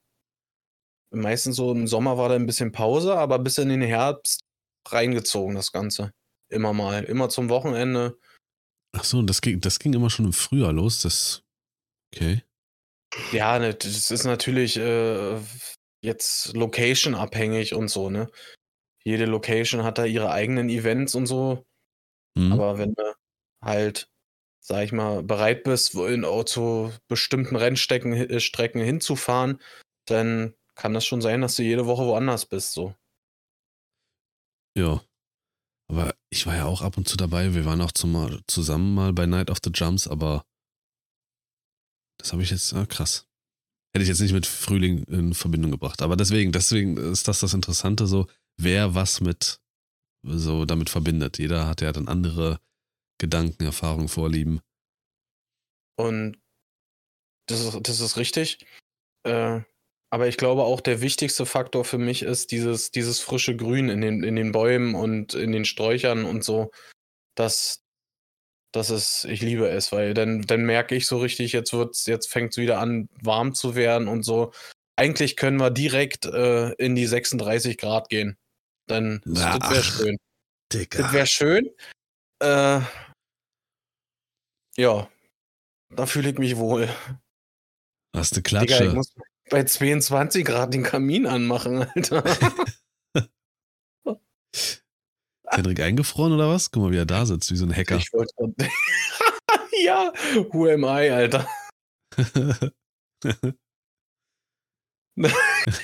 meistens 1.12 1.56
so 1.56 1.72
im 1.72 1.88
Sommer 1.88 2.18
war 2.18 2.30
da 2.30 2.36
ein 2.36 2.46
bisschen 2.46 2.72
Pause, 2.72 3.16
aber 3.16 3.40
bis 3.40 3.58
in 3.58 3.70
den 3.70 3.82
Herbst 3.82 4.42
reingezogen, 4.88 5.56
das 5.56 5.72
Ganze. 5.72 6.12
Immer 6.50 6.74
mal, 6.74 7.04
immer 7.04 7.30
zum 7.30 7.50
Wochenende. 7.50 8.18
Ach 8.96 9.04
so, 9.04 9.20
und 9.20 9.30
das 9.30 9.42
ging, 9.42 9.60
das 9.60 9.80
ging 9.80 9.94
immer 9.94 10.10
schon 10.10 10.26
im 10.26 10.34
Frühjahr 10.34 10.74
los. 10.74 11.02
Das, 11.02 11.44
okay. 12.14 12.44
Ja, 13.32 13.60
ne, 13.60 13.74
das 13.74 14.12
ist 14.12 14.24
natürlich 14.24 14.78
äh, 14.78 15.40
jetzt 16.04 16.54
Location 16.54 17.16
abhängig 17.16 17.74
und 17.74 17.88
so, 17.88 18.10
ne? 18.10 18.30
Jede 19.04 19.26
Location 19.26 19.84
hat 19.84 19.98
da 19.98 20.06
ihre 20.06 20.32
eigenen 20.32 20.70
Events 20.70 21.16
und 21.16 21.26
so. 21.26 21.66
Mhm. 22.36 22.54
Aber 22.54 22.78
wenn 22.78 22.94
du 22.94 23.16
halt, 23.62 24.08
sag 24.64 24.86
ich 24.86 24.94
mal, 24.94 25.24
bereit 25.24 25.64
bist, 25.64 25.94
in, 25.96 26.26
zu 26.46 26.92
bestimmten 27.08 27.56
Rennstrecken 27.58 28.14
äh, 28.14 28.40
Strecken 28.40 28.82
hinzufahren, 28.82 29.60
dann 30.06 30.54
kann 30.76 30.94
das 30.94 31.06
schon 31.06 31.22
sein, 31.22 31.42
dass 31.42 31.56
du 31.56 31.64
jede 31.64 31.86
Woche 31.86 32.06
woanders 32.06 32.46
bist, 32.46 32.72
so. 32.72 32.96
Ja. 34.76 35.04
Aber 35.90 36.16
ich 36.30 36.48
war 36.48 36.56
ja 36.56 36.66
auch 36.66 36.82
ab 36.82 36.98
und 36.98 37.08
zu 37.08 37.18
dabei. 37.18 37.54
Wir 37.54 37.66
waren 37.66 37.82
auch 37.82 37.92
zum, 37.92 38.42
zusammen 38.48 38.96
mal 38.96 39.14
bei 39.14 39.26
Night 39.26 39.52
of 39.52 39.60
the 39.64 39.70
Jumps, 39.72 40.08
aber 40.08 40.46
das 42.18 42.32
habe 42.32 42.42
ich 42.42 42.50
jetzt, 42.50 42.74
ah, 42.74 42.86
krass. 42.86 43.28
Hätte 43.94 44.04
ich 44.04 44.10
jetzt 44.10 44.22
nicht 44.22 44.34
mit 44.34 44.48
Frühling 44.48 45.04
in 45.04 45.34
Verbindung 45.34 45.72
gebracht. 45.72 46.02
Aber 46.02 46.16
deswegen, 46.16 46.52
deswegen 46.52 46.98
ist 46.98 47.28
das 47.28 47.42
das 47.42 47.54
Interessante 47.54 48.08
so, 48.08 48.28
wer 48.58 48.96
was 48.96 49.20
mit 49.22 49.60
so 50.24 50.66
damit 50.66 50.90
verbindet. 50.90 51.38
Jeder 51.38 51.68
hat 51.68 51.82
ja 51.82 51.92
dann 51.92 52.08
andere 52.08 52.60
Gedanken, 53.24 53.64
Erfahrungen, 53.64 54.10
Vorlieben. 54.10 54.60
Und 55.96 56.38
das 57.48 57.62
ist, 57.62 57.80
das 57.88 58.02
ist 58.02 58.18
richtig. 58.18 58.66
Äh, 59.26 59.62
aber 60.10 60.28
ich 60.28 60.36
glaube 60.36 60.64
auch, 60.64 60.82
der 60.82 61.00
wichtigste 61.00 61.46
Faktor 61.46 61.86
für 61.86 61.98
mich 61.98 62.24
ist 62.24 62.52
dieses, 62.52 62.92
dieses 62.92 63.22
frische 63.22 63.56
Grün 63.56 63.88
in 63.88 64.02
den, 64.02 64.24
in 64.24 64.36
den 64.36 64.52
Bäumen 64.52 64.94
und 64.94 65.36
in 65.36 65.54
den 65.54 65.64
Sträuchern 65.64 66.26
und 66.26 66.44
so. 66.44 66.70
Das, 67.36 67.82
das 68.74 68.90
ist, 68.90 69.24
ich 69.24 69.42
liebe 69.42 69.70
es, 69.70 69.94
weil 69.94 70.14
dann, 70.14 70.42
dann 70.42 70.66
merke 70.66 70.94
ich 70.94 71.08
so 71.08 71.18
richtig, 71.20 71.54
jetzt 71.54 71.72
wird's, 71.72 72.06
jetzt 72.06 72.30
fängt 72.30 72.52
es 72.52 72.58
wieder 72.58 72.80
an, 72.80 73.08
warm 73.22 73.56
zu 73.56 73.74
werden 73.74 74.10
und 74.10 74.24
so. 74.24 74.52
Eigentlich 74.98 75.38
können 75.38 75.62
wir 75.62 75.72
direkt 75.72 76.26
äh, 76.26 76.74
in 76.74 76.96
die 76.96 77.08
36 77.08 77.78
Grad 77.78 78.10
gehen. 78.10 78.38
Dann, 78.88 79.22
das, 79.24 79.44
Na, 79.44 79.60
das 79.60 79.72
wäre 79.72 79.84
schön. 79.84 80.18
Digga. 80.74 81.02
Das 81.02 81.14
wäre 81.14 81.28
schön. 81.28 81.70
Äh, 82.40 82.82
ja, 84.78 85.10
da 85.90 86.06
fühle 86.06 86.30
ich 86.30 86.38
mich 86.38 86.58
wohl. 86.58 86.90
Hast 88.16 88.36
du 88.36 88.42
Digga, 88.42 88.62
ich 88.62 88.68
Klatsche? 88.68 88.94
muss 88.94 89.14
bei 89.50 89.64
22 89.64 90.46
Grad 90.46 90.74
den 90.74 90.84
Kamin 90.84 91.26
anmachen, 91.28 91.84
Alter. 91.84 92.24
Henrik 95.48 95.80
eingefroren 95.82 96.34
oder 96.34 96.50
was? 96.50 96.72
Guck 96.72 96.84
mal, 96.84 96.92
wie 96.92 96.98
er 96.98 97.06
da 97.06 97.26
sitzt, 97.26 97.52
wie 97.52 97.56
so 97.56 97.66
ein 97.66 97.76
Hacker. 97.76 97.98
Ich 97.98 98.12
wollte 98.14 98.34
Ja, 99.84 100.12
who 100.52 100.68
am 100.70 100.84
I, 100.84 101.10
Alter? 101.10 101.48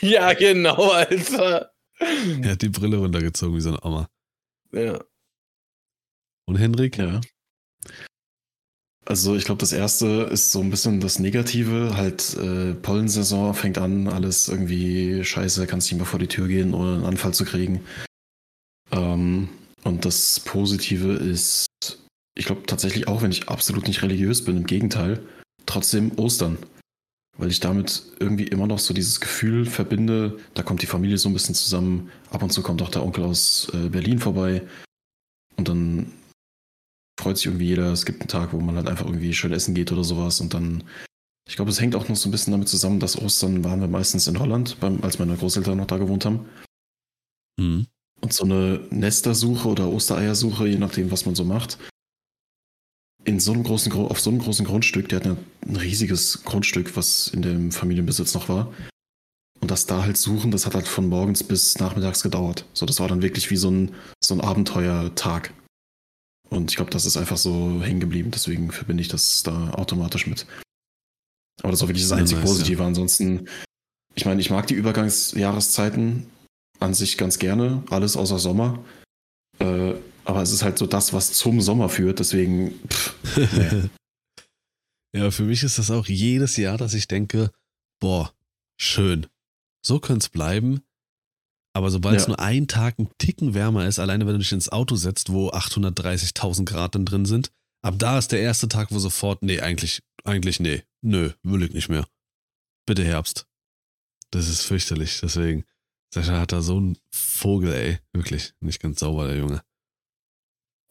Ja, 0.01 0.33
genau, 0.33 0.91
Alter. 0.91 1.71
er 1.99 2.51
hat 2.51 2.61
die 2.63 2.69
Brille 2.69 2.97
runtergezogen, 2.97 3.55
wie 3.55 3.61
so 3.61 3.69
eine 3.69 3.83
Oma. 3.83 4.09
Ja. 4.71 4.99
Und 6.47 6.57
Henrik? 6.57 6.97
Ja. 6.97 7.21
Also 9.09 9.35
ich 9.35 9.45
glaube, 9.45 9.59
das 9.59 9.73
erste 9.73 10.29
ist 10.31 10.51
so 10.51 10.61
ein 10.61 10.69
bisschen 10.69 10.99
das 10.99 11.17
Negative, 11.17 11.97
halt 11.97 12.37
äh, 12.37 12.75
Pollensaison 12.75 13.55
fängt 13.55 13.79
an, 13.79 14.07
alles 14.07 14.47
irgendwie 14.47 15.23
scheiße, 15.23 15.65
kannst 15.65 15.91
nicht 15.91 15.97
mehr 15.97 16.05
vor 16.05 16.19
die 16.19 16.27
Tür 16.27 16.47
gehen, 16.47 16.75
ohne 16.75 16.93
einen 16.93 17.05
Anfall 17.05 17.33
zu 17.33 17.43
kriegen. 17.43 17.81
Ähm, 18.91 19.49
Und 19.83 20.05
das 20.05 20.39
Positive 20.41 21.13
ist, 21.13 21.65
ich 22.35 22.45
glaube 22.45 22.67
tatsächlich 22.67 23.07
auch, 23.07 23.21
wenn 23.21 23.31
ich 23.31 23.49
absolut 23.49 23.87
nicht 23.87 24.03
religiös 24.03 24.43
bin, 24.43 24.57
im 24.57 24.67
Gegenteil, 24.67 25.23
trotzdem 25.65 26.11
Ostern. 26.17 26.57
Weil 27.37 27.49
ich 27.49 27.61
damit 27.61 28.03
irgendwie 28.19 28.43
immer 28.43 28.67
noch 28.67 28.79
so 28.79 28.93
dieses 28.93 29.21
Gefühl 29.21 29.65
verbinde, 29.65 30.37
da 30.53 30.61
kommt 30.61 30.81
die 30.81 30.87
Familie 30.87 31.17
so 31.17 31.29
ein 31.29 31.33
bisschen 31.33 31.55
zusammen. 31.55 32.11
Ab 32.29 32.43
und 32.43 32.51
zu 32.51 32.61
kommt 32.61 32.81
auch 32.81 32.91
der 32.91 33.03
Onkel 33.03 33.23
aus 33.23 33.71
äh, 33.73 33.87
Berlin 33.89 34.19
vorbei. 34.19 34.61
Und 35.55 35.69
dann 35.69 36.11
freut 37.19 37.37
sich 37.37 37.45
irgendwie 37.45 37.67
jeder. 37.67 37.91
Es 37.91 38.05
gibt 38.05 38.21
einen 38.21 38.27
Tag, 38.27 38.53
wo 38.53 38.59
man 38.59 38.75
halt 38.75 38.87
einfach 38.87 39.05
irgendwie 39.05 39.33
schön 39.33 39.51
essen 39.51 39.75
geht 39.75 39.91
oder 39.91 40.03
sowas. 40.03 40.41
Und 40.41 40.53
dann, 40.53 40.83
ich 41.47 41.55
glaube, 41.55 41.69
es 41.69 41.79
hängt 41.79 41.95
auch 41.95 42.07
noch 42.09 42.15
so 42.15 42.27
ein 42.27 42.31
bisschen 42.31 42.51
damit 42.51 42.69
zusammen, 42.69 42.99
dass 42.99 43.21
Ostern 43.21 43.63
waren 43.63 43.81
wir 43.81 43.87
meistens 43.87 44.27
in 44.27 44.39
Holland, 44.39 44.79
beim, 44.79 45.03
als 45.03 45.19
meine 45.19 45.35
Großeltern 45.35 45.77
noch 45.77 45.87
da 45.87 45.97
gewohnt 45.97 46.25
haben. 46.25 46.45
Mhm. 47.59 47.87
Und 48.21 48.33
so 48.33 48.43
eine 48.43 48.81
Nestersuche 48.89 49.67
oder 49.67 49.89
Ostereiersuche, 49.89 50.67
je 50.67 50.77
nachdem, 50.77 51.11
was 51.11 51.25
man 51.25 51.35
so 51.35 51.45
macht, 51.45 51.77
in 53.25 53.39
so 53.39 53.53
einem 53.53 53.63
großen, 53.63 53.91
auf 53.91 54.19
so 54.19 54.29
einem 54.29 54.39
großen 54.39 54.65
Grundstück, 54.65 55.09
der 55.09 55.19
hat 55.19 55.25
ein 55.25 55.75
riesiges 55.75 56.43
Grundstück, 56.43 56.95
was 56.95 57.27
in 57.27 57.41
dem 57.41 57.71
Familienbesitz 57.71 58.33
noch 58.33 58.49
war. 58.49 58.73
Und 59.61 59.71
das 59.71 59.85
da 59.85 60.03
halt 60.03 60.17
suchen, 60.17 60.51
das 60.51 60.65
hat 60.65 60.73
halt 60.73 60.87
von 60.87 61.09
morgens 61.09 61.43
bis 61.43 61.77
nachmittags 61.79 62.23
gedauert. 62.23 62.65
So, 62.73 62.85
das 62.85 62.99
war 62.99 63.07
dann 63.07 63.21
wirklich 63.21 63.51
wie 63.51 63.57
so 63.57 63.69
ein, 63.69 63.91
so 64.23 64.33
ein 64.33 64.41
Abenteuertag. 64.41 65.53
Und 66.49 66.71
ich 66.71 66.77
glaube, 66.77 66.91
das 66.91 67.05
ist 67.05 67.17
einfach 67.17 67.37
so 67.37 67.81
hängen 67.83 67.99
geblieben, 67.99 68.31
deswegen 68.31 68.71
verbinde 68.71 69.01
ich 69.01 69.07
das 69.07 69.43
da 69.43 69.71
automatisch 69.71 70.25
mit. 70.27 70.45
Aber 71.61 71.71
das 71.71 71.81
war 71.81 71.89
wirklich 71.89 72.07
das 72.07 72.17
einzige 72.17 72.41
Positive. 72.41 72.81
Ja. 72.81 72.87
Ansonsten, 72.87 73.47
ich 74.15 74.25
meine, 74.25 74.41
ich 74.41 74.49
mag 74.49 74.65
die 74.67 74.73
Übergangsjahreszeiten 74.73 76.25
an 76.79 76.93
sich 76.93 77.17
ganz 77.17 77.37
gerne, 77.37 77.83
alles 77.89 78.17
außer 78.17 78.39
Sommer. 78.39 78.83
Äh, 79.59 79.93
aber 80.25 80.41
es 80.41 80.51
ist 80.51 80.63
halt 80.63 80.77
so 80.77 80.87
das, 80.87 81.13
was 81.13 81.33
zum 81.33 81.61
Sommer 81.61 81.89
führt, 81.89 82.19
deswegen. 82.19 82.79
Pff, 82.87 83.15
nee. 83.35 83.89
ja, 85.19 85.31
für 85.31 85.43
mich 85.43 85.63
ist 85.63 85.77
das 85.77 85.91
auch 85.91 86.07
jedes 86.07 86.57
Jahr, 86.57 86.77
dass 86.77 86.93
ich 86.93 87.07
denke, 87.07 87.51
boah, 87.99 88.33
schön. 88.79 89.27
So 89.85 89.99
könnte 89.99 90.25
es 90.25 90.29
bleiben. 90.29 90.81
Aber 91.79 91.91
sobald 91.91 92.15
ja. 92.15 92.19
es 92.19 92.27
nur 92.27 92.41
ein 92.41 92.67
Tag 92.67 92.99
ein 92.99 93.07
Ticken 93.19 93.53
wärmer 93.53 93.87
ist, 93.87 93.99
alleine 93.99 94.27
wenn 94.27 94.33
du 94.33 94.39
dich 94.39 94.51
ins 94.51 94.67
Auto 94.67 94.97
setzt, 94.97 95.31
wo 95.31 95.51
830.000 95.51 96.65
Grad 96.65 96.93
dann 96.93 97.05
drin 97.05 97.23
sind, 97.23 97.53
ab 97.81 97.95
da 97.97 98.17
ist 98.17 98.33
der 98.33 98.41
erste 98.41 98.67
Tag, 98.67 98.91
wo 98.91 98.99
sofort, 98.99 99.43
nee, 99.43 99.61
eigentlich, 99.61 100.03
eigentlich 100.25 100.59
nee, 100.59 100.83
nö, 101.01 101.31
will 101.41 101.63
ich 101.63 101.71
nicht 101.71 101.87
mehr. 101.87 102.05
Bitte 102.85 103.05
Herbst. 103.05 103.47
Das 104.29 104.49
ist 104.49 104.63
fürchterlich, 104.63 105.21
deswegen. 105.21 105.63
Sascha 106.13 106.37
hat 106.37 106.51
da 106.51 106.59
so 106.59 106.75
einen 106.75 106.97
Vogel, 107.11 107.71
ey. 107.71 107.99
Wirklich. 108.11 108.51
Nicht 108.59 108.81
ganz 108.81 108.99
sauber, 108.99 109.27
der 109.27 109.37
Junge. 109.37 109.63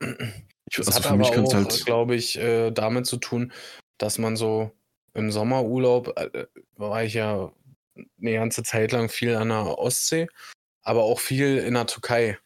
Ich, 0.01 0.76
das 0.76 0.86
also 0.86 1.01
hat 1.01 1.07
aber 1.07 1.28
auch, 1.28 1.53
halt 1.53 1.84
glaube 1.84 2.16
ich, 2.16 2.39
äh, 2.39 2.70
damit 2.70 3.05
zu 3.05 3.18
tun, 3.18 3.53
dass 3.99 4.16
man 4.16 4.39
so 4.39 4.72
im 5.12 5.30
Sommerurlaub, 5.30 6.18
äh, 6.18 6.47
war 6.76 7.05
ich 7.05 7.12
ja 7.12 7.53
eine 8.22 8.32
ganze 8.32 8.62
Zeit 8.62 8.93
lang 8.93 9.11
viel 9.11 9.34
an 9.34 9.51
der 9.51 9.78
Ostsee, 9.78 10.28
aber 10.89 11.03
auch 11.03 11.20
viel 11.20 11.59
in 11.59 11.74
der 11.74 11.86
Türkei. 11.86 12.39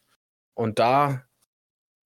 Und 0.55 0.81
da, 0.81 1.25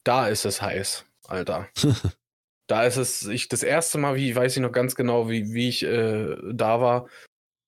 da 0.04 0.28
ist 0.28 0.44
es 0.44 0.60
heiß, 0.60 1.06
Alter. 1.26 1.68
da 2.66 2.84
ist 2.84 2.98
es, 2.98 3.26
ich 3.26 3.48
das 3.48 3.62
erste 3.62 3.96
Mal, 3.96 4.16
wie 4.16 4.36
weiß 4.36 4.54
ich 4.54 4.62
noch 4.62 4.72
ganz 4.72 4.94
genau, 4.94 5.30
wie, 5.30 5.54
wie 5.54 5.68
ich 5.70 5.82
äh, 5.82 6.36
da 6.52 6.80
war, 6.82 7.08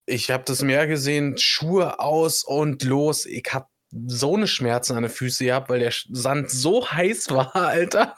ich 0.05 0.31
habe 0.31 0.45
das 0.47 0.63
Meer 0.63 0.87
gesehen, 0.87 1.37
Schuhe 1.39 1.99
aus 1.99 2.45
und 2.45 2.83
los. 2.83 3.25
Ich 3.25 3.45
habe 3.53 3.67
so 3.91 4.37
eine 4.37 4.47
Schmerzen 4.47 4.97
an 4.97 5.03
den 5.03 5.13
Füßen 5.13 5.47
gehabt, 5.47 5.71
weil 5.71 5.81
der 5.81 5.93
Sand 6.11 6.51
so 6.51 6.91
heiß 6.91 7.31
war, 7.31 7.55
Alter. 7.57 8.15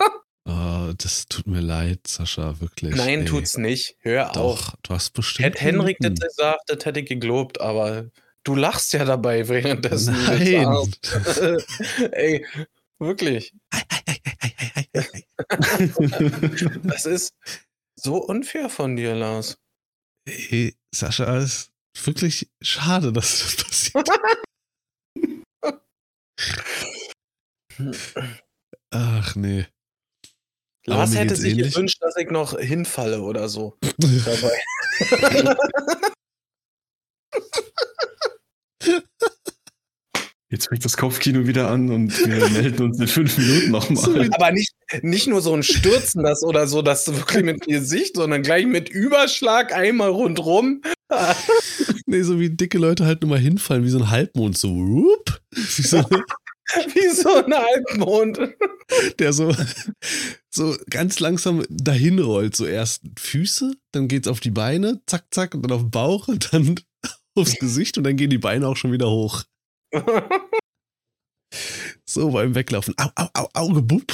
Oh, 0.47 0.93
das 0.99 1.27
tut 1.27 1.47
mir 1.47 1.61
leid, 1.61 2.01
Sascha, 2.09 2.61
wirklich. 2.61 2.97
Nein, 2.97 3.21
ey. 3.21 3.25
tut's 3.25 3.57
nicht. 3.57 3.97
Hör 4.01 4.31
Doch, 4.33 4.41
auf. 4.41 4.75
Du 4.83 4.95
hast 4.95 5.11
bestimmt. 5.11 5.47
Hätte 5.47 5.61
Henrik 5.61 5.99
das 6.01 6.19
gesagt, 6.19 6.63
das 6.67 6.85
hätte 6.85 7.01
ich 7.01 7.21
gelobt, 7.21 7.61
aber 7.61 8.11
du 8.45 8.55
lachst 8.55 8.93
ja 8.93 9.05
dabei 9.05 9.49
währenddessen. 9.49 10.15
Nein. 10.25 10.95
ey, 12.13 12.47
wirklich. 12.99 13.53
das 16.85 17.07
ist 17.07 17.35
so 17.97 18.17
unfair 18.17 18.71
von 18.71 18.97
dir, 18.97 19.15
Lars. 19.15 19.59
Ey, 20.27 20.75
Sascha, 20.95 21.39
ist 21.39 21.73
wirklich 22.05 22.51
schade, 22.61 23.13
dass 23.13 23.41
das 23.41 23.57
passiert. 23.57 24.09
Ach 28.91 29.35
nee. 29.37 29.67
Lars 30.87 31.15
hätte 31.15 31.37
sich 31.37 31.53
ähnlich. 31.53 31.75
gewünscht, 31.75 31.99
dass 32.01 32.17
ich 32.17 32.31
noch 32.31 32.59
hinfalle 32.59 33.21
oder 33.23 33.49
so. 33.49 33.77
dabei. 33.81 34.61
Jetzt 40.53 40.69
fängt 40.69 40.85
das 40.85 40.97
Kopfkino 40.97 41.47
wieder 41.47 41.71
an 41.71 41.91
und 41.91 42.27
wir 42.27 42.49
melden 42.51 42.83
uns 42.83 42.99
in 42.99 43.07
fünf 43.07 43.39
Minuten 43.39 43.71
nochmal. 43.71 44.29
Aber 44.33 44.51
nicht, 44.51 44.73
nicht 45.01 45.29
nur 45.29 45.43
so 45.43 45.55
ein 45.55 45.63
Stürzen 45.63 46.25
das 46.25 46.43
oder 46.43 46.67
so, 46.67 46.83
dass 46.83 47.05
du 47.05 47.17
wirklich 47.17 47.45
mit 47.45 47.67
Gesicht, 47.67 48.17
sondern 48.17 48.43
gleich 48.43 48.67
mit 48.67 48.89
Überschlag 48.89 49.73
einmal 49.73 50.11
rundrum. 50.11 50.83
nee, 52.07 52.23
so 52.23 52.41
wie 52.41 52.51
dicke 52.51 52.79
Leute 52.79 53.07
halt 53.07 53.23
nur 53.23 53.31
mal 53.31 53.39
hinfallen, 53.39 53.85
wie 53.85 53.91
so 53.91 53.99
ein 53.99 54.11
Halbmond, 54.11 54.59
so, 54.59 54.75
whoop, 54.75 55.41
wie 55.53 55.83
so, 55.83 55.99
wie 56.95 57.15
so 57.15 57.45
ein 57.45 57.55
Halbmond. 57.55 58.41
Der 59.21 59.33
so, 59.33 59.55
so 60.51 60.77
ganz 60.91 61.21
langsam 61.21 61.65
dahin 61.69 62.19
rollt. 62.19 62.57
Zuerst 62.57 63.03
Füße, 63.17 63.73
dann 63.93 64.09
geht's 64.09 64.27
auf 64.27 64.41
die 64.41 64.51
Beine, 64.51 65.01
zack, 65.07 65.27
zack, 65.31 65.55
und 65.55 65.63
dann 65.63 65.71
auf 65.71 65.83
den 65.83 65.93
Bauch 65.93 66.27
und 66.27 66.53
dann 66.53 66.75
aufs 67.41 67.59
Gesicht 67.59 67.99
und 67.99 68.05
dann 68.05 68.17
gehen 68.17 68.31
die 68.31 68.39
Beine 68.39 68.69
auch 68.69 68.77
schon 68.77 68.93
wieder 68.93 69.11
hoch. 69.11 69.45
so 72.07 72.31
beim 72.31 72.55
Weglaufen. 72.55 72.95
Au, 72.99 73.09
au, 73.17 73.29
au, 73.35 73.49
Auge, 73.55 73.83
bub. 73.83 74.13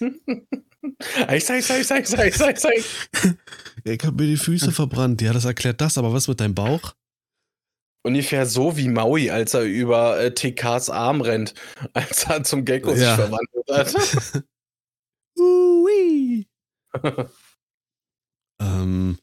Ich 0.00 1.44
sag, 1.44 1.58
ich 1.58 1.66
sag, 1.66 1.80
ich 1.80 1.86
sag, 1.86 2.00
ich 2.00 2.08
sag, 2.08 2.26
ich 2.26 2.60
sag. 2.60 2.72
Ich 3.84 4.04
hab 4.04 4.14
mir 4.14 4.26
die 4.26 4.36
Füße 4.36 4.72
verbrannt. 4.72 5.20
Ja, 5.22 5.32
das 5.32 5.44
erklärt 5.44 5.80
das, 5.80 5.98
aber 5.98 6.12
was 6.12 6.28
mit 6.28 6.40
deinem 6.40 6.54
Bauch? 6.54 6.94
Ungefähr 8.02 8.46
so 8.46 8.76
wie 8.78 8.88
Maui, 8.88 9.30
als 9.30 9.52
er 9.52 9.62
über 9.62 10.18
äh, 10.18 10.32
TKs 10.32 10.88
Arm 10.88 11.20
rennt, 11.20 11.54
als 11.92 12.24
er 12.24 12.42
zum 12.44 12.64
Gecko 12.64 12.92
ja. 12.92 12.96
sich 12.96 13.26
verwandelt 13.26 13.68
hat. 13.70 14.44
Ui. 15.38 16.46
ähm, 18.60 19.18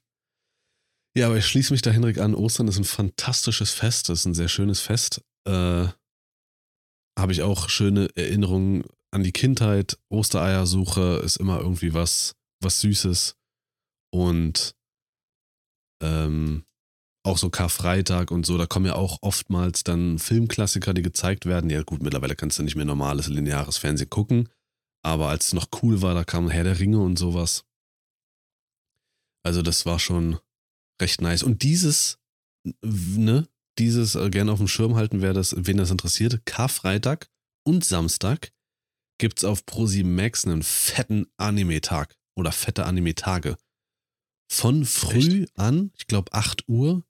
ja, 1.18 1.26
aber 1.26 1.38
ich 1.38 1.48
schließe 1.48 1.74
mich 1.74 1.82
da, 1.82 1.90
Henrik, 1.90 2.20
an. 2.20 2.36
Ostern 2.36 2.68
ist 2.68 2.78
ein 2.78 2.84
fantastisches 2.84 3.72
Fest. 3.72 4.08
Das 4.08 4.20
ist 4.20 4.26
ein 4.26 4.36
sehr 4.36 4.50
schönes 4.50 4.80
Fest. 4.80 5.22
Äh, 5.48 5.88
Habe 7.18 7.32
ich 7.32 7.42
auch 7.42 7.70
schöne 7.70 8.10
Erinnerungen 8.16 8.84
an 9.10 9.24
die 9.24 9.32
Kindheit. 9.32 9.98
Ostereiersuche 10.10 11.22
ist 11.24 11.38
immer 11.38 11.60
irgendwie 11.60 11.96
was, 11.96 12.36
was 12.62 12.82
Süßes. 12.82 13.36
Und 14.14 14.76
ähm, 16.04 16.66
auch 17.26 17.40
so 17.40 17.50
Karfreitag 17.50 18.30
und 18.30 18.46
so, 18.46 18.60
da 18.60 18.68
kommen 18.68 18.86
ja 18.86 18.94
auch 18.94 19.18
oftmals 19.22 19.84
dann 19.84 20.20
Filmklassiker, 20.20 20.94
die 20.94 21.02
gezeigt 21.02 21.48
werden. 21.48 21.72
Ja, 21.72 21.82
gut, 21.82 22.04
mittlerweile 22.04 22.36
kannst 22.36 22.60
du 22.60 22.64
nicht 22.64 22.76
mehr 22.76 22.86
normales 22.86 23.28
lineares 23.28 23.78
Fernsehen 23.78 24.12
gucken. 24.12 24.50
Aber 25.04 25.30
als 25.30 25.48
es 25.48 25.54
noch 25.54 25.70
cool 25.82 26.04
war, 26.04 26.14
da 26.14 26.24
kam 26.24 26.48
Herr 26.50 26.64
der 26.64 26.80
Ringe 26.80 27.00
und 27.00 27.18
sowas. 27.18 27.66
Also, 29.44 29.64
das 29.64 29.88
war 29.88 29.98
schon 29.98 30.38
recht 31.02 31.22
nice. 31.22 31.44
Und 31.44 31.64
dieses, 31.64 32.20
ne, 32.82 33.48
dieses 33.78 34.16
äh, 34.16 34.30
gerne 34.30 34.52
auf 34.52 34.60
dem 34.60 34.68
Schirm 34.68 34.96
halten, 34.96 35.22
wer 35.22 35.34
das, 35.34 35.56
wen 35.58 35.78
das 35.78 35.92
interessiert. 35.92 36.46
Karfreitag 36.46 37.30
und 37.66 37.86
Samstag 37.86 38.52
gibt's 39.20 39.44
auf 39.44 39.66
ProSieben 39.66 40.16
Max 40.16 40.46
einen 40.46 40.64
fetten 40.64 41.28
Anime-Tag 41.38 42.16
oder 42.36 42.52
fette 42.52 42.86
Anime-Tage. 42.86 43.58
Von 44.50 44.86
früh 44.86 45.44
Echt? 45.44 45.60
an, 45.60 45.92
ich 45.98 46.08
glaube 46.08 46.34
8 46.34 46.68
Uhr, 46.70 47.04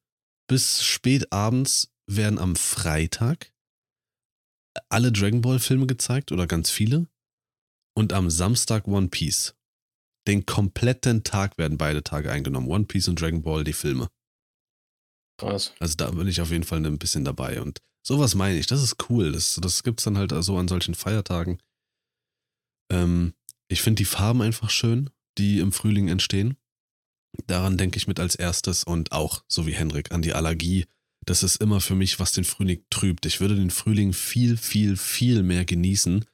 bis 0.48 0.84
spät 0.84 1.32
abends 1.32 1.92
werden 2.08 2.40
am 2.40 2.56
Freitag 2.56 3.54
alle 4.90 5.12
Dragon 5.12 5.42
Ball 5.42 5.60
Filme 5.60 5.88
gezeigt 5.88 6.32
oder 6.32 6.48
ganz 6.48 6.70
viele. 6.70 7.08
Und 7.96 8.14
am 8.14 8.30
Samstag 8.30 8.88
One 8.88 9.08
Piece. 9.08 9.56
Den 10.28 10.46
kompletten 10.46 11.24
Tag 11.24 11.58
werden 11.58 11.78
beide 11.78 12.04
Tage 12.04 12.30
eingenommen. 12.32 12.68
One 12.68 12.84
Piece 12.84 13.08
und 13.08 13.20
Dragon 13.20 13.42
Ball, 13.42 13.64
die 13.64 13.74
Filme. 13.74 14.10
Krass. 15.40 15.74
Also 15.80 15.96
da 15.96 16.12
bin 16.12 16.28
ich 16.28 16.42
auf 16.42 16.52
jeden 16.52 16.66
Fall 16.66 16.86
ein 16.86 17.00
bisschen 17.00 17.24
dabei. 17.24 17.62
Und 17.62 17.80
sowas 18.06 18.36
meine 18.36 18.58
ich. 18.58 18.68
Das 18.68 18.84
ist 18.84 19.10
cool. 19.10 19.32
Das, 19.32 19.58
das 19.62 19.84
gibt 19.84 20.02
es 20.02 20.04
dann 20.04 20.18
halt 20.18 20.34
so 20.44 20.58
an 20.58 20.68
solchen 20.68 20.96
Feiertagen. 20.96 21.62
Ähm, 22.92 23.34
ich 23.70 23.82
finde 23.82 24.02
die 24.02 24.06
Farben 24.06 24.42
einfach 24.42 24.70
schön, 24.70 25.10
die 25.38 25.60
im 25.60 25.72
Frühling 25.72 26.10
entstehen. 26.10 26.58
Daran 27.46 27.78
denke 27.78 27.98
ich 27.98 28.08
mit 28.08 28.20
als 28.20 28.36
erstes 28.36 28.84
und 28.84 29.14
auch, 29.14 29.44
so 29.48 29.66
wie 29.66 29.76
Henrik, 29.76 30.12
an 30.12 30.22
die 30.22 30.34
Allergie. 30.34 30.86
Das 31.26 31.44
ist 31.44 31.62
immer 31.62 31.80
für 31.80 31.96
mich, 31.96 32.20
was 32.20 32.34
den 32.34 32.46
Frühling 32.46 32.84
trübt. 32.90 33.26
Ich 33.26 33.40
würde 33.40 33.56
den 33.56 33.70
Frühling 33.70 34.12
viel, 34.12 34.58
viel, 34.58 34.98
viel 34.98 35.44
mehr 35.44 35.66
genießen, 35.66 36.26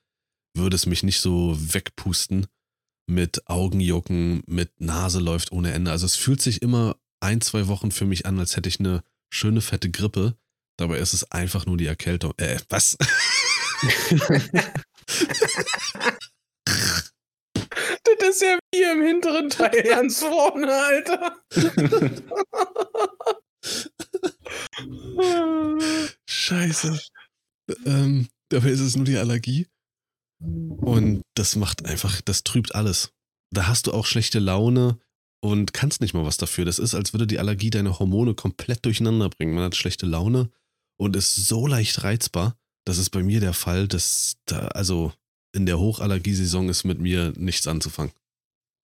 würde 0.55 0.75
es 0.75 0.85
mich 0.85 1.03
nicht 1.03 1.19
so 1.19 1.57
wegpusten 1.59 2.47
mit 3.07 3.49
Augenjucken, 3.49 4.43
mit 4.47 4.79
Nase 4.79 5.19
läuft 5.19 5.51
ohne 5.51 5.73
Ende. 5.73 5.91
Also 5.91 6.05
es 6.05 6.15
fühlt 6.15 6.41
sich 6.41 6.61
immer 6.61 6.95
ein, 7.19 7.41
zwei 7.41 7.67
Wochen 7.67 7.91
für 7.91 8.05
mich 8.05 8.25
an, 8.25 8.39
als 8.39 8.55
hätte 8.55 8.69
ich 8.69 8.79
eine 8.79 9.03
schöne 9.29 9.61
fette 9.61 9.89
Grippe. 9.89 10.37
Dabei 10.77 10.97
ist 10.97 11.13
es 11.13 11.29
einfach 11.31 11.65
nur 11.65 11.77
die 11.77 11.85
Erkältung. 11.85 12.33
Äh, 12.37 12.59
was? 12.69 12.97
das 18.19 18.29
ist 18.29 18.41
ja 18.41 18.57
wie 18.73 18.83
im 18.83 19.03
hinteren 19.03 19.49
Teil 19.49 19.83
ganz 19.83 20.19
vorne, 20.19 20.73
Alter. 20.73 21.37
Scheiße. 26.27 26.99
Ähm, 27.85 28.27
dabei 28.49 28.69
ist 28.69 28.79
es 28.79 28.95
nur 28.95 29.05
die 29.05 29.17
Allergie. 29.17 29.67
Und 30.43 31.21
das 31.35 31.55
macht 31.55 31.85
einfach, 31.85 32.21
das 32.21 32.43
trübt 32.43 32.75
alles. 32.75 33.13
Da 33.51 33.67
hast 33.67 33.87
du 33.87 33.93
auch 33.93 34.05
schlechte 34.05 34.39
Laune 34.39 34.99
und 35.41 35.73
kannst 35.73 36.01
nicht 36.01 36.13
mal 36.13 36.25
was 36.25 36.37
dafür. 36.37 36.65
Das 36.65 36.79
ist, 36.79 36.95
als 36.95 37.13
würde 37.13 37.27
die 37.27 37.39
Allergie 37.39 37.69
deine 37.69 37.99
Hormone 37.99 38.33
komplett 38.33 38.85
durcheinander 38.85 39.29
bringen. 39.29 39.55
Man 39.55 39.65
hat 39.65 39.75
schlechte 39.75 40.05
Laune 40.05 40.49
und 40.97 41.15
ist 41.15 41.35
so 41.35 41.67
leicht 41.67 42.03
reizbar. 42.03 42.57
Das 42.85 42.97
ist 42.97 43.11
bei 43.11 43.23
mir 43.23 43.39
der 43.39 43.53
Fall, 43.53 43.87
dass 43.87 44.37
da, 44.45 44.67
also 44.69 45.13
in 45.53 45.65
der 45.65 45.79
Hochallergiesaison 45.79 46.69
ist 46.69 46.83
mit 46.83 46.99
mir 46.99 47.33
nichts 47.37 47.67
anzufangen. 47.67 48.13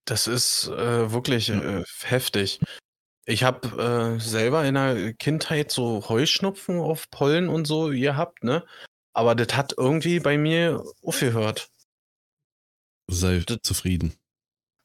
Das 0.05 0.28
ist 0.28 0.68
äh, 0.68 1.12
wirklich 1.12 1.49
äh, 1.49 1.84
heftig. 2.03 2.60
Ich 3.26 3.43
habe 3.43 4.18
äh, 4.18 4.20
selber 4.20 4.66
in 4.66 4.76
der 4.76 5.14
Kindheit 5.14 5.72
so 5.72 6.07
Heuschnupfen 6.10 6.80
auf 6.80 7.10
Pollen 7.12 7.47
und 7.47 7.66
so 7.66 7.89
gehabt, 7.89 8.43
ne? 8.43 8.66
Aber 9.20 9.36
das 9.36 9.53
hat 9.53 9.74
irgendwie 9.76 10.22
bei 10.22 10.38
mir 10.38 10.82
aufgehört. 11.03 11.70
Sei 13.11 13.43
das 13.45 13.57
zufrieden. 13.63 14.13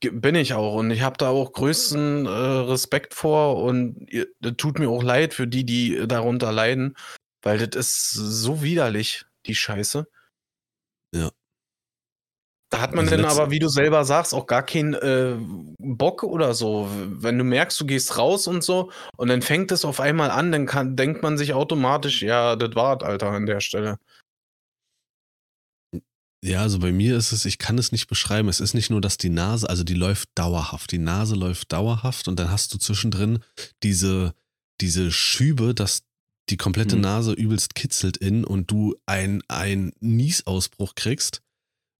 Bin 0.00 0.34
ich 0.34 0.54
auch. 0.54 0.74
Und 0.74 0.90
ich 0.90 1.02
habe 1.02 1.16
da 1.18 1.28
auch 1.28 1.52
größten 1.52 2.26
äh, 2.26 2.28
Respekt 2.28 3.14
vor. 3.14 3.62
Und 3.62 4.08
das 4.40 4.54
tut 4.56 4.80
mir 4.80 4.88
auch 4.88 5.04
leid 5.04 5.34
für 5.34 5.46
die, 5.46 5.64
die 5.64 6.08
darunter 6.08 6.50
leiden. 6.50 6.96
Weil 7.42 7.64
das 7.64 7.78
ist 7.78 8.10
so 8.10 8.60
widerlich, 8.60 9.24
die 9.46 9.54
Scheiße. 9.54 10.08
Ja. 11.14 11.30
Da 12.70 12.80
hat 12.80 12.92
man 12.92 13.04
also 13.04 13.16
dann 13.16 13.24
aber, 13.26 13.52
wie 13.52 13.60
du 13.60 13.68
selber 13.68 14.04
sagst, 14.04 14.34
auch 14.34 14.48
gar 14.48 14.64
keinen 14.64 14.94
äh, 14.94 15.36
Bock 15.78 16.24
oder 16.24 16.54
so. 16.54 16.88
Wenn 16.90 17.38
du 17.38 17.44
merkst, 17.44 17.80
du 17.80 17.86
gehst 17.86 18.18
raus 18.18 18.48
und 18.48 18.64
so 18.64 18.90
und 19.16 19.28
dann 19.28 19.42
fängt 19.42 19.70
es 19.70 19.84
auf 19.84 20.00
einmal 20.00 20.32
an, 20.32 20.50
dann 20.50 20.66
kann, 20.66 20.96
denkt 20.96 21.22
man 21.22 21.38
sich 21.38 21.54
automatisch, 21.54 22.20
ja, 22.22 22.56
das 22.56 22.74
war 22.74 23.00
Alter, 23.00 23.28
an 23.28 23.46
der 23.46 23.60
Stelle. 23.60 24.00
Ja, 26.44 26.60
also 26.60 26.78
bei 26.78 26.92
mir 26.92 27.16
ist 27.16 27.32
es, 27.32 27.46
ich 27.46 27.58
kann 27.58 27.78
es 27.78 27.90
nicht 27.90 28.06
beschreiben. 28.06 28.48
Es 28.48 28.60
ist 28.60 28.74
nicht 28.74 28.90
nur, 28.90 29.00
dass 29.00 29.16
die 29.16 29.30
Nase, 29.30 29.68
also 29.68 29.82
die 29.82 29.94
läuft 29.94 30.28
dauerhaft. 30.34 30.92
Die 30.92 30.98
Nase 30.98 31.34
läuft 31.36 31.72
dauerhaft 31.72 32.28
und 32.28 32.38
dann 32.38 32.50
hast 32.50 32.74
du 32.74 32.78
zwischendrin 32.78 33.38
diese, 33.82 34.34
diese 34.80 35.10
Schübe, 35.10 35.74
dass 35.74 36.02
die 36.50 36.58
komplette 36.58 36.96
mhm. 36.96 37.02
Nase 37.02 37.32
übelst 37.32 37.74
kitzelt 37.74 38.18
in 38.18 38.44
und 38.44 38.70
du 38.70 38.94
ein, 39.06 39.42
ein 39.48 39.92
Niesausbruch 40.00 40.94
kriegst 40.94 41.40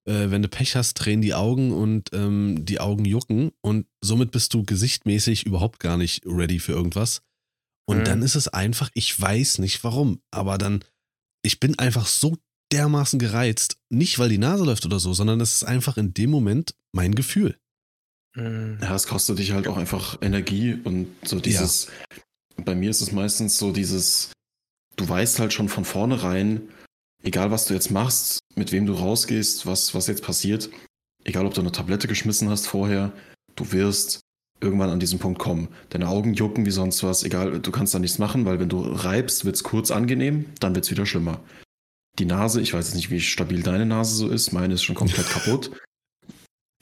äh, 0.06 0.30
wenn 0.30 0.42
du 0.42 0.48
Pech 0.48 0.76
hast, 0.76 0.94
drehen 0.94 1.22
die 1.22 1.34
Augen 1.34 1.72
und 1.72 2.10
ähm, 2.12 2.64
die 2.64 2.80
Augen 2.80 3.04
jucken 3.04 3.52
und 3.60 3.86
somit 4.00 4.30
bist 4.30 4.52
du 4.54 4.64
gesichtmäßig 4.64 5.46
überhaupt 5.46 5.80
gar 5.80 5.96
nicht 5.96 6.24
ready 6.26 6.58
für 6.58 6.72
irgendwas. 6.72 7.22
Und 7.86 7.98
mhm. 7.98 8.04
dann 8.04 8.22
ist 8.22 8.34
es 8.34 8.48
einfach, 8.48 8.90
ich 8.94 9.18
weiß 9.18 9.58
nicht 9.58 9.84
warum, 9.84 10.20
aber 10.30 10.58
dann, 10.58 10.84
ich 11.42 11.60
bin 11.60 11.78
einfach 11.78 12.06
so 12.06 12.36
dermaßen 12.74 13.18
gereizt, 13.18 13.76
nicht 13.88 14.18
weil 14.18 14.28
die 14.28 14.38
Nase 14.38 14.64
läuft 14.64 14.84
oder 14.84 14.98
so, 14.98 15.14
sondern 15.14 15.40
es 15.40 15.54
ist 15.54 15.64
einfach 15.64 15.96
in 15.96 16.12
dem 16.12 16.30
Moment 16.30 16.74
mein 16.92 17.14
Gefühl. 17.14 17.56
Mhm. 18.34 18.78
Ja, 18.82 18.94
es 18.94 19.06
kostet 19.06 19.38
dich 19.38 19.52
halt 19.52 19.68
auch 19.68 19.76
einfach 19.76 20.18
Energie 20.20 20.76
und 20.82 21.08
so 21.22 21.38
dieses, 21.38 21.86
ja. 22.56 22.64
bei 22.64 22.74
mir 22.74 22.90
ist 22.90 23.00
es 23.00 23.12
meistens 23.12 23.58
so 23.58 23.70
dieses, 23.70 24.32
du 24.96 25.08
weißt 25.08 25.38
halt 25.38 25.52
schon 25.52 25.68
von 25.68 25.84
vornherein, 25.84 26.68
egal 27.22 27.52
was 27.52 27.66
du 27.66 27.74
jetzt 27.74 27.90
machst, 27.90 28.40
mit 28.56 28.72
wem 28.72 28.86
du 28.86 28.94
rausgehst, 28.94 29.66
was, 29.66 29.94
was 29.94 30.08
jetzt 30.08 30.24
passiert, 30.24 30.68
egal 31.22 31.46
ob 31.46 31.54
du 31.54 31.60
eine 31.60 31.72
Tablette 31.72 32.08
geschmissen 32.08 32.48
hast 32.50 32.66
vorher, 32.66 33.12
du 33.54 33.70
wirst 33.72 34.20
irgendwann 34.60 34.90
an 34.90 35.00
diesen 35.00 35.18
Punkt 35.18 35.38
kommen. 35.38 35.68
Deine 35.90 36.08
Augen 36.08 36.34
jucken 36.34 36.66
wie 36.66 36.70
sonst 36.70 37.02
was, 37.04 37.22
egal, 37.22 37.60
du 37.60 37.70
kannst 37.70 37.94
da 37.94 37.98
nichts 38.00 38.18
machen, 38.18 38.44
weil 38.46 38.58
wenn 38.58 38.68
du 38.68 38.80
reibst, 38.80 39.44
wird 39.44 39.56
es 39.56 39.62
kurz 39.62 39.90
angenehm, 39.90 40.46
dann 40.58 40.74
wird 40.74 40.86
es 40.86 40.90
wieder 40.90 41.06
schlimmer. 41.06 41.40
Die 42.18 42.26
Nase, 42.26 42.60
ich 42.60 42.72
weiß 42.72 42.86
jetzt 42.86 42.94
nicht, 42.94 43.10
wie 43.10 43.20
stabil 43.20 43.62
deine 43.62 43.86
Nase 43.86 44.14
so 44.14 44.28
ist, 44.28 44.52
meine 44.52 44.74
ist 44.74 44.82
schon 44.82 44.94
komplett 44.94 45.28
kaputt. 45.30 45.70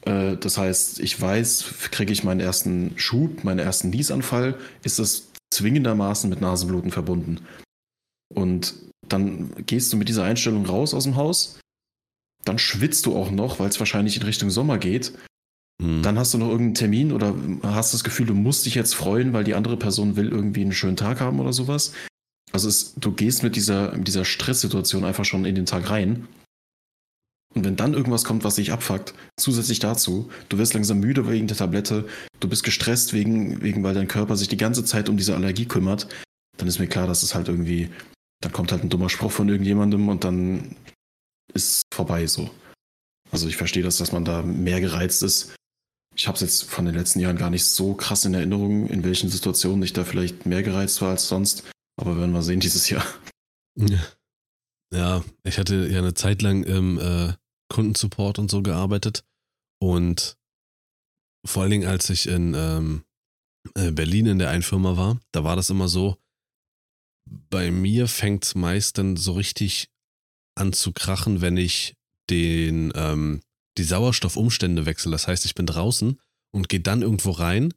Äh, 0.03 0.37
das 0.37 0.59
heißt, 0.59 1.01
ich 1.01 1.21
weiß, 1.21 1.91
kriege 1.91 2.13
ich 2.13 2.25
meinen 2.25 2.41
ersten 2.41 2.93
Schub, 2.97 3.45
meinen 3.45 3.59
ersten 3.59 3.91
Niesanfall, 3.91 4.59
ist 4.83 4.99
es 4.99 5.29
zwingendermaßen 5.53 6.29
mit 6.29 6.41
Nasenbluten 6.41 6.91
verbunden. 6.91 7.41
Und 8.35 8.75
dann 9.09 9.53
gehst 9.67 9.93
du 9.93 9.97
mit 9.97 10.09
dieser 10.09 10.25
Einstellung 10.25 10.67
raus 10.67 10.95
aus 10.95 11.05
dem 11.05 11.17
Haus. 11.17 11.59
Dann 12.45 12.59
schwitzt 12.59 13.07
du 13.07 13.15
auch 13.17 13.31
noch, 13.31 13.61
weil 13.61 13.69
es 13.69 13.79
wahrscheinlich 13.79 14.17
in 14.17 14.23
Richtung 14.23 14.51
Sommer 14.51 14.79
geht. 14.79 15.13
Mhm. 15.81 16.03
Dann 16.03 16.19
hast 16.19 16.35
du 16.35 16.39
noch 16.39 16.49
irgendeinen 16.49 16.75
Termin 16.75 17.13
oder 17.13 17.35
hast 17.63 17.95
das 17.95 18.05
Gefühl, 18.05 18.27
du 18.27 18.35
musst 18.35 18.67
dich 18.67 18.75
jetzt 18.75 18.95
freuen, 18.95 19.33
weil 19.33 19.45
die 19.45 19.55
andere 19.55 19.77
Person 19.77 20.17
will 20.17 20.29
irgendwie 20.29 20.63
einen 20.63 20.73
schönen 20.73 20.97
Tag 20.97 21.21
haben 21.21 21.41
oder 21.41 21.53
sowas. 21.53 21.93
Also 22.53 22.69
es, 22.69 22.95
du 22.95 23.13
gehst 23.13 23.43
mit 23.43 23.57
dieser, 23.57 23.97
mit 23.97 24.09
dieser 24.09 24.25
Stresssituation 24.25 25.05
einfach 25.05 25.25
schon 25.25 25.45
in 25.45 25.55
den 25.55 25.67
Tag 25.67 25.91
rein. 25.91 26.29
Und 27.55 27.65
wenn 27.65 27.77
dann 27.77 27.95
irgendwas 27.95 28.25
kommt, 28.25 28.45
was 28.45 28.55
dich 28.55 28.73
abfuckt, 28.73 29.15
zusätzlich 29.39 29.79
dazu, 29.79 30.31
du 30.49 30.59
wirst 30.59 30.75
langsam 30.75 31.01
müde 31.01 31.29
wegen 31.29 31.47
der 31.49 31.57
Tablette, 31.57 32.07
du 32.41 32.49
bist 32.49 32.65
gestresst 32.65 33.13
wegen, 33.13 33.63
wegen, 33.63 33.83
weil 33.83 33.95
dein 33.95 34.09
Körper 34.09 34.37
sich 34.37 34.49
die 34.49 34.57
ganze 34.57 34.85
Zeit 34.85 35.09
um 35.09 35.17
diese 35.19 35.35
Allergie 35.35 35.67
kümmert, 35.67 36.09
dann 36.57 36.69
ist 36.69 36.79
mir 36.79 36.87
klar, 36.87 37.07
dass 37.07 37.23
es 37.23 37.35
halt 37.35 37.49
irgendwie 37.49 37.91
dann 38.43 38.53
kommt 38.53 38.73
halt 38.73 38.83
ein 38.83 38.89
dummer 38.89 39.09
Spruch 39.09 39.33
von 39.33 39.49
irgendjemandem 39.49 40.09
und 40.09 40.25
dann 40.25 40.77
ist 41.55 41.83
vorbei 41.95 42.27
so. 42.27 42.51
Also 43.31 43.49
ich 43.49 43.57
verstehe 43.57 43.83
das, 43.83 43.97
dass 43.97 44.13
man 44.13 44.25
da 44.25 44.43
mehr 44.43 44.81
gereizt 44.81 45.23
ist. 45.23 45.55
Ich 46.15 46.27
habe 46.27 46.35
es 46.35 46.43
jetzt 46.43 46.65
von 46.65 46.85
den 46.85 46.95
letzten 46.95 47.21
Jahren 47.21 47.39
gar 47.39 47.51
nicht 47.51 47.65
so 47.65 47.95
krass 47.95 48.25
in 48.25 48.35
Erinnerung, 48.35 48.89
in 48.89 49.05
welchen 49.05 49.31
Situationen 49.31 49.83
ich 49.83 49.95
da 49.95 50.05
vielleicht 50.05 50.45
mehr 50.45 50.63
gereizt 50.63 51.01
war 51.01 51.11
als 51.11 51.29
sonst. 51.29 51.71
Aber 51.97 52.17
werden 52.17 52.33
wir 52.33 52.43
sehen 52.43 52.61
dieses 52.61 52.89
Jahr. 52.89 53.05
Ja, 54.93 55.25
ich 55.45 55.59
hatte 55.59 55.89
ja 55.89 55.99
eine 55.99 56.15
Zeit 56.15 56.43
lang 56.43 56.65
im 56.65 56.99
äh, 56.99 57.33
Kundensupport 57.69 58.39
und 58.39 58.51
so 58.51 58.63
gearbeitet. 58.63 59.25
Und 59.81 60.37
vor 61.47 61.63
allen 61.63 61.71
Dingen, 61.71 61.89
als 61.89 62.11
ich 62.11 62.29
in 62.29 62.55
ähm, 62.55 63.05
äh, 63.75 63.91
Berlin 63.91 64.27
in 64.27 64.39
der 64.39 64.51
einen 64.51 64.63
Firma 64.63 64.97
war, 64.97 65.21
da 65.33 65.45
war 65.45 65.57
das 65.57 65.71
immer 65.71 65.89
so, 65.89 66.19
bei 67.25 67.71
mir 67.71 68.09
fängt 68.09 68.45
es 68.45 68.55
meist 68.55 68.99
dann 68.99 69.17
so 69.17 69.33
richtig 69.33 69.89
an 70.55 70.73
zu 70.73 70.93
krachen, 70.93 71.41
wenn 71.41 71.57
ich 71.57 71.97
den, 72.29 72.93
ähm, 72.95 73.43
die 73.79 73.85
Sauerstoffumstände 73.85 74.87
wechsle. 74.87 75.13
Das 75.13 75.27
heißt, 75.27 75.47
ich 75.47 75.55
bin 75.55 75.67
draußen 75.67 76.21
und 76.53 76.69
gehe 76.69 76.81
dann 76.81 77.03
irgendwo 77.03 77.31
rein. 77.31 77.73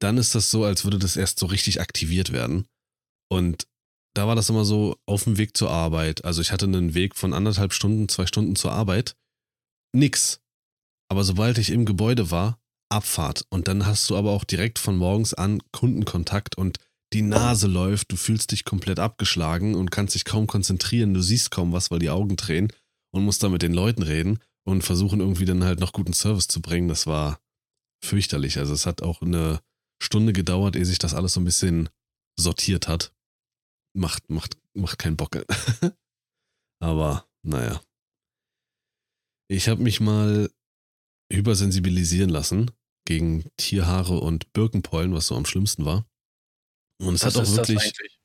Dann 0.00 0.16
ist 0.16 0.34
das 0.34 0.50
so, 0.50 0.64
als 0.64 0.84
würde 0.84 0.98
das 0.98 1.16
erst 1.16 1.38
so 1.38 1.46
richtig 1.46 1.80
aktiviert 1.80 2.32
werden. 2.32 2.66
Und 3.30 3.66
da 4.14 4.26
war 4.26 4.34
das 4.34 4.50
immer 4.50 4.64
so 4.64 4.96
auf 5.06 5.24
dem 5.24 5.38
Weg 5.38 5.56
zur 5.56 5.70
Arbeit. 5.70 6.24
Also 6.24 6.42
ich 6.42 6.52
hatte 6.52 6.66
einen 6.66 6.94
Weg 6.94 7.16
von 7.16 7.32
anderthalb 7.32 7.72
Stunden, 7.72 8.08
zwei 8.08 8.26
Stunden 8.26 8.56
zur 8.56 8.72
Arbeit. 8.72 9.16
Nix. 9.94 10.40
Aber 11.08 11.24
sobald 11.24 11.58
ich 11.58 11.70
im 11.70 11.84
Gebäude 11.84 12.30
war, 12.30 12.60
Abfahrt. 12.90 13.46
Und 13.50 13.68
dann 13.68 13.86
hast 13.86 14.10
du 14.10 14.16
aber 14.16 14.32
auch 14.32 14.44
direkt 14.44 14.78
von 14.78 14.96
morgens 14.96 15.32
an 15.32 15.62
Kundenkontakt 15.72 16.58
und 16.58 16.78
die 17.12 17.22
Nase 17.22 17.66
läuft, 17.66 18.12
du 18.12 18.16
fühlst 18.16 18.52
dich 18.52 18.64
komplett 18.64 18.98
abgeschlagen 18.98 19.74
und 19.74 19.90
kannst 19.90 20.14
dich 20.14 20.24
kaum 20.24 20.46
konzentrieren, 20.46 21.14
du 21.14 21.20
siehst 21.20 21.50
kaum 21.50 21.72
was, 21.72 21.90
weil 21.90 21.98
die 21.98 22.10
Augen 22.10 22.36
drehen 22.36 22.72
und 23.12 23.24
musst 23.24 23.42
dann 23.42 23.52
mit 23.52 23.62
den 23.62 23.74
Leuten 23.74 24.02
reden 24.02 24.38
und 24.64 24.82
versuchen 24.82 25.20
irgendwie 25.20 25.44
dann 25.44 25.64
halt 25.64 25.80
noch 25.80 25.92
guten 25.92 26.12
Service 26.12 26.46
zu 26.46 26.60
bringen. 26.60 26.88
Das 26.88 27.06
war 27.06 27.40
fürchterlich. 28.04 28.58
Also 28.58 28.72
es 28.72 28.86
hat 28.86 29.02
auch 29.02 29.22
eine 29.22 29.60
Stunde 30.02 30.32
gedauert, 30.32 30.76
ehe 30.76 30.84
sich 30.84 30.98
das 30.98 31.14
alles 31.14 31.32
so 31.32 31.40
ein 31.40 31.44
bisschen 31.44 31.88
sortiert 32.38 32.88
hat. 32.88 33.12
Macht, 33.92 34.28
macht, 34.30 34.56
macht 34.74 34.98
keinen 34.98 35.16
Bock. 35.16 35.36
Aber 36.82 37.28
naja. 37.42 37.82
Ich 39.48 39.68
habe 39.68 39.82
mich 39.82 40.00
mal 40.00 40.50
übersensibilisieren 41.30 42.30
lassen 42.30 42.70
gegen 43.04 43.50
Tierhaare 43.56 44.20
und 44.20 44.52
Birkenpollen, 44.52 45.12
was 45.12 45.26
so 45.26 45.36
am 45.36 45.44
schlimmsten 45.44 45.84
war. 45.84 46.06
Und 47.00 47.14
es 47.14 47.24
Was 47.24 47.36
hat 47.36 47.46
auch 47.46 47.56
wirklich. 47.56 48.18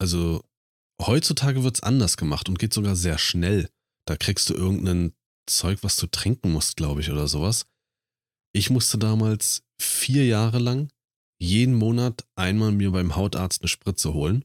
Also, 0.00 0.44
heutzutage 1.00 1.64
wird 1.64 1.76
es 1.76 1.82
anders 1.82 2.16
gemacht 2.16 2.48
und 2.48 2.58
geht 2.58 2.72
sogar 2.72 2.96
sehr 2.96 3.18
schnell. 3.18 3.70
Da 4.06 4.16
kriegst 4.16 4.50
du 4.50 4.54
irgendein 4.54 5.14
Zeug, 5.48 5.82
was 5.82 5.96
du 5.96 6.06
trinken 6.06 6.52
musst, 6.52 6.76
glaube 6.76 7.00
ich, 7.00 7.10
oder 7.10 7.26
sowas. 7.26 7.66
Ich 8.54 8.70
musste 8.70 8.98
damals 8.98 9.64
vier 9.80 10.26
Jahre 10.26 10.58
lang 10.58 10.90
jeden 11.38 11.74
Monat 11.74 12.26
einmal 12.36 12.72
mir 12.72 12.90
beim 12.90 13.16
Hautarzt 13.16 13.62
eine 13.62 13.68
Spritze 13.68 14.12
holen. 14.12 14.44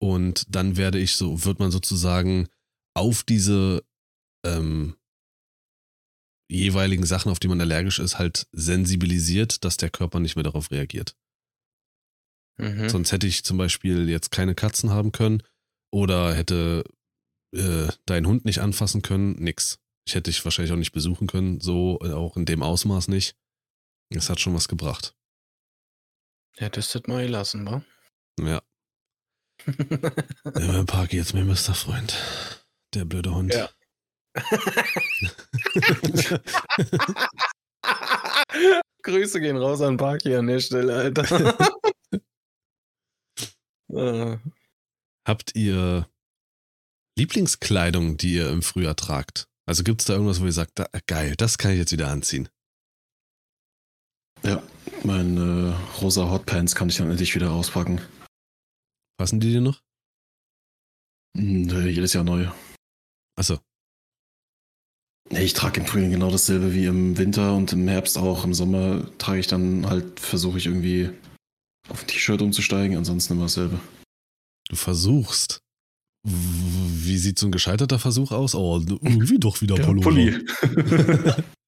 Und 0.00 0.46
dann 0.54 0.76
werde 0.76 0.98
ich 0.98 1.14
so, 1.14 1.44
wird 1.44 1.58
man 1.58 1.70
sozusagen 1.70 2.48
auf 2.94 3.22
diese 3.22 3.84
ähm, 4.44 4.96
jeweiligen 6.50 7.06
Sachen, 7.06 7.30
auf 7.30 7.38
die 7.38 7.48
man 7.48 7.60
allergisch 7.60 7.98
ist, 7.98 8.18
halt 8.18 8.48
sensibilisiert, 8.52 9.64
dass 9.64 9.76
der 9.76 9.90
Körper 9.90 10.20
nicht 10.20 10.36
mehr 10.36 10.42
darauf 10.42 10.70
reagiert. 10.70 11.16
Mhm. 12.58 12.88
Sonst 12.88 13.12
hätte 13.12 13.26
ich 13.26 13.44
zum 13.44 13.58
Beispiel 13.58 14.08
jetzt 14.08 14.30
keine 14.30 14.54
Katzen 14.54 14.90
haben 14.90 15.12
können 15.12 15.42
oder 15.92 16.34
hätte 16.34 16.84
äh, 17.54 17.88
deinen 18.06 18.26
Hund 18.26 18.44
nicht 18.44 18.60
anfassen 18.60 19.02
können, 19.02 19.32
nix. 19.34 19.78
Ich 20.06 20.14
hätte 20.14 20.30
dich 20.30 20.44
wahrscheinlich 20.44 20.72
auch 20.72 20.78
nicht 20.78 20.92
besuchen 20.92 21.26
können, 21.26 21.60
so 21.60 21.98
äh, 22.02 22.12
auch 22.12 22.36
in 22.36 22.44
dem 22.44 22.62
Ausmaß 22.62 23.08
nicht. 23.08 23.36
Es 24.10 24.28
hat 24.28 24.40
schon 24.40 24.54
was 24.54 24.68
gebracht. 24.68 25.14
Hättest 26.56 26.94
du 26.94 27.00
das 27.00 27.08
mal 27.08 27.24
gelassen, 27.24 27.66
wa? 27.66 27.82
Ja. 28.40 28.62
ja 29.66 30.84
Parky 30.84 31.16
jetzt 31.16 31.34
mein 31.34 31.48
bester 31.48 31.74
Freund. 31.74 32.16
Der 32.94 33.04
blöde 33.04 33.34
Hund. 33.34 33.52
Ja. 33.54 33.68
Grüße 39.02 39.40
gehen 39.40 39.56
raus 39.56 39.80
an 39.80 39.96
Parky 39.96 40.36
an 40.36 40.46
der 40.46 40.60
Stelle, 40.60 40.96
Alter. 40.96 41.58
Äh, 43.92 44.38
Habt 45.26 45.54
ihr 45.54 46.08
Lieblingskleidung, 47.16 48.16
die 48.16 48.34
ihr 48.34 48.50
im 48.50 48.62
Frühjahr 48.62 48.96
tragt? 48.96 49.48
Also 49.66 49.84
gibt 49.84 50.00
es 50.00 50.06
da 50.06 50.14
irgendwas, 50.14 50.40
wo 50.40 50.46
ihr 50.46 50.52
sagt, 50.52 50.78
da, 50.78 50.88
geil, 51.06 51.34
das 51.36 51.58
kann 51.58 51.72
ich 51.72 51.78
jetzt 51.78 51.92
wieder 51.92 52.08
anziehen? 52.08 52.48
Ja, 54.42 54.62
meine 55.04 55.76
äh, 55.76 56.00
rosa 56.00 56.30
Hotpants 56.30 56.74
kann 56.74 56.88
ich 56.88 56.96
dann 56.96 57.10
endlich 57.10 57.34
wieder 57.34 57.52
auspacken. 57.52 58.00
Passen 59.18 59.40
die 59.40 59.50
dir 59.50 59.60
noch? 59.60 59.80
Äh, 61.36 61.88
jedes 61.88 62.12
Jahr 62.12 62.24
neu. 62.24 62.48
Achso, 63.36 63.58
Nee, 65.32 65.44
ich 65.44 65.54
trage 65.54 65.80
im 65.80 65.86
Frühling 65.86 66.10
genau 66.10 66.30
dasselbe 66.30 66.74
wie 66.74 66.84
im 66.84 67.16
Winter 67.16 67.54
und 67.54 67.72
im 67.72 67.88
Herbst 67.88 68.18
auch. 68.18 68.44
Im 68.44 68.52
Sommer 68.52 69.06
trage 69.16 69.40
ich 69.40 69.46
dann 69.46 69.88
halt, 69.88 70.20
versuche 70.20 70.58
ich 70.58 70.66
irgendwie 70.66 71.10
auf 71.88 72.02
ein 72.02 72.06
T-Shirt 72.06 72.42
umzusteigen, 72.42 72.98
ansonsten 72.98 73.32
immer 73.32 73.44
dasselbe. 73.44 73.80
du 74.68 74.76
versuchst. 74.76 75.62
Wie 76.24 77.16
sieht 77.16 77.38
so 77.38 77.46
ein 77.46 77.52
gescheiterter 77.52 77.98
Versuch 77.98 78.30
aus? 78.30 78.54
Oh, 78.54 78.78
irgendwie 78.78 79.38
doch 79.38 79.62
wieder 79.62 79.76
Pullover. 79.76 80.38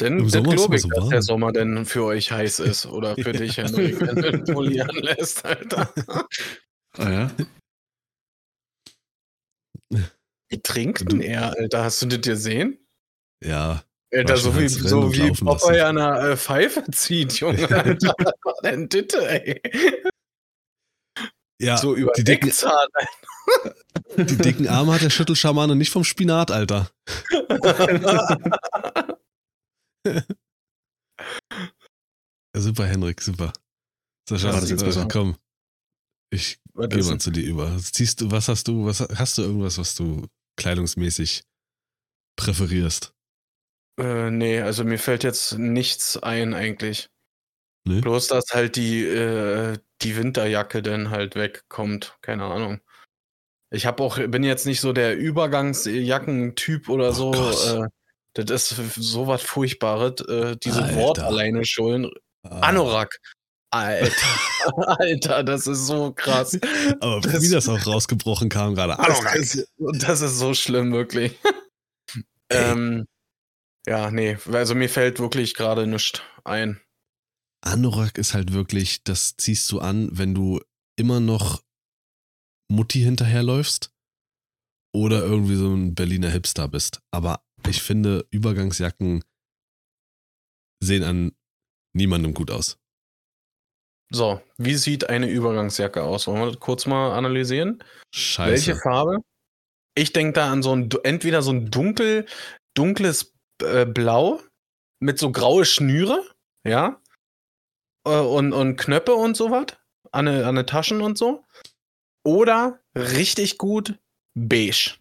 Denn 0.00 0.18
Im 0.18 0.28
Sommer 0.28 0.54
glaube 0.54 0.76
ich, 0.76 0.82
so 0.82 0.88
dass 0.88 0.98
warm. 0.98 1.10
der 1.10 1.22
Sommer 1.22 1.52
denn 1.52 1.86
für 1.86 2.04
euch 2.04 2.30
heiß 2.30 2.60
ist. 2.60 2.86
Oder 2.86 3.14
für 3.14 3.32
dich, 3.32 3.56
Henrik, 3.56 4.00
wenn 4.00 4.16
du 4.16 4.30
den 4.32 4.44
Pulli 4.44 4.80
anlässt, 4.80 5.44
Alter. 5.44 5.92
ah 6.98 7.10
ja? 7.10 7.30
Wie 10.48 10.60
trinkt 10.62 11.10
denn 11.10 11.20
er, 11.20 11.56
Alter? 11.56 11.84
Hast 11.84 12.02
du 12.02 12.06
das 12.06 12.20
gesehen? 12.20 12.78
Ja, 13.42 13.84
Alter, 14.14 14.36
so 14.36 14.58
wie, 14.58 14.68
so 14.68 15.12
wie. 15.12 15.32
Popeye 15.32 15.84
an 15.84 15.98
einer 15.98 16.30
äh, 16.30 16.36
Pfeife 16.36 16.84
zieht, 16.92 17.32
Junge. 17.34 17.68
Alter, 17.70 18.14
was 18.18 18.34
war 18.44 18.54
denn 18.62 18.88
Ditte, 18.88 19.28
ey? 19.28 19.60
ja 21.60 21.76
so 21.76 21.94
über 21.94 22.12
die 22.16 22.24
dicken, 22.24 22.52
die 24.16 24.36
dicken 24.36 24.68
Arme 24.68 24.94
hat 24.94 25.02
der 25.02 25.10
Schüttelschamane 25.10 25.76
nicht 25.76 25.90
vom 25.90 26.04
Spinat, 26.04 26.50
Alter. 26.50 26.90
Super, 32.56 32.86
Henrik, 32.86 33.20
super. 33.20 33.52
Sascha, 34.28 34.52
das 34.52 34.70
jetzt 34.70 34.84
besser? 34.84 35.08
komm. 35.10 35.36
Ich 36.30 36.58
gehe 36.74 37.04
mal 37.04 37.18
zu 37.18 37.30
dir 37.30 37.44
über. 37.44 37.76
Ziehst 37.78 38.20
du, 38.20 38.30
was 38.30 38.48
hast 38.48 38.68
du, 38.68 38.86
was 38.86 39.00
hast 39.00 39.38
du 39.38 39.42
irgendwas, 39.42 39.78
was 39.78 39.94
du 39.94 40.26
kleidungsmäßig 40.56 41.44
präferierst? 42.36 43.14
Äh, 43.98 44.30
nee, 44.30 44.60
also 44.60 44.84
mir 44.84 44.98
fällt 44.98 45.24
jetzt 45.24 45.58
nichts 45.58 46.16
ein 46.16 46.54
eigentlich. 46.54 47.08
Nee? 47.86 48.00
Bloß, 48.00 48.28
dass 48.28 48.46
halt 48.52 48.76
die, 48.76 49.04
äh, 49.04 49.78
die 50.02 50.16
Winterjacke 50.16 50.82
dann 50.82 51.10
halt 51.10 51.36
wegkommt. 51.36 52.16
Keine 52.22 52.44
Ahnung. 52.44 52.80
Ich 53.70 53.86
habe 53.86 54.02
auch, 54.02 54.16
bin 54.16 54.42
jetzt 54.42 54.66
nicht 54.66 54.80
so 54.80 54.92
der 54.92 55.16
Übergangsjackentyp 55.16 56.88
oder 56.88 57.10
Oh 57.10 57.12
so. 57.12 57.32
Äh, 57.32 57.88
das 58.34 58.72
ist 58.72 58.94
so 58.96 59.26
was 59.26 59.42
Furchtbares. 59.42 60.20
Äh, 60.28 60.56
diese 60.62 60.82
Alter. 60.82 60.96
Wort 60.96 61.18
alleine 61.20 61.64
schon. 61.64 62.10
Ah, 62.42 62.60
Anorak. 62.60 63.18
Alter, 63.70 64.12
Alter, 65.00 65.42
das 65.42 65.66
ist 65.66 65.86
so 65.86 66.12
krass. 66.12 66.58
Aber 67.00 67.20
das- 67.20 67.42
wie 67.42 67.48
das 67.50 67.68
auch 67.68 67.84
rausgebrochen 67.86 68.48
kam 68.48 68.74
gerade. 68.74 68.94
Das 68.96 69.18
Anorak. 69.18 69.34
ist, 69.36 69.68
das 69.78 70.20
ist 70.20 70.38
so 70.38 70.54
schlimm, 70.54 70.92
wirklich. 70.92 71.36
Ähm, 72.50 73.06
ja, 73.86 74.10
nee, 74.10 74.36
also 74.52 74.74
mir 74.74 74.88
fällt 74.90 75.18
wirklich 75.18 75.54
gerade 75.54 75.86
nichts 75.86 76.20
ein. 76.44 76.78
Anorak 77.62 78.18
ist 78.18 78.34
halt 78.34 78.52
wirklich, 78.52 79.02
das 79.02 79.36
ziehst 79.38 79.72
du 79.72 79.80
an, 79.80 80.10
wenn 80.12 80.34
du 80.34 80.60
immer 80.96 81.20
noch 81.20 81.62
Mutti 82.70 83.00
hinterherläufst 83.00 83.90
oder 84.94 85.22
irgendwie 85.22 85.56
so 85.56 85.72
ein 85.74 85.94
Berliner 85.94 86.28
Hipster 86.30 86.68
bist. 86.68 87.00
Aber 87.10 87.43
ich 87.68 87.82
finde, 87.82 88.26
Übergangsjacken 88.30 89.24
sehen 90.82 91.04
an 91.04 91.32
niemandem 91.94 92.34
gut 92.34 92.50
aus. 92.50 92.78
So, 94.10 94.40
wie 94.58 94.74
sieht 94.74 95.08
eine 95.08 95.28
Übergangsjacke 95.28 96.02
aus? 96.02 96.26
Wollen 96.26 96.40
wir 96.40 96.46
das 96.52 96.60
kurz 96.60 96.86
mal 96.86 97.12
analysieren? 97.12 97.82
Scheiße. 98.14 98.50
Welche 98.52 98.76
Farbe? 98.76 99.18
Ich 99.96 100.12
denke 100.12 100.34
da 100.34 100.52
an 100.52 100.62
so 100.62 100.72
ein, 100.74 100.88
entweder 101.04 101.42
so 101.42 101.52
ein 101.52 101.70
dunkel, 101.70 102.26
dunkles 102.74 103.32
äh, 103.62 103.86
Blau 103.86 104.40
mit 105.00 105.18
so 105.18 105.32
graue 105.32 105.64
Schnüre, 105.64 106.24
ja, 106.66 107.00
äh, 108.06 108.18
und, 108.18 108.52
und 108.52 108.76
Knöpfe 108.76 109.14
und 109.14 109.36
sowas, 109.36 109.66
an 110.12 110.26
den 110.26 110.44
an 110.44 110.56
den 110.56 110.66
Taschen 110.66 111.00
und 111.00 111.18
so. 111.18 111.44
Oder 112.24 112.80
richtig 112.96 113.58
gut 113.58 113.98
beige. 114.34 114.96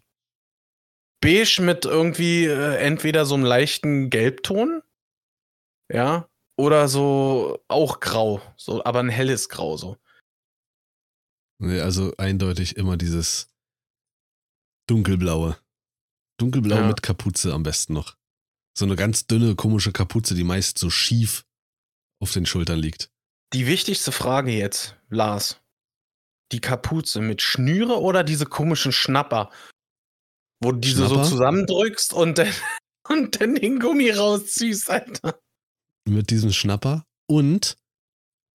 Beige 1.23 1.61
mit 1.61 1.85
irgendwie 1.85 2.45
äh, 2.45 2.75
entweder 2.77 3.25
so 3.25 3.35
einem 3.35 3.45
leichten 3.45 4.09
Gelbton, 4.09 4.81
ja, 5.91 6.29
oder 6.57 6.87
so 6.87 7.63
auch 7.67 7.99
grau, 7.99 8.41
so, 8.57 8.83
aber 8.83 8.99
ein 8.99 9.09
helles 9.09 9.49
Grau 9.49 9.77
so. 9.77 9.97
Nee, 11.59 11.79
also 11.79 12.13
eindeutig 12.17 12.75
immer 12.77 12.97
dieses 12.97 13.49
dunkelblaue. 14.89 15.57
Dunkelblau 16.39 16.77
Ja. 16.77 16.87
mit 16.87 17.01
Kapuze 17.01 17.53
am 17.53 17.63
besten 17.63 17.93
noch. 17.93 18.17
So 18.77 18.85
eine 18.85 18.95
ganz 18.95 19.27
dünne, 19.27 19.55
komische 19.55 19.91
Kapuze, 19.91 20.35
die 20.35 20.43
meist 20.43 20.77
so 20.77 20.89
schief 20.89 21.45
auf 22.21 22.33
den 22.33 22.45
Schultern 22.45 22.79
liegt. 22.79 23.11
Die 23.53 23.67
wichtigste 23.67 24.11
Frage 24.11 24.51
jetzt, 24.51 24.97
Lars. 25.09 25.61
Die 26.51 26.59
Kapuze 26.59 27.21
mit 27.21 27.41
Schnüre 27.41 28.01
oder 28.01 28.23
diese 28.23 28.45
komischen 28.45 28.91
Schnapper? 28.91 29.51
Wo 30.63 30.71
du 30.71 30.79
diese 30.79 31.07
Schnapper? 31.07 31.23
so 31.25 31.29
zusammendrückst 31.31 32.13
und 32.13 32.37
dann, 32.37 32.53
und 33.09 33.39
dann 33.39 33.55
den 33.55 33.79
Gummi 33.79 34.09
rausziehst, 34.09 34.89
Alter. 34.89 35.39
Mit 36.07 36.29
diesem 36.29 36.51
Schnapper 36.51 37.05
und 37.29 37.77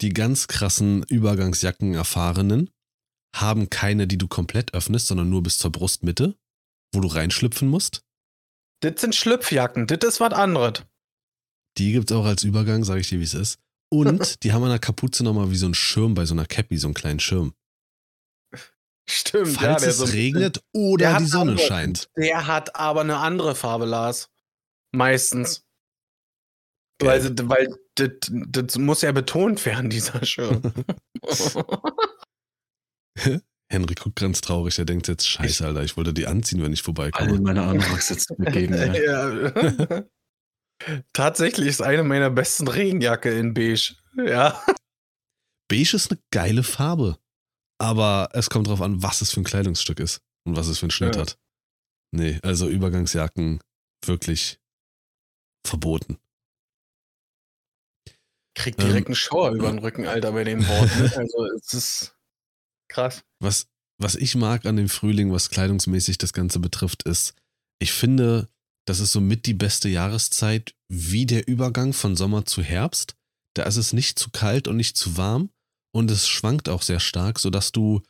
die 0.02 0.10
ganz 0.10 0.48
krassen 0.48 1.04
Übergangsjacken-Erfahrenen 1.04 2.70
haben 3.36 3.70
keine, 3.70 4.08
die 4.08 4.18
du 4.18 4.28
komplett 4.28 4.74
öffnest, 4.74 5.08
sondern 5.08 5.30
nur 5.30 5.44
bis 5.44 5.58
zur 5.58 5.72
Brustmitte, 5.72 6.36
wo 6.94 7.02
du 7.02 7.08
reinschlüpfen 7.08 7.68
musst. 7.68 8.02
Das 8.82 9.00
sind 9.00 9.16
Schlüpfjacken, 9.16 9.88
das 9.88 10.00
ist 10.04 10.20
was 10.20 10.34
anderes. 10.34 10.84
Die 11.78 11.94
gibt's 11.94 12.12
auch 12.12 12.26
als 12.26 12.44
Übergang, 12.44 12.84
sage 12.84 13.00
ich 13.00 13.10
dir, 13.10 13.20
wie 13.20 13.24
es 13.24 13.34
ist. 13.34 13.60
Und 13.92 14.36
die 14.44 14.52
haben 14.52 14.64
an 14.64 14.70
der 14.70 14.80
Kapuze 14.80 15.24
nochmal 15.24 15.52
wie 15.52 15.56
so 15.56 15.68
ein 15.68 15.74
Schirm 15.74 16.14
bei 16.14 16.26
so 16.26 16.34
einer 16.34 16.46
Cappy, 16.46 16.78
so 16.78 16.88
einen 16.88 16.94
kleinen 16.94 17.20
Schirm. 17.20 17.54
Stimmt, 19.10 19.58
Falls 19.58 19.82
der 19.82 19.90
es 19.92 19.98
so 19.98 20.06
regnet 20.06 20.58
Der 20.58 20.64
oder 20.82 21.18
die 21.20 21.26
Sonne 21.26 21.52
andere- 21.52 21.68
scheint. 21.68 22.10
Der 22.16 22.48
hat 22.48 22.76
aber 22.76 23.02
eine 23.02 23.18
andere 23.18 23.54
Farbe, 23.56 23.86
Lars. 23.86 24.30
Meistens. 24.94 25.66
Weil, 27.02 27.22
Gelb. 27.22 27.50
weil 27.50 27.68
das, 27.96 28.10
das 28.48 28.78
muss 28.78 29.02
ja 29.02 29.12
betont 29.12 29.66
werden, 29.66 29.90
dieser 29.92 30.24
Schirm. 30.26 30.62
Henry 33.70 33.96
guckt 33.96 34.20
ganz 34.20 34.42
traurig, 34.42 34.78
er 34.78 34.86
denkt 34.86 35.08
jetzt, 35.08 35.28
scheiße, 35.28 35.66
Alter, 35.66 35.84
ich 35.84 35.98
wollte 35.98 36.14
die 36.14 36.28
anziehen, 36.28 36.62
wenn 36.62 36.74
ich 36.74 36.80
Alle 36.80 36.86
vorbeikomme. 36.86 37.40
meine 37.42 37.64
Anoraks 37.64 38.10
jetzt 38.10 38.38
mitgeben. 38.38 38.76
Ja. 38.76 38.94
ja. 39.98 40.04
Tatsächlich 41.14 41.68
ist 41.68 41.82
eine 41.82 42.04
meiner 42.04 42.30
besten 42.30 42.68
Regenjacke 42.68 43.32
in 43.38 43.54
beige. 43.54 43.96
Ja. 44.16 44.62
Beige 45.70 45.96
ist 45.96 46.12
eine 46.12 46.20
geile 46.32 46.62
Farbe. 46.64 47.18
Aber 47.80 48.30
es 48.34 48.50
kommt 48.50 48.68
drauf 48.68 48.82
an, 48.82 49.02
was 49.04 49.22
es 49.22 49.32
für 49.32 49.42
ein 49.42 49.46
Kleidungsstück 49.46 50.00
ist 50.00 50.22
und 50.46 50.56
was 50.56 50.68
es 50.68 50.80
für 50.80 50.84
einen 50.86 50.92
Schnitt 50.92 51.16
Ja. 51.16 51.22
hat. 51.22 51.38
Nee, 52.12 52.40
also 52.44 52.68
Übergangsjacken 52.70 53.60
wirklich 54.06 54.60
verboten. 55.66 56.18
Krieg 58.56 58.76
Ähm, 58.80 58.86
direkt 58.86 59.08
einen 59.08 59.16
Schauer 59.16 59.52
über 59.52 59.70
den 59.72 59.80
Rücken, 59.80 60.06
Alter, 60.06 60.32
bei 60.32 60.44
dem 60.44 60.66
Wort. 60.68 60.96
ne? 60.96 61.12
Also, 61.18 61.46
es 61.58 61.74
ist 61.74 62.16
krass. 62.88 63.24
Was, 63.40 63.68
was 63.98 64.16
ich 64.16 64.36
mag 64.36 64.66
an 64.66 64.76
dem 64.76 64.90
Frühling, 64.90 65.32
was 65.32 65.50
kleidungsmäßig 65.50 66.18
das 66.20 66.34
Ganze 66.34 66.60
betrifft, 66.60 67.04
ist, 67.04 67.34
Ich 67.82 67.92
finde, 67.94 68.48
das 68.86 69.00
ist 69.00 69.12
somit 69.12 69.46
die 69.46 69.54
beste 69.56 69.90
Jahreszeit, 69.90 70.76
wie 70.90 71.26
der 71.26 71.48
Übergang 71.48 71.94
von 71.94 72.16
Sommer 72.16 72.46
zu 72.46 72.62
Herbst. 72.62 73.16
Da 73.56 73.64
ist 73.64 73.78
es 73.78 73.94
nicht 73.94 74.20
zu 74.20 74.30
kalt 74.30 74.68
und 74.68 74.78
nicht 74.78 74.96
zu 74.98 75.18
warm 75.18 75.50
und 75.94 76.12
es 76.12 76.28
schwankt 76.28 76.70
auch 76.70 76.82
sehr 76.82 77.00
stark, 77.00 77.40
sodass 77.40 77.72
du 77.72 78.02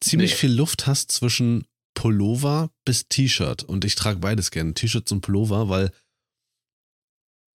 ziemlich 0.00 0.32
Nee. 0.32 0.36
viel 0.36 0.52
Luft 0.52 0.86
hast 0.86 1.12
zwischen 1.12 1.66
Pullover 1.94 2.70
bis 2.84 3.08
T-Shirt. 3.08 3.62
Und 3.62 3.84
ich 3.84 3.94
trage 3.94 4.18
beides 4.18 4.50
gerne, 4.50 4.74
T-Shirts 4.74 5.12
und 5.12 5.20
Pullover, 5.20 5.68
weil 5.68 5.92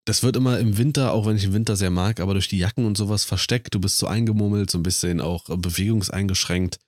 das 0.05 0.23
wird 0.23 0.35
immer 0.35 0.59
im 0.59 0.77
Winter, 0.77 1.13
auch 1.13 1.25
wenn 1.25 1.35
ich 1.35 1.43
den 1.43 1.53
Winter 1.53 1.75
sehr 1.75 1.91
mag, 1.91 2.19
aber 2.19 2.33
durch 2.33 2.47
die 2.47 2.57
Jacken 2.57 2.85
und 2.85 2.97
sowas 2.97 3.25
versteckt. 3.25 3.75
Du 3.75 3.79
bist 3.79 3.97
so 3.97 4.07
eingemummelt, 4.07 4.71
so 4.71 4.77
ein 4.77 4.83
bisschen 4.83 5.21
auch 5.21 5.49
äh, 5.49 5.57
bewegungseingeschränkt. 5.57 6.79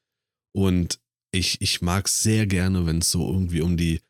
Und 0.54 1.00
ich, 1.32 1.62
ich 1.62 1.82
mag 1.82 2.08
es 2.08 2.24
sehr 2.24 2.48
gerne, 2.48 2.86
wenn 2.86 3.00
es 3.00 3.12
so 3.12 3.32
irgendwie 3.32 3.62
um 3.62 3.78
die 3.78 4.02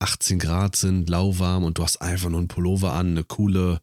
18 0.00 0.38
Grad 0.38 0.76
sind, 0.76 1.08
lauwarm 1.08 1.64
und 1.64 1.78
du 1.78 1.82
hast 1.82 1.96
einfach 1.98 2.30
nur 2.30 2.38
einen 2.38 2.48
Pullover 2.48 2.92
an, 2.92 3.08
eine 3.08 3.24
coole 3.24 3.80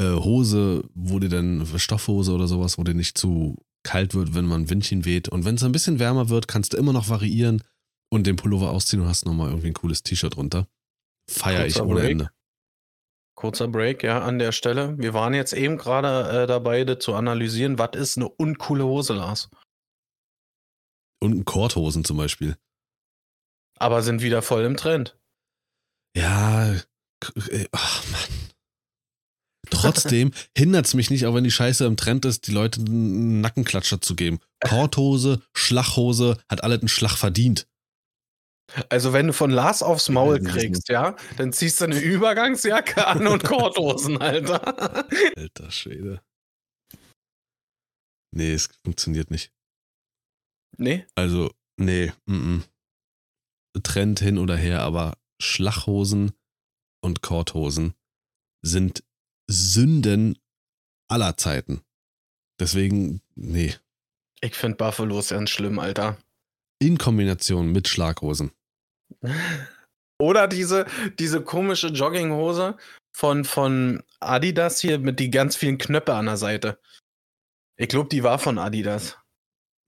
äh, 0.00 0.14
Hose, 0.14 0.84
wo 0.94 1.18
dir 1.18 1.28
dann 1.28 1.66
Stoffhose 1.76 2.32
oder 2.32 2.46
sowas, 2.46 2.78
wo 2.78 2.84
dir 2.84 2.94
nicht 2.94 3.18
zu 3.18 3.56
kalt 3.84 4.14
wird, 4.14 4.34
wenn 4.34 4.46
man 4.46 4.70
Windchen 4.70 5.04
weht. 5.04 5.28
Und 5.28 5.44
wenn 5.44 5.56
es 5.56 5.62
ein 5.62 5.72
bisschen 5.72 5.98
wärmer 5.98 6.28
wird, 6.28 6.48
kannst 6.48 6.72
du 6.72 6.76
immer 6.76 6.92
noch 6.92 7.08
variieren 7.08 7.62
und 8.10 8.26
den 8.26 8.36
Pullover 8.36 8.70
ausziehen 8.70 9.02
und 9.02 9.08
hast 9.08 9.26
nochmal 9.26 9.48
irgendwie 9.50 9.68
ein 9.68 9.74
cooles 9.74 10.02
T-Shirt 10.02 10.36
drunter. 10.36 10.66
Feier 11.30 11.66
ich 11.66 11.80
ohne 11.80 12.00
Break. 12.00 12.10
Ende. 12.10 12.30
Kurzer 13.36 13.68
Break, 13.68 14.02
ja, 14.02 14.22
an 14.22 14.38
der 14.38 14.52
Stelle. 14.52 14.96
Wir 14.98 15.12
waren 15.12 15.34
jetzt 15.34 15.52
eben 15.52 15.76
gerade 15.76 16.42
äh, 16.42 16.46
dabei, 16.46 16.84
das 16.84 17.00
zu 17.00 17.14
analysieren, 17.14 17.78
was 17.78 17.90
ist 17.94 18.16
eine 18.16 18.28
uncoole 18.28 18.84
Hose, 18.84 19.14
Lars. 19.14 19.50
Und 21.20 21.44
Korthosen 21.44 22.04
zum 22.04 22.16
Beispiel. 22.16 22.56
Aber 23.78 24.02
sind 24.02 24.22
wieder 24.22 24.40
voll 24.40 24.64
im 24.64 24.76
Trend. 24.76 25.18
Ja, 26.16 26.72
äh, 26.72 27.66
ach 27.72 28.04
Mann. 28.10 28.33
Trotzdem 29.70 30.32
hindert 30.56 30.86
es 30.86 30.94
mich 30.94 31.10
nicht, 31.10 31.26
auch 31.26 31.34
wenn 31.34 31.44
die 31.44 31.50
Scheiße 31.50 31.84
im 31.84 31.96
Trend 31.96 32.24
ist, 32.24 32.46
die 32.46 32.52
Leute 32.52 32.80
einen 32.80 33.40
Nackenklatscher 33.40 34.00
zu 34.00 34.14
geben. 34.14 34.38
Korthose, 34.60 35.42
Schlachhose, 35.54 36.38
hat 36.48 36.62
alle 36.62 36.78
einen 36.78 36.88
Schlag 36.88 37.16
verdient. 37.16 37.66
Also, 38.88 39.12
wenn 39.12 39.26
du 39.26 39.32
von 39.32 39.50
Lars 39.50 39.82
aufs 39.82 40.08
Maul 40.08 40.40
kriegst, 40.40 40.88
ja, 40.88 41.16
dann 41.36 41.52
ziehst 41.52 41.80
du 41.80 41.84
eine 41.84 41.98
Übergangsjacke 41.98 43.06
an 43.06 43.26
und 43.26 43.44
Korthosen, 43.44 44.20
Alter. 44.20 45.06
Alter 45.36 45.70
Schwede. 45.70 46.22
Nee, 48.34 48.54
es 48.54 48.68
funktioniert 48.82 49.30
nicht. 49.30 49.52
nee? 50.76 51.06
Also, 51.14 51.52
nee, 51.76 52.12
mm, 52.26 52.56
mm. 52.56 52.64
Trend 53.82 54.20
hin 54.20 54.38
oder 54.38 54.56
her, 54.56 54.80
aber 54.82 55.18
Schlachhosen 55.40 56.32
und 57.02 57.22
Korthosen 57.22 57.94
sind 58.62 59.04
Sünden 59.46 60.38
aller 61.08 61.36
Zeiten. 61.36 61.82
Deswegen, 62.60 63.20
nee. 63.34 63.74
Ich 64.40 64.54
finde 64.54 64.76
Buffalos 64.76 65.30
ganz 65.30 65.50
schlimm, 65.50 65.78
Alter. 65.78 66.18
In 66.80 66.98
Kombination 66.98 67.72
mit 67.72 67.88
Schlaghosen. 67.88 68.52
Oder 70.20 70.46
diese, 70.46 70.86
diese 71.18 71.42
komische 71.42 71.88
Jogginghose 71.88 72.76
von, 73.14 73.44
von 73.44 74.02
Adidas 74.20 74.80
hier 74.80 74.98
mit 74.98 75.18
die 75.18 75.30
ganz 75.30 75.56
vielen 75.56 75.78
Knöpfe 75.78 76.14
an 76.14 76.26
der 76.26 76.36
Seite. 76.36 76.78
Ich 77.76 77.88
glaube, 77.88 78.08
die 78.08 78.22
war 78.22 78.38
von 78.38 78.58
Adidas. 78.58 79.18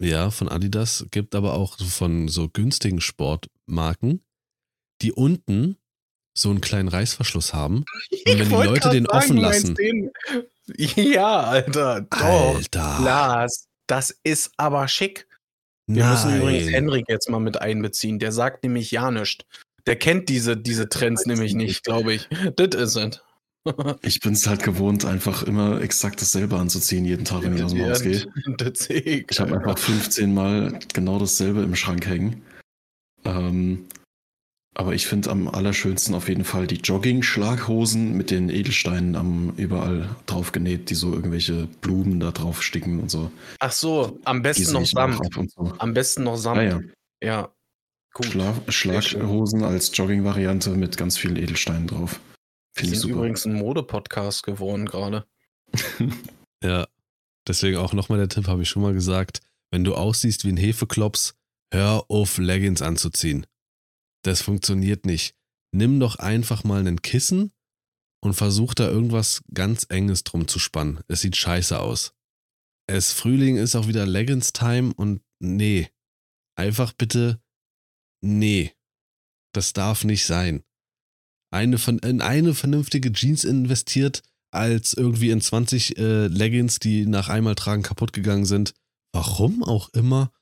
Ja, 0.02 0.30
von 0.30 0.48
Adidas, 0.48 1.06
gibt 1.10 1.34
aber 1.34 1.54
auch 1.54 1.78
von 1.78 2.28
so 2.28 2.48
günstigen 2.48 3.00
Sportmarken, 3.00 4.24
die 5.00 5.12
unten 5.12 5.78
so 6.36 6.50
einen 6.50 6.60
kleinen 6.60 6.88
Reißverschluss 6.88 7.54
haben. 7.54 7.84
wenn 8.24 8.38
die 8.38 8.54
Leute 8.54 8.90
den 8.90 9.06
offen 9.06 9.36
du 9.36 9.42
meinst 9.42 9.62
lassen. 9.62 9.74
Den. 9.74 10.10
Ja, 10.76 11.42
Alter. 11.42 12.00
Doch. 12.10 12.56
Alter. 12.56 12.98
Lars, 13.00 13.68
das 13.86 14.18
ist 14.24 14.50
aber 14.56 14.88
schick. 14.88 15.28
Wir 15.86 16.04
müssen 16.04 16.36
übrigens 16.36 16.64
Nein. 16.64 16.74
Henrik 16.74 17.04
jetzt 17.08 17.30
mal 17.30 17.38
mit 17.38 17.60
einbeziehen. 17.60 18.18
Der 18.18 18.32
sagt 18.32 18.64
nämlich 18.64 18.90
ja 18.90 19.12
nichts. 19.12 19.44
Der 19.86 19.94
kennt 19.94 20.28
diese, 20.28 20.56
diese 20.56 20.88
Trends 20.88 21.24
nämlich 21.26 21.54
nicht. 21.54 21.84
glaube 21.84 22.14
ich. 22.14 22.28
Das 22.56 22.74
ist 22.74 22.96
es. 22.96 23.22
Ich 24.02 24.20
bin 24.20 24.32
es 24.34 24.46
halt 24.46 24.62
gewohnt, 24.62 25.04
einfach 25.04 25.42
immer 25.42 25.80
exakt 25.80 26.20
dasselbe 26.22 26.56
anzuziehen, 26.56 27.04
jeden 27.04 27.24
Tag, 27.24 27.42
wenn 27.42 27.56
ich 27.56 27.64
aus 27.64 27.72
dem 27.72 27.84
Haus 27.84 28.00
gehe. 28.00 28.22
Ich. 28.88 29.26
Ich 29.28 29.40
habe 29.40 29.56
einfach 29.56 29.76
15 29.76 30.32
Mal 30.32 30.78
genau 30.94 31.18
dasselbe 31.18 31.62
im 31.62 31.74
Schrank 31.74 32.06
hängen. 32.06 32.42
Ähm, 33.24 33.86
aber 34.78 34.94
ich 34.94 35.06
finde 35.06 35.30
am 35.30 35.48
allerschönsten 35.48 36.14
auf 36.14 36.28
jeden 36.28 36.44
Fall 36.44 36.66
die 36.66 36.76
Jogging-Schlaghosen 36.76 38.16
mit 38.16 38.30
den 38.30 38.50
Edelsteinen 38.50 39.16
am 39.16 39.54
überall 39.56 40.14
drauf 40.26 40.52
genäht, 40.52 40.90
die 40.90 40.94
so 40.94 41.12
irgendwelche 41.14 41.66
Blumen 41.80 42.20
da 42.20 42.30
drauf 42.30 42.62
sticken 42.62 43.00
und 43.00 43.10
so. 43.10 43.30
Ach 43.58 43.72
so, 43.72 44.18
am 44.24 44.42
besten 44.42 44.72
noch 44.74 44.84
Samt. 44.86 45.50
zu. 45.50 45.72
Am 45.78 45.94
besten 45.94 46.24
noch 46.24 46.34
Ah, 46.34 46.36
Samt. 46.36 46.62
ja. 46.62 46.80
Ja. 47.22 47.52
Gut. 48.12 48.26
Schla 48.28 48.54
Schlaghosen 48.68 49.62
als 49.64 49.90
Jogging-Variante 49.96 50.70
mit 50.70 50.96
ganz 50.96 51.16
vielen 51.18 51.36
Edelsteinen 51.36 51.86
drauf. 51.86 52.20
Finde 52.74 52.92
ich 52.94 53.00
super. 53.00 53.14
übrigens 53.14 53.46
ein 53.46 53.54
Mode-Podcast 53.54 54.42
geworden 54.42 54.86
gerade. 54.86 55.24
Ja, 56.64 56.86
deswegen 57.46 57.76
auch 57.76 57.92
nochmal 57.92 58.18
der 58.18 58.28
Tipp, 58.30 58.48
habe 58.48 58.62
ich 58.62 58.68
schon 58.70 58.80
mal 58.82 58.94
gesagt. 58.94 59.40
Wenn 59.70 59.84
du 59.84 59.94
aussiehst 59.94 60.44
wie 60.44 60.48
ein 60.48 60.56
Hefeklops, 60.56 61.34
hör 61.72 62.04
auf, 62.08 62.38
Leggings 62.38 62.80
anzuziehen. 62.80 63.46
Das 64.26 64.42
funktioniert 64.42 65.06
nicht. 65.06 65.36
Nimm 65.72 66.00
doch 66.00 66.16
einfach 66.16 66.64
mal 66.64 66.80
einen 66.80 67.00
Kissen 67.00 67.52
und 68.20 68.34
versuch 68.34 68.74
da 68.74 68.88
irgendwas 68.88 69.40
ganz 69.54 69.86
Enges 69.88 70.24
drum 70.24 70.48
zu 70.48 70.58
spannen. 70.58 70.98
Es 71.06 71.20
sieht 71.20 71.36
scheiße 71.36 71.78
aus. 71.78 72.12
Es 72.88 73.12
Frühling 73.12 73.56
ist 73.56 73.76
auch 73.76 73.86
wieder 73.86 74.04
Leggings-Time 74.04 74.94
und 74.94 75.22
nee. 75.38 75.88
Einfach 76.56 76.92
bitte, 76.92 77.40
nee. 78.20 78.72
Das 79.52 79.72
darf 79.72 80.02
nicht 80.02 80.26
sein. 80.26 80.64
Eine 81.52 81.78
von, 81.78 82.00
in 82.00 82.20
eine 82.20 82.54
vernünftige 82.54 83.12
Jeans 83.12 83.44
investiert, 83.44 84.22
als 84.50 84.92
irgendwie 84.92 85.30
in 85.30 85.40
20 85.40 85.98
äh, 85.98 86.26
Leggings, 86.26 86.80
die 86.80 87.06
nach 87.06 87.28
einmal 87.28 87.54
tragen 87.54 87.82
kaputt 87.82 88.12
gegangen 88.12 88.44
sind. 88.44 88.74
Warum 89.12 89.62
auch 89.62 89.88
immer, 89.90 90.32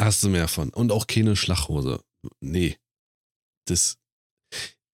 hast 0.00 0.22
du 0.22 0.30
mehr 0.30 0.48
von. 0.48 0.70
Und 0.70 0.90
auch 0.90 1.06
keine 1.06 1.36
Schlachhose. 1.36 2.00
Nee. 2.40 2.76
Das. 3.66 3.98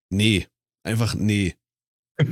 Nee. 0.09 0.47
Einfach 0.83 1.15
nee. 1.15 1.55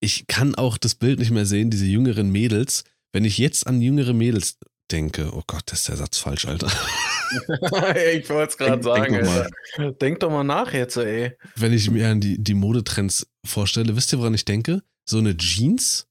Ich 0.00 0.26
kann 0.26 0.54
auch 0.54 0.76
das 0.78 0.94
Bild 0.94 1.18
nicht 1.18 1.30
mehr 1.30 1.46
sehen, 1.46 1.70
diese 1.70 1.86
jüngeren 1.86 2.30
Mädels. 2.30 2.84
Wenn 3.12 3.24
ich 3.24 3.38
jetzt 3.38 3.66
an 3.66 3.80
jüngere 3.80 4.12
Mädels 4.12 4.58
denke, 4.92 5.30
oh 5.32 5.42
Gott, 5.46 5.72
ist 5.72 5.88
der 5.88 5.96
Satz 5.96 6.18
falsch, 6.18 6.46
Alter. 6.46 6.66
ich 8.14 8.28
wollte 8.30 8.50
es 8.50 8.56
gerade 8.58 8.80
Denk- 8.82 9.08
denk 9.08 9.24
sagen. 9.24 9.24
doch 9.24 9.78
mal. 9.78 9.92
Denk 9.94 10.20
doch 10.20 10.30
mal 10.30 10.44
nach 10.44 10.72
jetzt, 10.72 10.96
ey. 10.96 11.32
Wenn 11.56 11.72
ich 11.72 11.90
mir 11.90 12.08
an 12.10 12.20
die, 12.20 12.38
die 12.42 12.54
Modetrends 12.54 13.26
vorstelle, 13.44 13.96
wisst 13.96 14.12
ihr, 14.12 14.18
woran 14.20 14.34
ich 14.34 14.44
denke? 14.44 14.82
So 15.08 15.18
eine 15.18 15.36
Jeans, 15.36 16.06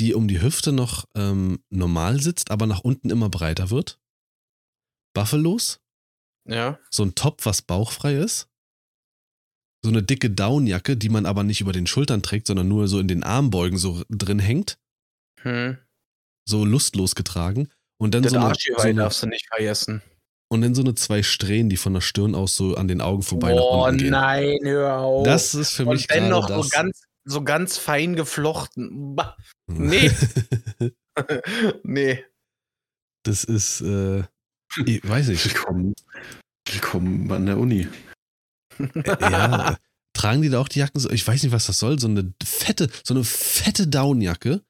die 0.00 0.14
um 0.14 0.26
die 0.26 0.40
Hüfte 0.42 0.72
noch 0.72 1.04
ähm, 1.14 1.62
normal 1.70 2.20
sitzt, 2.20 2.50
aber 2.50 2.66
nach 2.66 2.80
unten 2.80 3.10
immer 3.10 3.28
breiter 3.28 3.70
wird. 3.70 4.00
Buffalos, 5.14 5.80
Ja. 6.46 6.78
so 6.90 7.02
ein 7.04 7.14
Top, 7.14 7.44
was 7.46 7.62
bauchfrei 7.62 8.14
ist. 8.14 8.48
So 9.82 9.90
eine 9.90 10.02
dicke 10.02 10.30
Downjacke, 10.30 10.96
die 10.96 11.08
man 11.08 11.24
aber 11.26 11.42
nicht 11.42 11.60
über 11.60 11.72
den 11.72 11.86
Schultern 11.86 12.22
trägt, 12.22 12.46
sondern 12.46 12.68
nur 12.68 12.86
so 12.88 12.98
in 12.98 13.08
den 13.08 13.22
Armbeugen 13.22 13.78
so 13.78 14.02
drin 14.10 14.38
hängt. 14.38 14.78
Hm. 15.42 15.78
So 16.46 16.64
lustlos 16.64 17.14
getragen. 17.14 17.70
Und 17.98 18.14
dann 18.14 18.22
Das 18.22 18.32
so 18.32 18.38
eine, 18.38 18.54
so 18.54 18.76
eine, 18.82 18.94
darfst 19.02 19.22
du 19.22 19.26
nicht 19.26 19.46
vergessen. 19.48 20.02
und 20.50 20.62
dann 20.62 20.74
so 20.74 20.82
eine 20.82 20.94
zwei 20.94 21.22
Strähnen, 21.22 21.70
die 21.70 21.76
von 21.78 21.94
der 21.94 22.00
Stirn 22.02 22.34
aus 22.34 22.56
so 22.56 22.74
an 22.74 22.88
den 22.88 23.00
Augen 23.00 23.22
vorbei 23.22 23.52
nach 23.54 23.60
Oh 23.62 23.84
unten 23.86 23.98
gehen. 23.98 24.10
nein, 24.10 24.58
hör 24.62 24.98
auf. 24.98 25.24
Das 25.24 25.54
ist 25.54 25.72
für 25.72 25.84
mich 25.86 26.02
Und 26.02 26.10
dann 26.10 26.28
gerade 26.28 26.30
noch 26.30 26.48
das. 26.48 26.64
so 26.66 26.68
ganz, 26.70 27.02
so 27.24 27.42
ganz 27.44 27.78
fein 27.78 28.16
geflochten. 28.16 29.14
Bah. 29.16 29.36
Nee. 29.68 30.10
nee. 31.84 32.24
das 33.24 33.44
ist, 33.44 33.80
äh, 33.82 34.24
ich 34.86 35.06
weiß 35.08 35.28
nicht. 35.28 35.44
Willkommen, 35.44 35.94
willkommen 36.68 37.30
an 37.32 37.46
der 37.46 37.58
Uni. 37.58 37.88
Ja, 39.04 39.76
tragen 40.12 40.42
die 40.42 40.48
da 40.48 40.60
auch 40.60 40.68
die 40.68 40.78
Jacken 40.78 41.00
so? 41.00 41.10
Ich 41.10 41.26
weiß 41.26 41.42
nicht, 41.42 41.52
was 41.52 41.66
das 41.66 41.78
soll. 41.78 41.98
So 41.98 42.08
eine 42.08 42.32
fette, 42.42 42.88
so 43.04 43.14
eine 43.14 43.24
fette 43.24 43.86
Downjacke, 43.88 44.62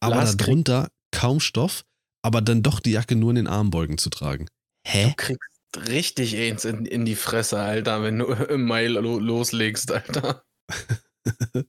aber 0.00 0.16
Lars 0.16 0.36
darunter 0.36 0.90
kaum 1.10 1.40
Stoff, 1.40 1.84
aber 2.22 2.42
dann 2.42 2.62
doch 2.62 2.80
die 2.80 2.92
Jacke 2.92 3.16
nur 3.16 3.30
in 3.30 3.36
den 3.36 3.46
Armbeugen 3.46 3.98
zu 3.98 4.10
tragen. 4.10 4.46
Du 4.84 4.90
Hä? 4.92 5.14
kriegst 5.16 5.40
richtig 5.88 6.36
eins 6.36 6.64
in, 6.64 6.86
in 6.86 7.04
die 7.04 7.16
Fresse, 7.16 7.58
Alter, 7.58 8.02
wenn 8.02 8.18
du 8.18 8.26
im 8.50 8.64
Mai 8.64 8.86
lo 8.86 9.18
loslegst, 9.18 9.90
Alter. 9.90 10.44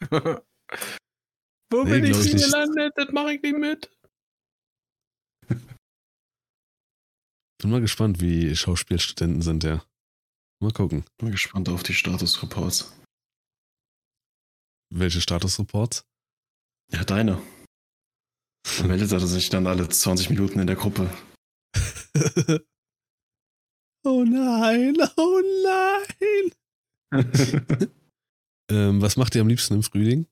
Wo 1.70 1.82
Nee, 1.82 2.00
bin 2.00 2.04
ich 2.04 2.32
ich 2.34 2.42
gelandet? 2.42 2.92
Das 2.96 3.10
mache 3.12 3.34
ich 3.34 3.42
nicht 3.42 3.58
mit. 3.58 3.90
Bin 7.64 7.70
mal 7.70 7.80
gespannt, 7.80 8.20
wie 8.20 8.54
Schauspielstudenten 8.54 9.40
sind, 9.40 9.64
ja. 9.64 9.82
Mal 10.60 10.70
gucken. 10.70 11.06
Bin 11.16 11.30
gespannt 11.30 11.70
auf 11.70 11.82
die 11.82 11.94
Statusreports. 11.94 12.92
Welche 14.90 15.22
Statusreports? 15.22 16.04
Ja, 16.92 17.04
deine. 17.04 17.40
Da 18.76 18.84
meldet 18.84 19.12
er 19.12 19.20
sich 19.20 19.48
dann 19.48 19.66
alle 19.66 19.88
20 19.88 20.28
Minuten 20.28 20.60
in 20.60 20.66
der 20.66 20.76
Gruppe. 20.76 21.10
oh 24.04 24.24
nein, 24.26 24.98
oh 25.16 25.40
nein. 25.64 26.52
ähm, 28.70 29.00
was 29.00 29.16
macht 29.16 29.34
ihr 29.36 29.40
am 29.40 29.48
liebsten 29.48 29.72
im 29.72 29.82
Frühling? 29.82 30.26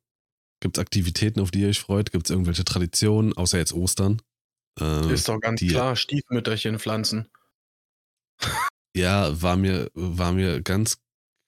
Gibt 0.61 0.77
es 0.77 0.83
Aktivitäten, 0.83 1.41
auf 1.41 1.51
die 1.51 1.63
ihr 1.63 1.69
euch 1.69 1.81
freut? 1.81 2.13
Gibt 2.13 2.27
es 2.27 2.31
irgendwelche 2.31 2.67
Traditionen, 2.67 3.33
außer 3.33 3.57
jetzt 3.57 3.73
Ostern? 3.73 4.21
Ähm, 4.81 5.11
Ist 5.11 5.29
doch 5.29 5.41
ganz 5.41 5.61
die, 5.61 5.69
klar, 5.69 5.97
Stiefmütterchen 5.97 6.79
pflanzen. 6.79 7.29
Ja, 8.95 9.41
war 9.41 9.57
mir, 9.57 9.91
war 9.95 10.33
mir 10.33 10.63
ganz 10.63 10.99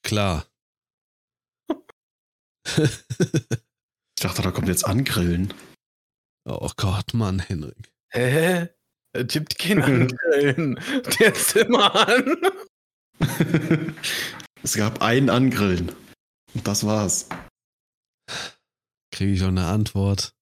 klar. 0.03 0.47
ich 2.67 4.21
dachte, 4.21 4.43
da 4.43 4.51
kommt 4.51 4.69
jetzt 4.69 4.87
Angrillen. 4.87 5.53
Oh 6.47 6.71
Gott, 6.77 7.15
Mann, 7.15 7.41
Henrik. 7.41 7.93
Hä? 8.11 8.69
Er 9.13 9.29
tippt 9.29 9.59
kein 9.59 9.83
Angrillen. 9.83 10.81
Der 11.19 11.35
ist 11.35 11.57
immer 11.57 11.95
an. 12.09 12.37
es 14.63 14.75
gab 14.75 15.03
einen 15.03 15.31
Angrillen. 15.31 15.93
Und 16.55 16.67
das 16.67 16.85
war's. 16.85 17.29
Kriege 19.13 19.33
ich 19.33 19.43
auch 19.43 19.49
eine 19.49 19.67
Antwort? 19.67 20.35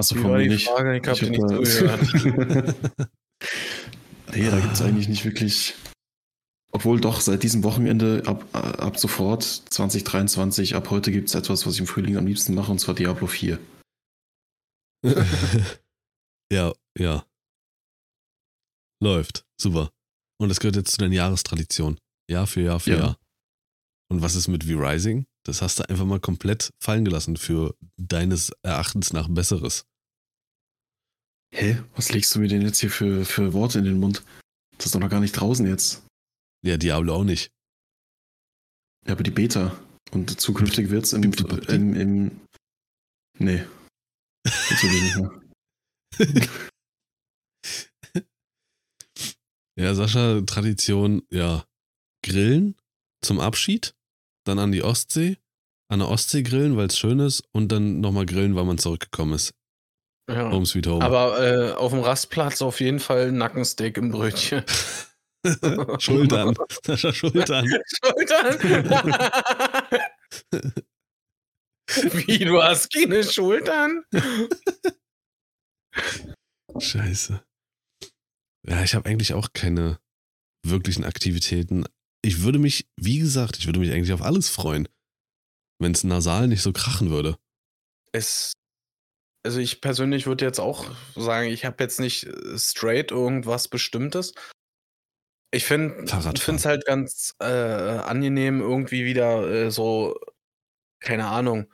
Achso, 0.00 0.14
von 0.14 0.32
mir 0.32 0.48
nicht. 0.48 0.66
Frage? 0.66 0.96
Ich, 0.96 1.02
ich 1.02 1.08
hab 1.08 1.20
nicht 1.28 1.40
zugehört. 1.42 2.74
nee, 4.34 4.50
da 4.50 4.58
gibt 4.58 4.72
es 4.72 4.80
eigentlich 4.80 5.08
nicht 5.08 5.26
wirklich. 5.26 5.74
Obwohl 6.72 7.00
doch 7.00 7.20
seit 7.20 7.42
diesem 7.42 7.64
Wochenende 7.64 8.22
ab, 8.24 8.46
ab 8.54 8.98
sofort 8.98 9.42
2023, 9.42 10.74
ab 10.74 10.88
heute 10.88 11.12
gibt 11.12 11.28
es 11.28 11.34
etwas, 11.34 11.66
was 11.66 11.74
ich 11.74 11.80
im 11.80 11.86
Frühling 11.86 12.16
am 12.16 12.26
liebsten 12.26 12.54
mache, 12.54 12.72
und 12.72 12.78
zwar 12.78 12.94
Diablo 12.94 13.26
4. 13.26 13.58
ja, 16.50 16.72
ja. 16.98 17.26
Läuft. 19.02 19.44
Super. 19.60 19.90
Und 20.40 20.48
das 20.48 20.60
gehört 20.60 20.76
jetzt 20.76 20.92
zu 20.92 20.98
deinen 20.98 21.12
Jahrestraditionen. 21.12 21.98
Jahr 22.30 22.46
für 22.46 22.62
Jahr 22.62 22.80
für 22.80 22.90
ja. 22.90 22.98
Jahr. 22.98 23.16
Und 24.10 24.22
was 24.22 24.34
ist 24.34 24.48
mit 24.48 24.64
V-Rising? 24.64 25.26
Das 25.44 25.60
hast 25.60 25.78
du 25.78 25.88
einfach 25.90 26.06
mal 26.06 26.20
komplett 26.20 26.70
fallen 26.82 27.04
gelassen 27.04 27.36
für 27.36 27.74
deines 27.98 28.52
Erachtens 28.62 29.12
nach 29.12 29.28
Besseres. 29.28 29.84
Hä? 31.52 31.82
Was 31.96 32.12
legst 32.12 32.34
du 32.34 32.38
mir 32.38 32.48
denn 32.48 32.62
jetzt 32.62 32.80
hier 32.80 32.90
für, 32.90 33.24
für 33.24 33.52
Worte 33.52 33.78
in 33.78 33.84
den 33.84 33.98
Mund? 33.98 34.24
Das 34.76 34.86
ist 34.86 34.94
doch 34.94 35.00
noch 35.00 35.10
gar 35.10 35.20
nicht 35.20 35.32
draußen 35.32 35.66
jetzt. 35.66 36.06
Ja, 36.64 36.76
Diablo 36.76 37.14
auch 37.14 37.24
nicht. 37.24 37.50
Ja, 39.06 39.12
aber 39.12 39.22
die 39.22 39.30
Beta. 39.30 39.78
Und 40.12 40.40
zukünftig 40.40 40.90
wird 40.90 41.04
es 41.04 41.12
im, 41.12 41.32
im, 41.68 41.94
im. 41.94 42.40
Nee. 43.38 43.64
Ich 44.44 44.82
nicht 44.82 45.16
mehr. 45.16 45.40
ja, 49.76 49.94
Sascha, 49.94 50.40
Tradition, 50.42 51.22
ja. 51.30 51.64
Grillen 52.22 52.76
zum 53.22 53.40
Abschied, 53.40 53.94
dann 54.44 54.58
an 54.58 54.72
die 54.72 54.82
Ostsee, 54.82 55.38
an 55.88 56.00
der 56.00 56.08
Ostsee 56.08 56.42
grillen, 56.42 56.76
weil 56.76 56.88
es 56.88 56.98
schön 56.98 57.18
ist, 57.18 57.44
und 57.52 57.72
dann 57.72 58.00
nochmal 58.00 58.26
grillen, 58.26 58.54
weil 58.54 58.64
man 58.64 58.78
zurückgekommen 58.78 59.34
ist. 59.34 59.52
Ja. 60.30 60.50
Home 60.50 60.66
Sweet 60.66 60.86
Home. 60.86 61.04
Aber 61.04 61.44
äh, 61.44 61.72
auf 61.72 61.92
dem 61.92 62.00
Rastplatz 62.00 62.62
auf 62.62 62.80
jeden 62.80 63.00
Fall 63.00 63.32
Nackensteak 63.32 63.96
im 63.96 64.10
Brötchen. 64.10 64.62
Schultern. 65.98 66.54
Sascha, 66.84 67.12
Schultern. 67.14 67.66
Schultern? 68.04 68.60
Wie, 72.12 72.44
du 72.44 72.62
hast 72.62 72.92
keine 72.92 73.24
Schultern? 73.24 74.04
Scheiße. 76.78 77.42
Ja, 78.68 78.84
ich 78.84 78.94
habe 78.94 79.08
eigentlich 79.08 79.34
auch 79.34 79.48
keine 79.52 79.98
wirklichen 80.64 81.04
Aktivitäten. 81.04 81.84
Ich 82.22 82.42
würde 82.42 82.60
mich, 82.60 82.88
wie 82.96 83.18
gesagt, 83.18 83.58
ich 83.58 83.66
würde 83.66 83.80
mich 83.80 83.90
eigentlich 83.90 84.12
auf 84.12 84.22
alles 84.22 84.50
freuen, 84.50 84.88
wenn 85.80 85.90
es 85.92 86.04
nasal 86.04 86.46
nicht 86.46 86.62
so 86.62 86.72
krachen 86.72 87.10
würde. 87.10 87.36
Es, 88.12 88.52
also 89.42 89.58
ich 89.58 89.80
persönlich 89.80 90.26
würde 90.26 90.44
jetzt 90.44 90.60
auch 90.60 90.86
sagen, 91.14 91.48
ich 91.48 91.64
habe 91.64 91.82
jetzt 91.82 92.00
nicht 92.00 92.24
äh, 92.26 92.58
straight 92.58 93.10
irgendwas 93.10 93.68
Bestimmtes. 93.68 94.34
Ich 95.52 95.64
finde 95.64 96.04
es 96.04 96.64
halt 96.64 96.84
ganz 96.84 97.34
äh, 97.40 97.44
angenehm, 97.44 98.60
irgendwie 98.60 99.04
wieder 99.04 99.48
äh, 99.50 99.70
so, 99.70 100.16
keine 101.00 101.26
Ahnung, 101.26 101.72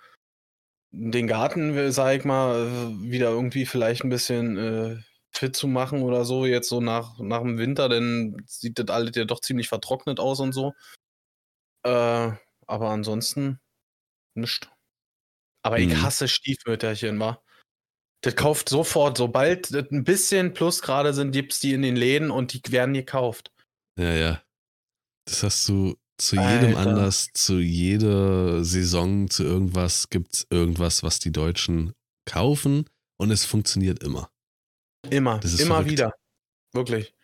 den 0.92 1.26
Garten, 1.26 1.92
sag 1.92 2.16
ich 2.16 2.24
mal, 2.24 2.68
wieder 3.02 3.28
irgendwie 3.30 3.66
vielleicht 3.66 4.02
ein 4.02 4.08
bisschen 4.08 4.56
äh, 4.56 4.96
fit 5.30 5.54
zu 5.54 5.68
machen 5.68 6.02
oder 6.02 6.24
so, 6.24 6.46
jetzt 6.46 6.68
so 6.68 6.80
nach, 6.80 7.18
nach 7.18 7.42
dem 7.42 7.58
Winter, 7.58 7.90
dann 7.90 8.36
sieht 8.46 8.78
das 8.78 8.88
alles 8.88 9.14
ja 9.14 9.26
doch 9.26 9.40
ziemlich 9.40 9.68
vertrocknet 9.68 10.20
aus 10.20 10.40
und 10.40 10.52
so. 10.52 10.72
Äh, 11.84 12.32
aber 12.66 12.90
ansonsten 12.90 13.60
nichts. 14.34 14.68
Aber 15.62 15.78
mhm. 15.78 15.90
ich 15.90 16.02
hasse 16.02 16.28
Stiefmütterchen, 16.28 17.18
wa? 17.20 17.42
Das 18.22 18.34
kauft 18.34 18.68
sofort, 18.68 19.18
sobald 19.18 19.72
ein 19.72 20.04
bisschen 20.04 20.52
plus 20.54 20.82
gerade 20.82 21.14
sind, 21.14 21.32
gibt's 21.32 21.60
die 21.60 21.72
in 21.72 21.82
den 21.82 21.96
Läden 21.96 22.30
und 22.30 22.52
die 22.52 22.72
werden 22.72 22.94
gekauft. 22.94 23.52
Ja, 23.98 24.12
ja. 24.12 24.42
Das 25.26 25.42
hast 25.42 25.68
du 25.68 25.96
zu 26.18 26.36
jedem 26.36 26.76
Alter. 26.76 26.90
Anlass, 26.90 27.28
zu 27.34 27.58
jeder 27.58 28.64
Saison, 28.64 29.28
zu 29.28 29.44
irgendwas 29.44 30.08
gibt 30.08 30.34
es 30.34 30.46
irgendwas, 30.50 31.02
was 31.02 31.18
die 31.18 31.32
Deutschen 31.32 31.92
kaufen 32.24 32.88
und 33.18 33.30
es 33.30 33.44
funktioniert 33.44 34.02
immer. 34.02 34.30
Immer, 35.10 35.40
immer 35.44 35.76
verrückt. 35.76 35.90
wieder. 35.90 36.12
Wirklich. 36.72 37.14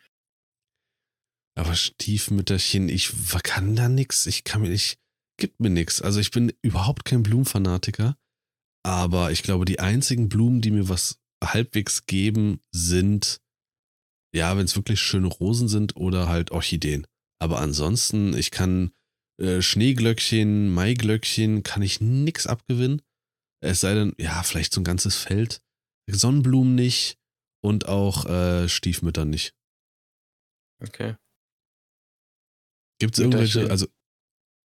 Aber 1.55 1.75
Stiefmütterchen, 1.75 2.89
ich 2.89 3.13
kann 3.43 3.77
da 3.77 3.89
nix. 3.89 4.27
Ich 4.27 4.45
kann 4.45 4.63
mir 4.63 4.71
nicht, 4.71 4.99
gibt 5.37 5.61
mir 5.61 5.71
nix. 5.71 6.01
Also 6.01 6.21
ich 6.21 6.31
bin 6.31 6.53
überhaupt 6.63 7.05
kein 7.05 7.23
Blumenfanatiker, 7.23 8.17
aber 8.85 9.31
ich 9.31 9.43
glaube, 9.43 9.65
die 9.65 9.81
einzigen 9.81 10.29
Blumen, 10.29 10.61
die 10.61 10.71
mir 10.71 10.89
was 10.89 11.21
halbwegs 11.43 12.07
geben, 12.07 12.61
sind, 12.73 13.41
ja, 14.35 14.57
wenn 14.57 14.65
es 14.65 14.77
wirklich 14.77 15.01
schöne 15.01 15.29
Rosen 15.29 15.69
sind 15.69 15.97
oder 15.97 16.29
halt 16.29 16.51
Orchideen. 16.51 17.07
Aber 17.41 17.61
ansonsten, 17.61 18.37
ich 18.37 18.51
kann 18.51 18.93
äh, 19.41 19.63
Schneeglöckchen, 19.63 20.73
Maiglöckchen, 20.73 21.63
kann 21.63 21.83
ich 21.83 22.01
nix 22.01 22.47
abgewinnen. 22.47 23.03
Es 23.61 23.81
sei 23.81 23.95
denn, 23.95 24.15
ja, 24.19 24.43
vielleicht 24.43 24.73
so 24.73 24.81
ein 24.81 24.85
ganzes 24.85 25.17
Feld. 25.17 25.63
Sonnenblumen 26.11 26.75
nicht 26.75 27.19
und 27.63 27.87
auch 27.87 28.27
äh, 28.27 28.69
Stiefmütter 28.69 29.25
nicht. 29.25 29.55
Okay. 30.81 31.17
Gibt 32.99 33.15
es 33.15 33.21
irgendwelche, 33.21 33.71
also. 33.71 33.87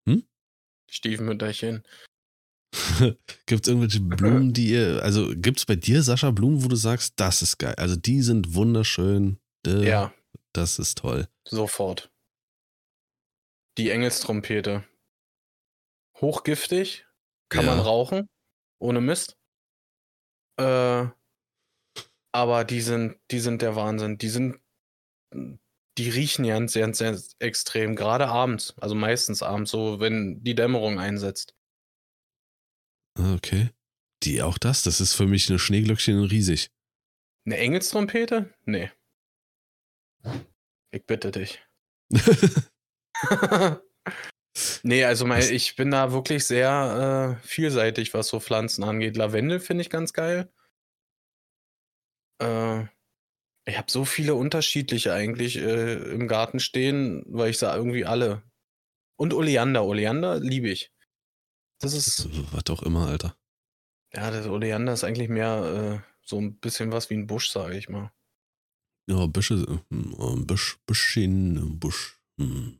Hm? 0.08 0.28
Stiefmütterchen. 0.90 1.84
gibt 3.46 3.64
es 3.64 3.68
irgendwelche 3.68 4.00
Blumen, 4.00 4.54
die 4.54 4.72
ihr, 4.72 5.04
also 5.04 5.34
gibt 5.36 5.60
es 5.60 5.66
bei 5.66 5.76
dir, 5.76 6.04
Sascha, 6.04 6.32
Blumen, 6.32 6.64
wo 6.64 6.68
du 6.68 6.76
sagst, 6.76 7.14
das 7.18 7.42
ist 7.42 7.58
geil. 7.58 7.76
Also 7.78 7.96
die 7.96 8.22
sind 8.22 8.54
wunderschön. 8.54 9.40
Ja. 9.66 10.14
Das 10.54 10.80
ist 10.80 10.98
toll. 11.00 11.28
Sofort. 11.48 12.12
Die 13.78 13.90
Engelstrompete. 13.90 14.84
Hochgiftig, 16.20 17.06
kann 17.50 17.66
ja. 17.66 17.76
man 17.76 17.84
rauchen, 17.84 18.30
ohne 18.80 19.02
Mist. 19.02 19.38
Äh, 20.58 21.08
aber 22.32 22.64
die 22.64 22.82
sind, 22.82 23.18
die 23.32 23.40
sind 23.40 23.62
der 23.62 23.76
Wahnsinn. 23.76 24.18
Die 24.18 24.30
sind, 24.30 24.60
die 25.98 26.10
riechen 26.10 26.46
ja 26.46 26.68
sehr, 26.68 26.94
sehr 26.94 27.20
extrem, 27.40 27.96
gerade 27.96 28.28
abends, 28.28 28.76
also 28.80 28.96
meistens 28.96 29.42
abends, 29.42 29.72
so 29.72 30.00
wenn 30.00 30.44
die 30.44 30.56
Dämmerung 30.56 31.00
einsetzt. 31.00 31.56
Ah, 33.18 33.34
okay. 33.36 33.70
Die 34.24 34.42
auch 34.42 34.58
das? 34.58 34.84
Das 34.84 35.02
ist 35.02 35.14
für 35.14 35.26
mich 35.26 35.50
eine 35.50 35.60
Schneeglöckchen 35.60 36.24
riesig. 36.24 36.70
Eine 37.46 37.58
Engelstrompete? 37.58 38.54
Nee. 38.66 38.92
Ich 40.92 41.06
bitte 41.06 41.32
dich. 41.32 41.64
nee, 44.84 45.04
also 45.04 45.26
mein, 45.26 45.42
ich 45.42 45.76
bin 45.76 45.92
da 45.92 46.12
wirklich 46.12 46.46
sehr 46.46 47.40
äh, 47.42 47.48
vielseitig, 47.48 48.14
was 48.14 48.28
so 48.28 48.40
Pflanzen 48.40 48.84
angeht. 48.84 49.18
Lavendel 49.18 49.60
finde 49.60 49.82
ich 49.82 49.90
ganz 49.90 50.14
geil. 50.14 50.52
Äh, 52.42 52.84
ich 53.66 53.78
habe 53.78 53.90
so 53.90 54.06
viele 54.06 54.36
unterschiedliche 54.36 55.14
eigentlich 55.14 55.58
äh, 55.58 55.94
im 55.94 56.28
Garten 56.28 56.60
stehen, 56.60 57.24
weil 57.28 57.50
ich 57.52 57.58
sah 57.58 57.76
irgendwie 57.76 58.06
alle. 58.06 58.44
Und 59.18 59.34
Oleander. 59.34 59.86
Oleander 59.86 60.40
liebe 60.40 60.70
ich. 60.70 60.91
Das 61.82 61.94
ist. 61.94 62.30
Was 62.54 62.70
auch 62.70 62.84
immer, 62.84 63.08
Alter. 63.08 63.36
Ja, 64.14 64.30
das 64.30 64.46
Oleander 64.48 64.94
ist 64.94 65.04
eigentlich 65.04 65.30
mehr 65.30 66.04
äh, 66.04 66.12
so 66.24 66.40
ein 66.40 66.56
bisschen 66.58 66.92
was 66.92 67.10
wie 67.10 67.16
ein 67.16 67.28
Busch, 67.28 67.50
sage 67.50 67.78
ich 67.78 67.90
mal. 67.90 68.12
Ja, 69.10 69.26
Büsche, 69.26 69.56
äh, 69.56 69.80
Busch, 69.90 70.78
Büschchen, 70.86 71.80
Busch. 71.80 72.20
Hm. 72.40 72.80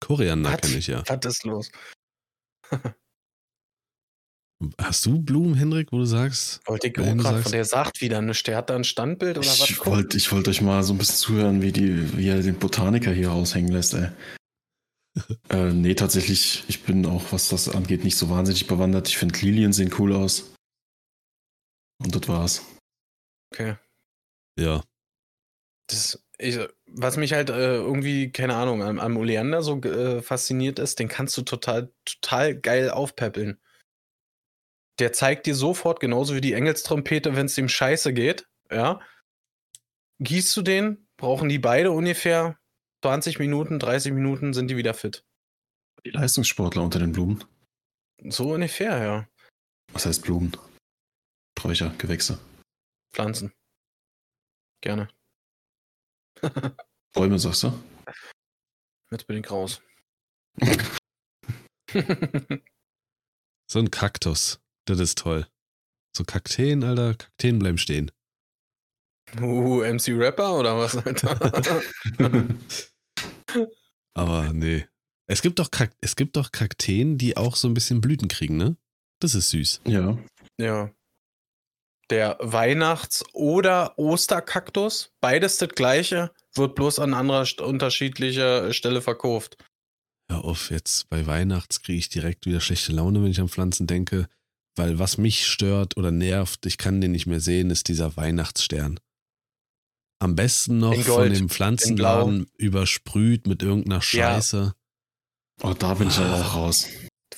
Koriander 0.00 0.56
kenne 0.56 0.76
ich 0.78 0.86
ja. 0.88 1.02
Was 1.06 1.24
ist 1.24 1.44
los? 1.44 1.70
Hast 4.80 5.06
du 5.06 5.22
Blumen, 5.22 5.54
Henrik, 5.54 5.92
wo 5.92 5.98
du 5.98 6.04
sagst? 6.04 6.60
Wollte 6.66 6.88
ich 6.88 6.94
gerade 6.94 7.22
sagst- 7.22 7.42
von 7.44 7.52
der 7.52 7.64
sagt 7.64 8.00
wieder 8.00 8.18
eine 8.18 8.32
Der 8.32 8.56
hat 8.56 8.70
da 8.70 8.74
ein 8.74 8.82
Standbild 8.82 9.38
oder 9.38 9.46
was? 9.46 9.70
Ich 9.70 9.86
wollte 9.86 10.16
ich 10.16 10.32
wollt 10.32 10.48
euch 10.48 10.60
mal 10.60 10.82
so 10.82 10.94
ein 10.94 10.98
bisschen 10.98 11.16
zuhören, 11.16 11.62
wie, 11.62 11.70
die, 11.70 12.16
wie 12.16 12.28
er 12.28 12.42
den 12.42 12.58
Botaniker 12.58 13.12
hier 13.12 13.28
raushängen 13.28 13.70
lässt, 13.72 13.94
ey. 13.94 14.08
Äh, 15.50 15.72
nee, 15.72 15.94
tatsächlich, 15.94 16.64
ich 16.68 16.84
bin 16.84 17.06
auch, 17.06 17.32
was 17.32 17.48
das 17.48 17.68
angeht, 17.68 18.04
nicht 18.04 18.16
so 18.16 18.30
wahnsinnig 18.30 18.66
bewandert. 18.66 19.08
Ich 19.08 19.18
finde, 19.18 19.38
Lilien 19.38 19.72
sehen 19.72 19.94
cool 19.98 20.14
aus. 20.14 20.54
Und 22.02 22.14
das 22.14 22.28
war's. 22.28 22.64
Okay. 23.52 23.76
Ja. 24.58 24.82
Das, 25.88 26.22
ich, 26.38 26.58
was 26.86 27.16
mich 27.16 27.32
halt 27.32 27.50
äh, 27.50 27.76
irgendwie, 27.76 28.30
keine 28.30 28.54
Ahnung, 28.54 28.82
am, 28.82 28.98
am 28.98 29.16
Oleander 29.16 29.62
so 29.62 29.80
äh, 29.80 30.22
fasziniert 30.22 30.78
ist, 30.78 30.98
den 30.98 31.08
kannst 31.08 31.36
du 31.36 31.42
total, 31.42 31.92
total 32.04 32.54
geil 32.54 32.90
aufpäppeln. 32.90 33.60
Der 34.98 35.12
zeigt 35.12 35.46
dir 35.46 35.54
sofort, 35.54 36.00
genauso 36.00 36.34
wie 36.34 36.40
die 36.40 36.54
Engelstrompete, 36.54 37.36
wenn 37.36 37.46
es 37.46 37.54
dem 37.54 37.68
scheiße 37.68 38.12
geht, 38.12 38.48
ja. 38.70 39.00
Gießt 40.20 40.56
du 40.56 40.62
den, 40.62 41.08
brauchen 41.16 41.48
die 41.48 41.60
beide 41.60 41.92
ungefähr 41.92 42.58
20 43.02 43.38
Minuten, 43.38 43.78
30 43.78 44.12
Minuten, 44.12 44.52
sind 44.52 44.68
die 44.68 44.76
wieder 44.76 44.94
fit. 44.94 45.24
Die 46.04 46.10
Leistungssportler 46.10 46.82
unter 46.82 46.98
den 46.98 47.12
Blumen. 47.12 47.44
So 48.24 48.52
ungefähr, 48.52 49.02
ja. 49.02 49.28
Was 49.92 50.06
heißt 50.06 50.22
Blumen? 50.22 50.56
Sträucher, 51.58 51.90
Gewächse. 51.98 52.38
Pflanzen. 53.12 53.52
Gerne. 54.80 55.08
Bäume, 57.14 57.38
sagst 57.38 57.64
du? 57.64 57.72
Jetzt 59.10 59.26
bin 59.26 59.38
ich 59.38 59.50
raus. 59.50 59.82
So 63.70 63.80
ein 63.80 63.90
Kaktus. 63.90 64.60
Das 64.86 64.98
ist 64.98 65.18
toll. 65.18 65.46
So 66.16 66.24
Kakteen, 66.24 66.82
Alter. 66.82 67.14
Kakteen 67.14 67.58
bleiben 67.58 67.76
stehen. 67.76 68.10
Uh, 69.40 69.82
MC 69.82 70.08
Rapper 70.16 70.58
oder 70.58 70.76
was, 70.78 70.96
Alter? 70.96 71.38
Aber 74.14 74.52
nee. 74.52 74.86
Es 75.26 75.42
gibt 75.42 75.58
doch, 75.58 75.70
Kak 75.70 75.92
es 76.00 76.16
gibt 76.16 76.36
doch 76.36 76.52
Kakteen, 76.52 77.18
die 77.18 77.36
auch 77.36 77.56
so 77.56 77.68
ein 77.68 77.74
bisschen 77.74 78.00
Blüten 78.00 78.28
kriegen, 78.28 78.56
ne? 78.56 78.76
Das 79.20 79.34
ist 79.34 79.50
süß. 79.50 79.82
ja. 79.86 80.18
Ja. 80.60 80.90
Der 82.10 82.38
Weihnachts- 82.40 83.22
oder 83.34 83.92
Osterkaktus, 83.98 85.12
beides 85.20 85.58
das 85.58 85.68
gleiche, 85.68 86.32
wird 86.54 86.74
bloß 86.74 87.00
an 87.00 87.12
anderer 87.12 87.42
st- 87.42 87.60
unterschiedlicher 87.60 88.72
Stelle 88.72 89.02
verkauft. 89.02 89.58
Hör 90.30 90.42
auf, 90.44 90.70
jetzt 90.70 91.10
bei 91.10 91.26
Weihnachts 91.26 91.82
kriege 91.82 91.98
ich 91.98 92.08
direkt 92.08 92.46
wieder 92.46 92.60
schlechte 92.62 92.92
Laune, 92.92 93.22
wenn 93.22 93.30
ich 93.30 93.40
an 93.40 93.50
Pflanzen 93.50 93.86
denke. 93.86 94.26
Weil 94.74 94.98
was 94.98 95.18
mich 95.18 95.46
stört 95.46 95.98
oder 95.98 96.10
nervt, 96.10 96.64
ich 96.64 96.78
kann 96.78 97.02
den 97.02 97.12
nicht 97.12 97.26
mehr 97.26 97.40
sehen, 97.40 97.68
ist 97.70 97.88
dieser 97.88 98.16
Weihnachtsstern. 98.16 98.98
Am 100.20 100.34
besten 100.34 100.78
noch 100.78 100.96
von 100.96 101.32
dem 101.32 101.48
Pflanzenladen 101.48 102.50
übersprüht 102.56 103.46
mit 103.46 103.62
irgendeiner 103.62 103.96
Ja. 103.96 104.00
Scheiße. 104.02 104.74
Oh, 105.62 105.74
da 105.78 105.94
bin 105.94 106.08
ich 106.08 106.18
auch 106.18 106.54
raus. 106.54 106.86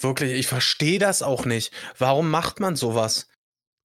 Wirklich, 0.01 0.33
ich 0.33 0.47
verstehe 0.47 0.99
das 0.99 1.23
auch 1.23 1.45
nicht. 1.45 1.73
Warum 1.99 2.31
macht 2.31 2.61
man 2.61 2.77
sowas? 2.77 3.29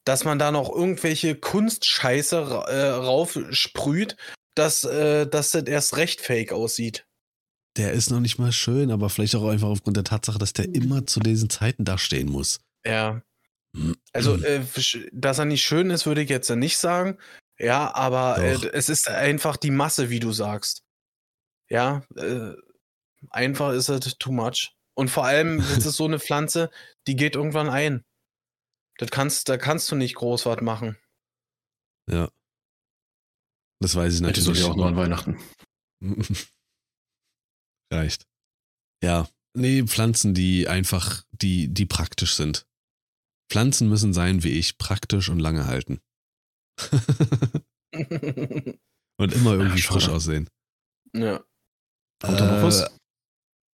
Dass 0.05 0.23
man 0.23 0.39
da 0.39 0.51
noch 0.51 0.69
irgendwelche 0.73 1.35
Kunstscheiße 1.35 2.37
äh, 2.67 2.87
raufsprüht, 2.89 4.15
dass, 4.55 4.83
äh, 4.83 5.27
dass 5.27 5.51
das 5.51 5.63
erst 5.63 5.97
recht 5.97 6.21
fake 6.21 6.53
aussieht. 6.53 7.05
Der 7.77 7.91
ist 7.91 8.09
noch 8.09 8.21
nicht 8.21 8.39
mal 8.39 8.53
schön, 8.53 8.91
aber 8.91 9.09
vielleicht 9.09 9.35
auch 9.35 9.49
einfach 9.49 9.67
aufgrund 9.67 9.97
der 9.97 10.05
Tatsache, 10.05 10.39
dass 10.39 10.53
der 10.53 10.73
immer 10.73 11.05
zu 11.05 11.19
diesen 11.19 11.49
Zeiten 11.49 11.83
da 11.83 11.97
stehen 11.97 12.31
muss. 12.31 12.61
Ja. 12.85 13.21
Also, 14.13 14.35
äh, 14.37 14.61
dass 15.11 15.39
er 15.39 15.45
nicht 15.45 15.65
schön 15.65 15.89
ist, 15.89 16.05
würde 16.05 16.21
ich 16.21 16.29
jetzt 16.29 16.49
ja 16.49 16.55
nicht 16.55 16.77
sagen. 16.77 17.17
Ja, 17.57 17.93
aber 17.95 18.37
äh, 18.39 18.69
es 18.73 18.89
ist 18.89 19.07
einfach 19.07 19.57
die 19.57 19.71
Masse, 19.71 20.09
wie 20.09 20.19
du 20.19 20.31
sagst. 20.31 20.83
Ja, 21.69 22.03
äh, 22.15 22.53
einfach 23.29 23.73
ist 23.73 23.89
es 23.89 24.17
too 24.17 24.31
much. 24.31 24.75
Und 24.93 25.09
vor 25.09 25.25
allem, 25.25 25.57
das 25.57 25.85
ist 25.85 25.95
so 25.95 26.05
eine 26.05 26.19
Pflanze, 26.19 26.69
die 27.07 27.15
geht 27.15 27.35
irgendwann 27.35 27.69
ein. 27.69 28.03
Das 28.97 29.09
kannst, 29.09 29.49
da 29.49 29.57
kannst 29.57 29.91
du 29.91 29.95
nicht 29.95 30.15
groß 30.15 30.45
was 30.45 30.61
machen. 30.61 30.97
Ja. 32.09 32.29
Das 33.81 33.95
weiß 33.95 34.15
ich 34.15 34.21
natürlich. 34.21 34.61
ja 34.61 34.67
auch 34.67 34.75
nur 34.75 34.87
an 34.87 34.95
Weihnachten. 34.95 35.39
Reicht. 37.91 38.25
Ja. 39.03 39.27
Nee, 39.57 39.83
Pflanzen, 39.83 40.33
die 40.33 40.67
einfach, 40.67 41.23
die, 41.31 41.73
die 41.73 41.85
praktisch 41.85 42.35
sind. 42.35 42.67
Pflanzen 43.49 43.87
müssen 43.89 44.13
sein 44.13 44.43
wie 44.43 44.51
ich, 44.51 44.77
praktisch 44.77 45.29
und 45.29 45.39
lange 45.39 45.65
halten. 45.65 46.01
und 49.17 49.33
immer 49.33 49.53
irgendwie 49.53 49.81
schade. 49.81 49.99
frisch 49.99 50.09
aussehen. 50.09 50.49
ja. 51.13 51.43
Kommt 52.21 52.39
da 52.39 52.55
noch 52.55 52.63
was? 52.63 52.89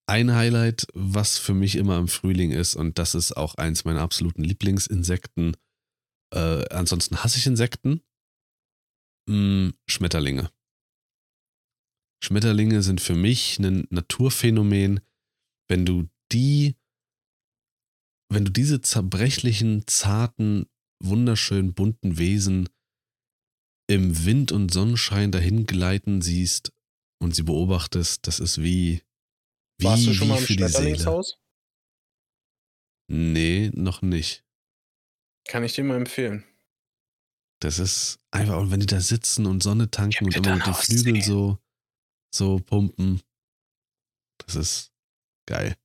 Ein 0.08 0.34
Highlight, 0.34 0.88
was 0.94 1.38
für 1.38 1.54
mich 1.54 1.76
immer 1.76 1.98
im 1.98 2.08
Frühling 2.08 2.52
ist, 2.52 2.76
und 2.76 2.98
das 2.98 3.16
ist 3.16 3.38
auch 3.38 3.56
eins 3.56 3.86
meiner 3.86 4.02
absoluten 4.02 4.44
Lieblingsinsekten. 4.44 5.56
Äh, 6.34 6.68
ansonsten 6.70 7.24
hasse 7.24 7.38
ich 7.38 7.46
Insekten. 7.46 8.02
Mm, 9.28 9.70
Schmetterlinge. 9.88 10.52
Schmetterlinge 12.24 12.82
sind 12.82 13.02
für 13.02 13.16
mich 13.16 13.60
ein 13.60 13.88
Naturphänomen. 13.90 15.02
Wenn 15.70 15.86
du 15.86 16.10
die, 16.32 16.76
wenn 18.30 18.46
du 18.46 18.52
diese 18.52 18.82
zerbrechlichen, 18.82 19.88
zarten, 19.88 20.66
wunderschön 21.02 21.74
bunten 21.74 22.18
Wesen 22.18 22.70
im 23.96 24.26
Wind 24.26 24.52
und 24.52 24.72
Sonnenschein 24.72 25.32
dahin 25.32 25.66
gleiten 25.66 26.22
siehst 26.22 26.72
und 27.20 27.36
sie 27.36 27.44
beobachtest, 27.44 28.26
das 28.28 28.40
ist 28.40 28.62
wie, 28.62 29.02
wie, 29.78 29.86
Warst 29.86 30.08
du 30.08 30.14
schon 30.14 30.28
wie 30.28 30.32
mal 30.32 30.38
im 30.40 30.44
für 30.46 30.54
die 30.54 30.60
Seele. 30.60 30.70
Schmetterlingshaus? 30.70 31.38
Nee, 33.08 33.72
noch 33.74 34.02
nicht. 34.02 34.46
Kann 35.48 35.64
ich 35.64 35.74
dir 35.74 35.84
mal 35.84 35.98
empfehlen. 35.98 36.46
Das 37.60 37.78
ist 37.78 38.20
einfach, 38.32 38.58
und 38.58 38.72
wenn 38.72 38.80
die 38.80 38.86
da 38.86 39.02
sitzen 39.02 39.46
und 39.46 39.62
Sonne 39.62 39.92
tanken 39.92 40.26
und 40.26 40.36
immer 40.36 40.56
mit 40.56 40.66
den 40.66 40.74
Flügeln 40.74 41.22
so, 41.22 41.60
so 42.34 42.60
pumpen, 42.60 43.22
das 44.46 44.56
ist 44.56 44.92
geil. 45.46 45.76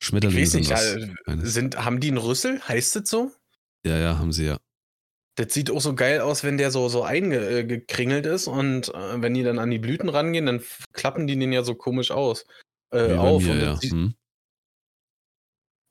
Ich 0.00 0.08
Schmetterlinge 0.08 0.42
weiß 0.42 0.50
sind 0.50 0.60
nicht, 0.60 0.70
was. 0.70 0.96
äh, 0.96 1.46
sind, 1.46 1.76
haben 1.76 2.00
die 2.00 2.08
einen 2.08 2.18
Rüssel? 2.18 2.60
Heißt 2.66 2.96
das 2.96 3.08
so? 3.08 3.32
Ja, 3.86 3.96
ja, 3.96 4.18
haben 4.18 4.32
sie 4.32 4.46
ja. 4.46 4.60
Das 5.36 5.52
sieht 5.52 5.70
auch 5.70 5.80
so 5.80 5.94
geil 5.94 6.20
aus, 6.20 6.44
wenn 6.44 6.56
der 6.56 6.70
so, 6.70 6.88
so 6.88 7.02
eingekringelt 7.02 8.24
ist 8.24 8.48
und 8.48 8.88
äh, 8.94 9.20
wenn 9.22 9.34
die 9.34 9.42
dann 9.42 9.58
an 9.58 9.70
die 9.70 9.78
Blüten 9.78 10.08
rangehen, 10.08 10.46
dann 10.46 10.64
klappen 10.92 11.26
die 11.26 11.38
den 11.38 11.52
ja 11.52 11.62
so 11.62 11.74
komisch 11.74 12.10
aus. 12.10 12.46
Äh, 12.90 13.10
Wie 13.10 13.14
auf. 13.14 13.42
mir, 13.42 13.52
und 13.52 13.60
ja. 13.60 13.76
sieht, 13.76 13.92
Hm? 13.92 14.14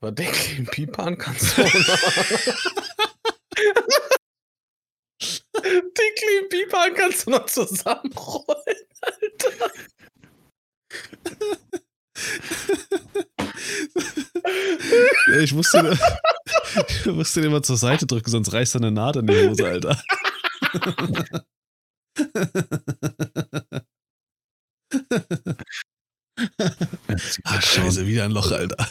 was 0.00 0.14
ich, 0.18 0.56
einen 0.56 0.66
Pipan 0.66 1.16
kannst 1.16 1.56
du. 1.56 1.62
Den 5.62 6.14
kleinen 6.16 6.48
Pipan 6.50 6.94
kannst 6.94 7.26
du 7.26 7.30
noch 7.30 7.46
zusammenrollen, 7.46 8.86
Alter. 9.00 9.70
Ich 15.40 15.52
musste, 15.52 15.98
ich 17.04 17.06
musste 17.06 17.40
den 17.40 17.52
mal 17.52 17.62
zur 17.62 17.76
Seite 17.76 18.06
drücken, 18.06 18.30
sonst 18.30 18.52
reißt 18.52 18.74
er 18.76 18.80
eine 18.80 18.90
Naht 18.90 19.16
in 19.16 19.26
die 19.26 19.48
Hose, 19.48 19.66
Alter. 19.66 20.02
ah, 27.44 27.60
scheiße, 27.60 28.06
wieder 28.06 28.24
ein 28.24 28.30
Loch, 28.32 28.50
Alter. 28.52 28.88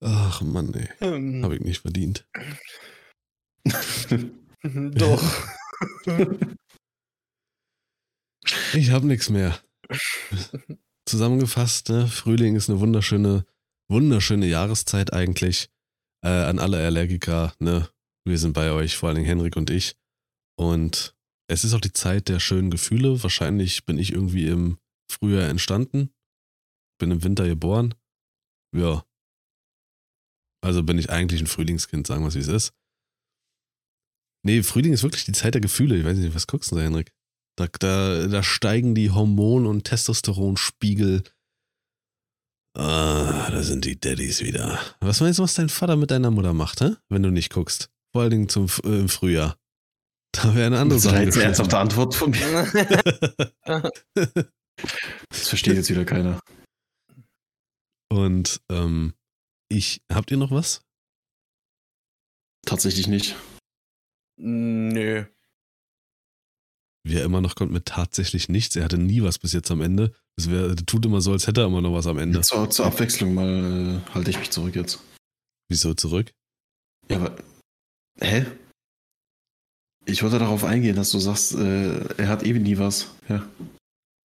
Ach 0.00 0.40
Mann, 0.42 0.72
ey. 0.74 0.88
Ähm, 1.00 1.42
Hab 1.44 1.52
ich 1.52 1.60
nicht 1.60 1.80
verdient. 1.80 2.26
Doch. 4.64 5.22
Ich 8.74 8.90
hab 8.90 9.02
nichts 9.02 9.28
mehr. 9.30 9.58
Zusammengefasst, 11.06 11.88
ne? 11.88 12.06
Frühling 12.06 12.56
ist 12.56 12.68
eine 12.68 12.80
wunderschöne, 12.80 13.44
wunderschöne 13.90 14.46
Jahreszeit 14.46 15.12
eigentlich. 15.12 15.70
Äh, 16.24 16.28
an 16.28 16.58
alle 16.58 16.84
Allergiker, 16.84 17.54
ne? 17.58 17.88
Wir 18.24 18.38
sind 18.38 18.52
bei 18.52 18.72
euch, 18.72 18.96
vor 18.96 19.08
allen 19.08 19.16
Dingen 19.16 19.28
Henrik 19.28 19.56
und 19.56 19.70
ich. 19.70 19.96
Und 20.58 21.14
es 21.50 21.64
ist 21.64 21.72
auch 21.72 21.80
die 21.80 21.92
Zeit 21.92 22.28
der 22.28 22.40
schönen 22.40 22.70
Gefühle. 22.70 23.22
Wahrscheinlich 23.22 23.86
bin 23.86 23.98
ich 23.98 24.12
irgendwie 24.12 24.48
im 24.48 24.78
Frühjahr 25.10 25.48
entstanden. 25.48 26.10
Bin 26.98 27.10
im 27.10 27.22
Winter 27.22 27.46
geboren. 27.46 27.94
Ja. 28.76 29.04
Also 30.60 30.82
bin 30.82 30.98
ich 30.98 31.10
eigentlich 31.10 31.40
ein 31.40 31.46
Frühlingskind, 31.46 32.06
sagen 32.06 32.22
wir 32.22 32.28
es 32.28 32.34
wie 32.34 32.40
es 32.40 32.48
ist. 32.48 32.74
Nee, 34.44 34.62
Frühling 34.62 34.92
ist 34.92 35.02
wirklich 35.02 35.24
die 35.24 35.32
Zeit 35.32 35.54
der 35.54 35.60
Gefühle. 35.60 35.96
Ich 35.96 36.04
weiß 36.04 36.16
nicht, 36.16 36.34
was 36.34 36.46
guckst 36.46 36.70
du 36.70 36.76
da, 36.76 36.82
Henrik? 36.82 37.12
Da, 37.56 37.66
da, 37.80 38.26
da 38.28 38.42
steigen 38.42 38.94
die 38.94 39.10
Hormon- 39.10 39.66
und 39.66 39.84
Testosteronspiegel. 39.84 41.24
Ah, 42.76 43.50
da 43.50 43.62
sind 43.62 43.84
die 43.84 43.98
Daddys 43.98 44.40
wieder. 44.42 44.78
Was 45.00 45.20
meinst 45.20 45.38
du, 45.40 45.42
was 45.42 45.54
dein 45.54 45.68
Vater 45.68 45.96
mit 45.96 46.10
deiner 46.12 46.30
Mutter 46.30 46.52
macht, 46.52 46.80
hä? 46.80 46.94
wenn 47.08 47.22
du 47.24 47.30
nicht 47.30 47.52
guckst? 47.52 47.90
Vor 48.12 48.22
allen 48.22 48.30
Dingen 48.30 48.48
zum, 48.48 48.66
äh, 48.84 49.00
im 49.00 49.08
Frühjahr. 49.08 49.56
Da 50.32 50.54
wäre 50.54 50.66
eine 50.66 50.78
andere 50.78 50.98
Das 50.98 51.04
ist 51.06 51.10
Sache. 51.10 51.24
jetzt 51.24 51.34
eine 51.36 51.44
ernsthafte 51.44 51.78
Antwort 51.78 52.14
von 52.14 52.30
mir. 52.30 53.02
Das 55.30 55.48
versteht 55.48 55.74
jetzt 55.74 55.90
wieder 55.90 56.04
keiner. 56.04 56.40
Und 58.10 58.60
ähm, 58.70 59.14
ich, 59.68 60.02
habt 60.12 60.30
ihr 60.30 60.36
noch 60.36 60.52
was? 60.52 60.82
Tatsächlich 62.64 63.08
nicht. 63.08 63.34
Nö. 64.38 65.24
Wie 67.04 67.16
er 67.16 67.24
immer 67.24 67.40
noch 67.40 67.54
kommt 67.54 67.72
mit 67.72 67.86
tatsächlich 67.86 68.48
nichts. 68.48 68.76
Er 68.76 68.84
hatte 68.84 68.98
nie 68.98 69.22
was 69.22 69.38
bis 69.38 69.52
jetzt 69.52 69.70
am 69.70 69.80
Ende. 69.80 70.12
Es 70.36 70.50
wär, 70.50 70.76
tut 70.76 71.06
immer 71.06 71.20
so, 71.20 71.32
als 71.32 71.46
hätte 71.46 71.62
er 71.62 71.66
immer 71.66 71.80
noch 71.80 71.92
was 71.92 72.06
am 72.06 72.18
Ende. 72.18 72.40
Zur, 72.42 72.70
zur 72.70 72.86
Abwechslung 72.86 73.34
mal 73.34 74.02
äh, 74.06 74.10
halte 74.14 74.30
ich 74.30 74.38
mich 74.38 74.50
zurück 74.50 74.76
jetzt. 74.76 75.00
Wieso 75.68 75.94
zurück? 75.94 76.32
Ja, 77.10 77.16
aber. 77.16 77.36
Hä? 78.20 78.46
Ich 80.04 80.22
wollte 80.22 80.38
darauf 80.38 80.64
eingehen, 80.64 80.96
dass 80.96 81.10
du 81.10 81.18
sagst, 81.18 81.54
äh, 81.54 82.00
er 82.16 82.28
hat 82.28 82.42
eben 82.42 82.62
nie 82.62 82.78
was. 82.78 83.14
Ja. 83.28 83.48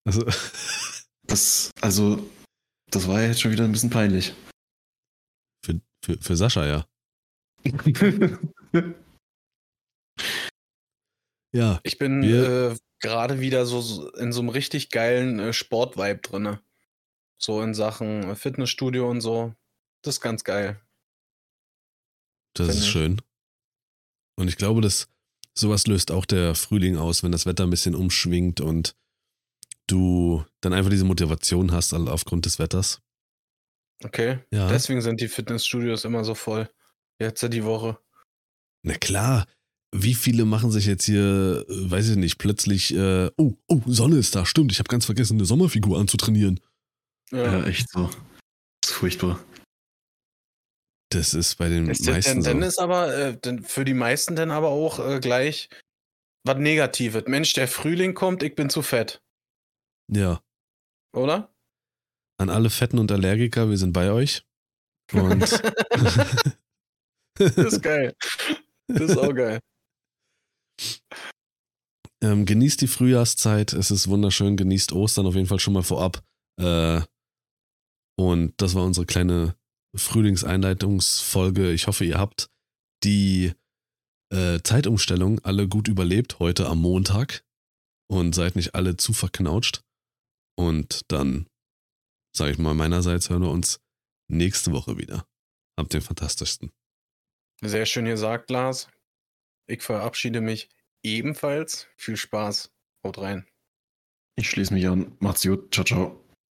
Also, 0.05 0.25
Das, 1.27 1.71
also, 1.81 2.29
das 2.91 3.07
war 3.07 3.21
ja 3.21 3.27
jetzt 3.29 3.41
schon 3.41 3.51
wieder 3.51 3.63
ein 3.63 3.71
bisschen 3.71 3.89
peinlich. 3.89 4.33
für, 5.65 5.79
für, 6.03 6.17
für 6.19 6.35
Sascha, 6.35 6.65
ja. 6.65 6.85
Ja, 11.53 11.79
Ich 11.83 11.97
bin 11.97 12.23
äh, 12.23 12.75
gerade 12.99 13.39
wieder 13.39 13.65
so- 13.65 14.09
in 14.15 14.31
so 14.31 14.39
einem 14.41 14.49
richtig 14.49 14.89
geilen 14.89 15.39
äh, 15.39 15.53
Sportvibe 15.53 16.19
drinne. 16.21 16.61
So 17.37 17.61
in 17.61 17.73
Sachen 17.73 18.29
äh, 18.31 18.35
Fitnessstudio 18.35 19.09
und 19.09 19.21
so. 19.21 19.53
Das 20.01 20.15
ist 20.15 20.21
ganz 20.21 20.43
geil. 20.43 20.79
das 22.55 22.67
Finde 22.67 22.79
ist 22.79 22.85
ich. 22.85 22.91
schön. 22.91 23.21
Und 24.35 24.47
ich 24.47 24.57
glaube, 24.57 24.81
dass 24.81 25.07
sowas 25.55 25.85
löst 25.87 26.11
auch 26.11 26.25
der 26.25 26.55
Frühling 26.55 26.97
aus, 26.97 27.21
wenn 27.23 27.31
das 27.31 27.45
Wetter 27.45 27.63
ein 27.63 27.69
bisschen 27.69 27.95
umschwingt 27.95 28.59
und 28.61 28.95
du 29.87 30.43
dann 30.61 30.73
einfach 30.73 30.89
diese 30.89 31.05
Motivation 31.05 31.71
hast 31.71 31.93
aufgrund 31.93 32.45
des 32.45 32.57
Wetters. 32.57 33.01
Okay. 34.03 34.39
Ja. 34.51 34.67
Deswegen 34.69 35.01
sind 35.01 35.21
die 35.21 35.27
Fitnessstudios 35.27 36.03
immer 36.05 36.23
so 36.23 36.33
voll. 36.35 36.69
Jetzt 37.19 37.41
die 37.53 37.63
Woche. 37.63 37.99
Na 38.81 38.95
klar. 38.95 39.45
Wie 39.95 40.15
viele 40.15 40.45
machen 40.45 40.71
sich 40.71 40.85
jetzt 40.87 41.05
hier, 41.05 41.65
äh, 41.69 41.91
weiß 41.91 42.09
ich 42.09 42.15
nicht, 42.17 42.37
plötzlich, 42.39 42.93
äh, 42.95 43.29
oh, 43.37 43.53
oh, 43.67 43.81
Sonne 43.85 44.17
ist 44.17 44.35
da, 44.35 44.45
stimmt, 44.45 44.71
ich 44.71 44.79
habe 44.79 44.87
ganz 44.87 45.05
vergessen, 45.05 45.37
eine 45.37 45.45
Sommerfigur 45.45 45.99
anzutrainieren. 45.99 46.59
ja, 47.31 47.59
Ja. 47.59 47.65
echt 47.65 47.89
so. 47.89 48.09
Das 48.81 48.89
ist 48.89 48.93
furchtbar. 48.93 49.39
Das 51.11 51.33
ist 51.35 51.55
bei 51.55 51.69
den 51.69 51.89
Ist 51.89 52.05
meisten 52.07 52.41
denn, 52.41 52.43
dann 52.43 52.61
so. 52.61 52.67
ist 52.67 52.79
aber 52.79 53.15
äh, 53.15 53.37
denn 53.37 53.63
für 53.63 53.85
die 53.85 53.93
meisten 53.93 54.35
dann 54.35 54.49
aber 54.49 54.69
auch 54.69 54.97
äh, 54.99 55.19
gleich 55.19 55.69
was 56.43 56.57
Negatives. 56.57 57.25
Mensch, 57.27 57.53
der 57.53 57.67
Frühling 57.67 58.15
kommt, 58.15 58.41
ich 58.41 58.55
bin 58.55 58.69
zu 58.71 58.81
fett. 58.81 59.21
Ja, 60.11 60.41
Oder? 61.15 61.49
an 62.39 62.49
alle 62.49 62.69
Fetten 62.71 62.97
und 62.97 63.11
Allergiker, 63.11 63.69
wir 63.69 63.77
sind 63.77 63.93
bei 63.93 64.11
euch. 64.11 64.43
Und 65.13 65.39
Das 67.37 67.55
ist 67.57 67.81
geil. 67.81 68.15
Das 68.87 69.01
ist 69.11 69.17
auch 69.17 69.33
geil. 69.33 69.59
Ähm, 72.23 72.45
genießt 72.45 72.81
die 72.81 72.87
Frühjahrszeit, 72.87 73.73
es 73.73 73.91
ist 73.91 74.07
wunderschön, 74.07 74.57
genießt 74.57 74.93
Ostern 74.93 75.25
auf 75.25 75.35
jeden 75.35 75.47
Fall 75.47 75.59
schon 75.59 75.73
mal 75.73 75.83
vorab. 75.83 76.23
Äh, 76.59 77.01
und 78.17 78.53
das 78.57 78.75
war 78.75 78.83
unsere 78.83 79.05
kleine 79.05 79.55
Frühlingseinleitungsfolge. 79.95 81.71
Ich 81.71 81.87
hoffe, 81.87 82.05
ihr 82.05 82.17
habt 82.17 82.49
die 83.03 83.53
äh, 84.31 84.59
Zeitumstellung 84.63 85.39
alle 85.39 85.67
gut 85.67 85.87
überlebt, 85.87 86.39
heute 86.39 86.67
am 86.67 86.81
Montag. 86.81 87.43
Und 88.09 88.35
seid 88.35 88.55
nicht 88.55 88.75
alle 88.75 88.97
zu 88.97 89.13
verknautscht. 89.13 89.81
Und 90.55 91.01
dann, 91.11 91.47
sage 92.35 92.51
ich 92.51 92.57
mal, 92.57 92.73
meinerseits 92.73 93.29
hören 93.29 93.41
wir 93.41 93.49
uns 93.49 93.79
nächste 94.29 94.71
Woche 94.71 94.97
wieder. 94.97 95.25
Habt 95.79 95.93
den 95.93 96.01
fantastischsten. 96.01 96.71
Sehr 97.61 97.85
schön 97.85 98.05
gesagt, 98.05 98.51
Lars. 98.51 98.87
Ich 99.67 99.81
verabschiede 99.81 100.41
mich 100.41 100.69
ebenfalls. 101.03 101.87
Viel 101.95 102.17
Spaß. 102.17 102.71
Haut 103.03 103.17
rein. 103.19 103.45
Ich 104.35 104.49
schließe 104.49 104.73
mich 104.73 104.87
an. 104.87 105.15
Macht's 105.19 105.43
gut. 105.43 105.73
Ciao, 105.73 105.85
ciao. 105.85 106.22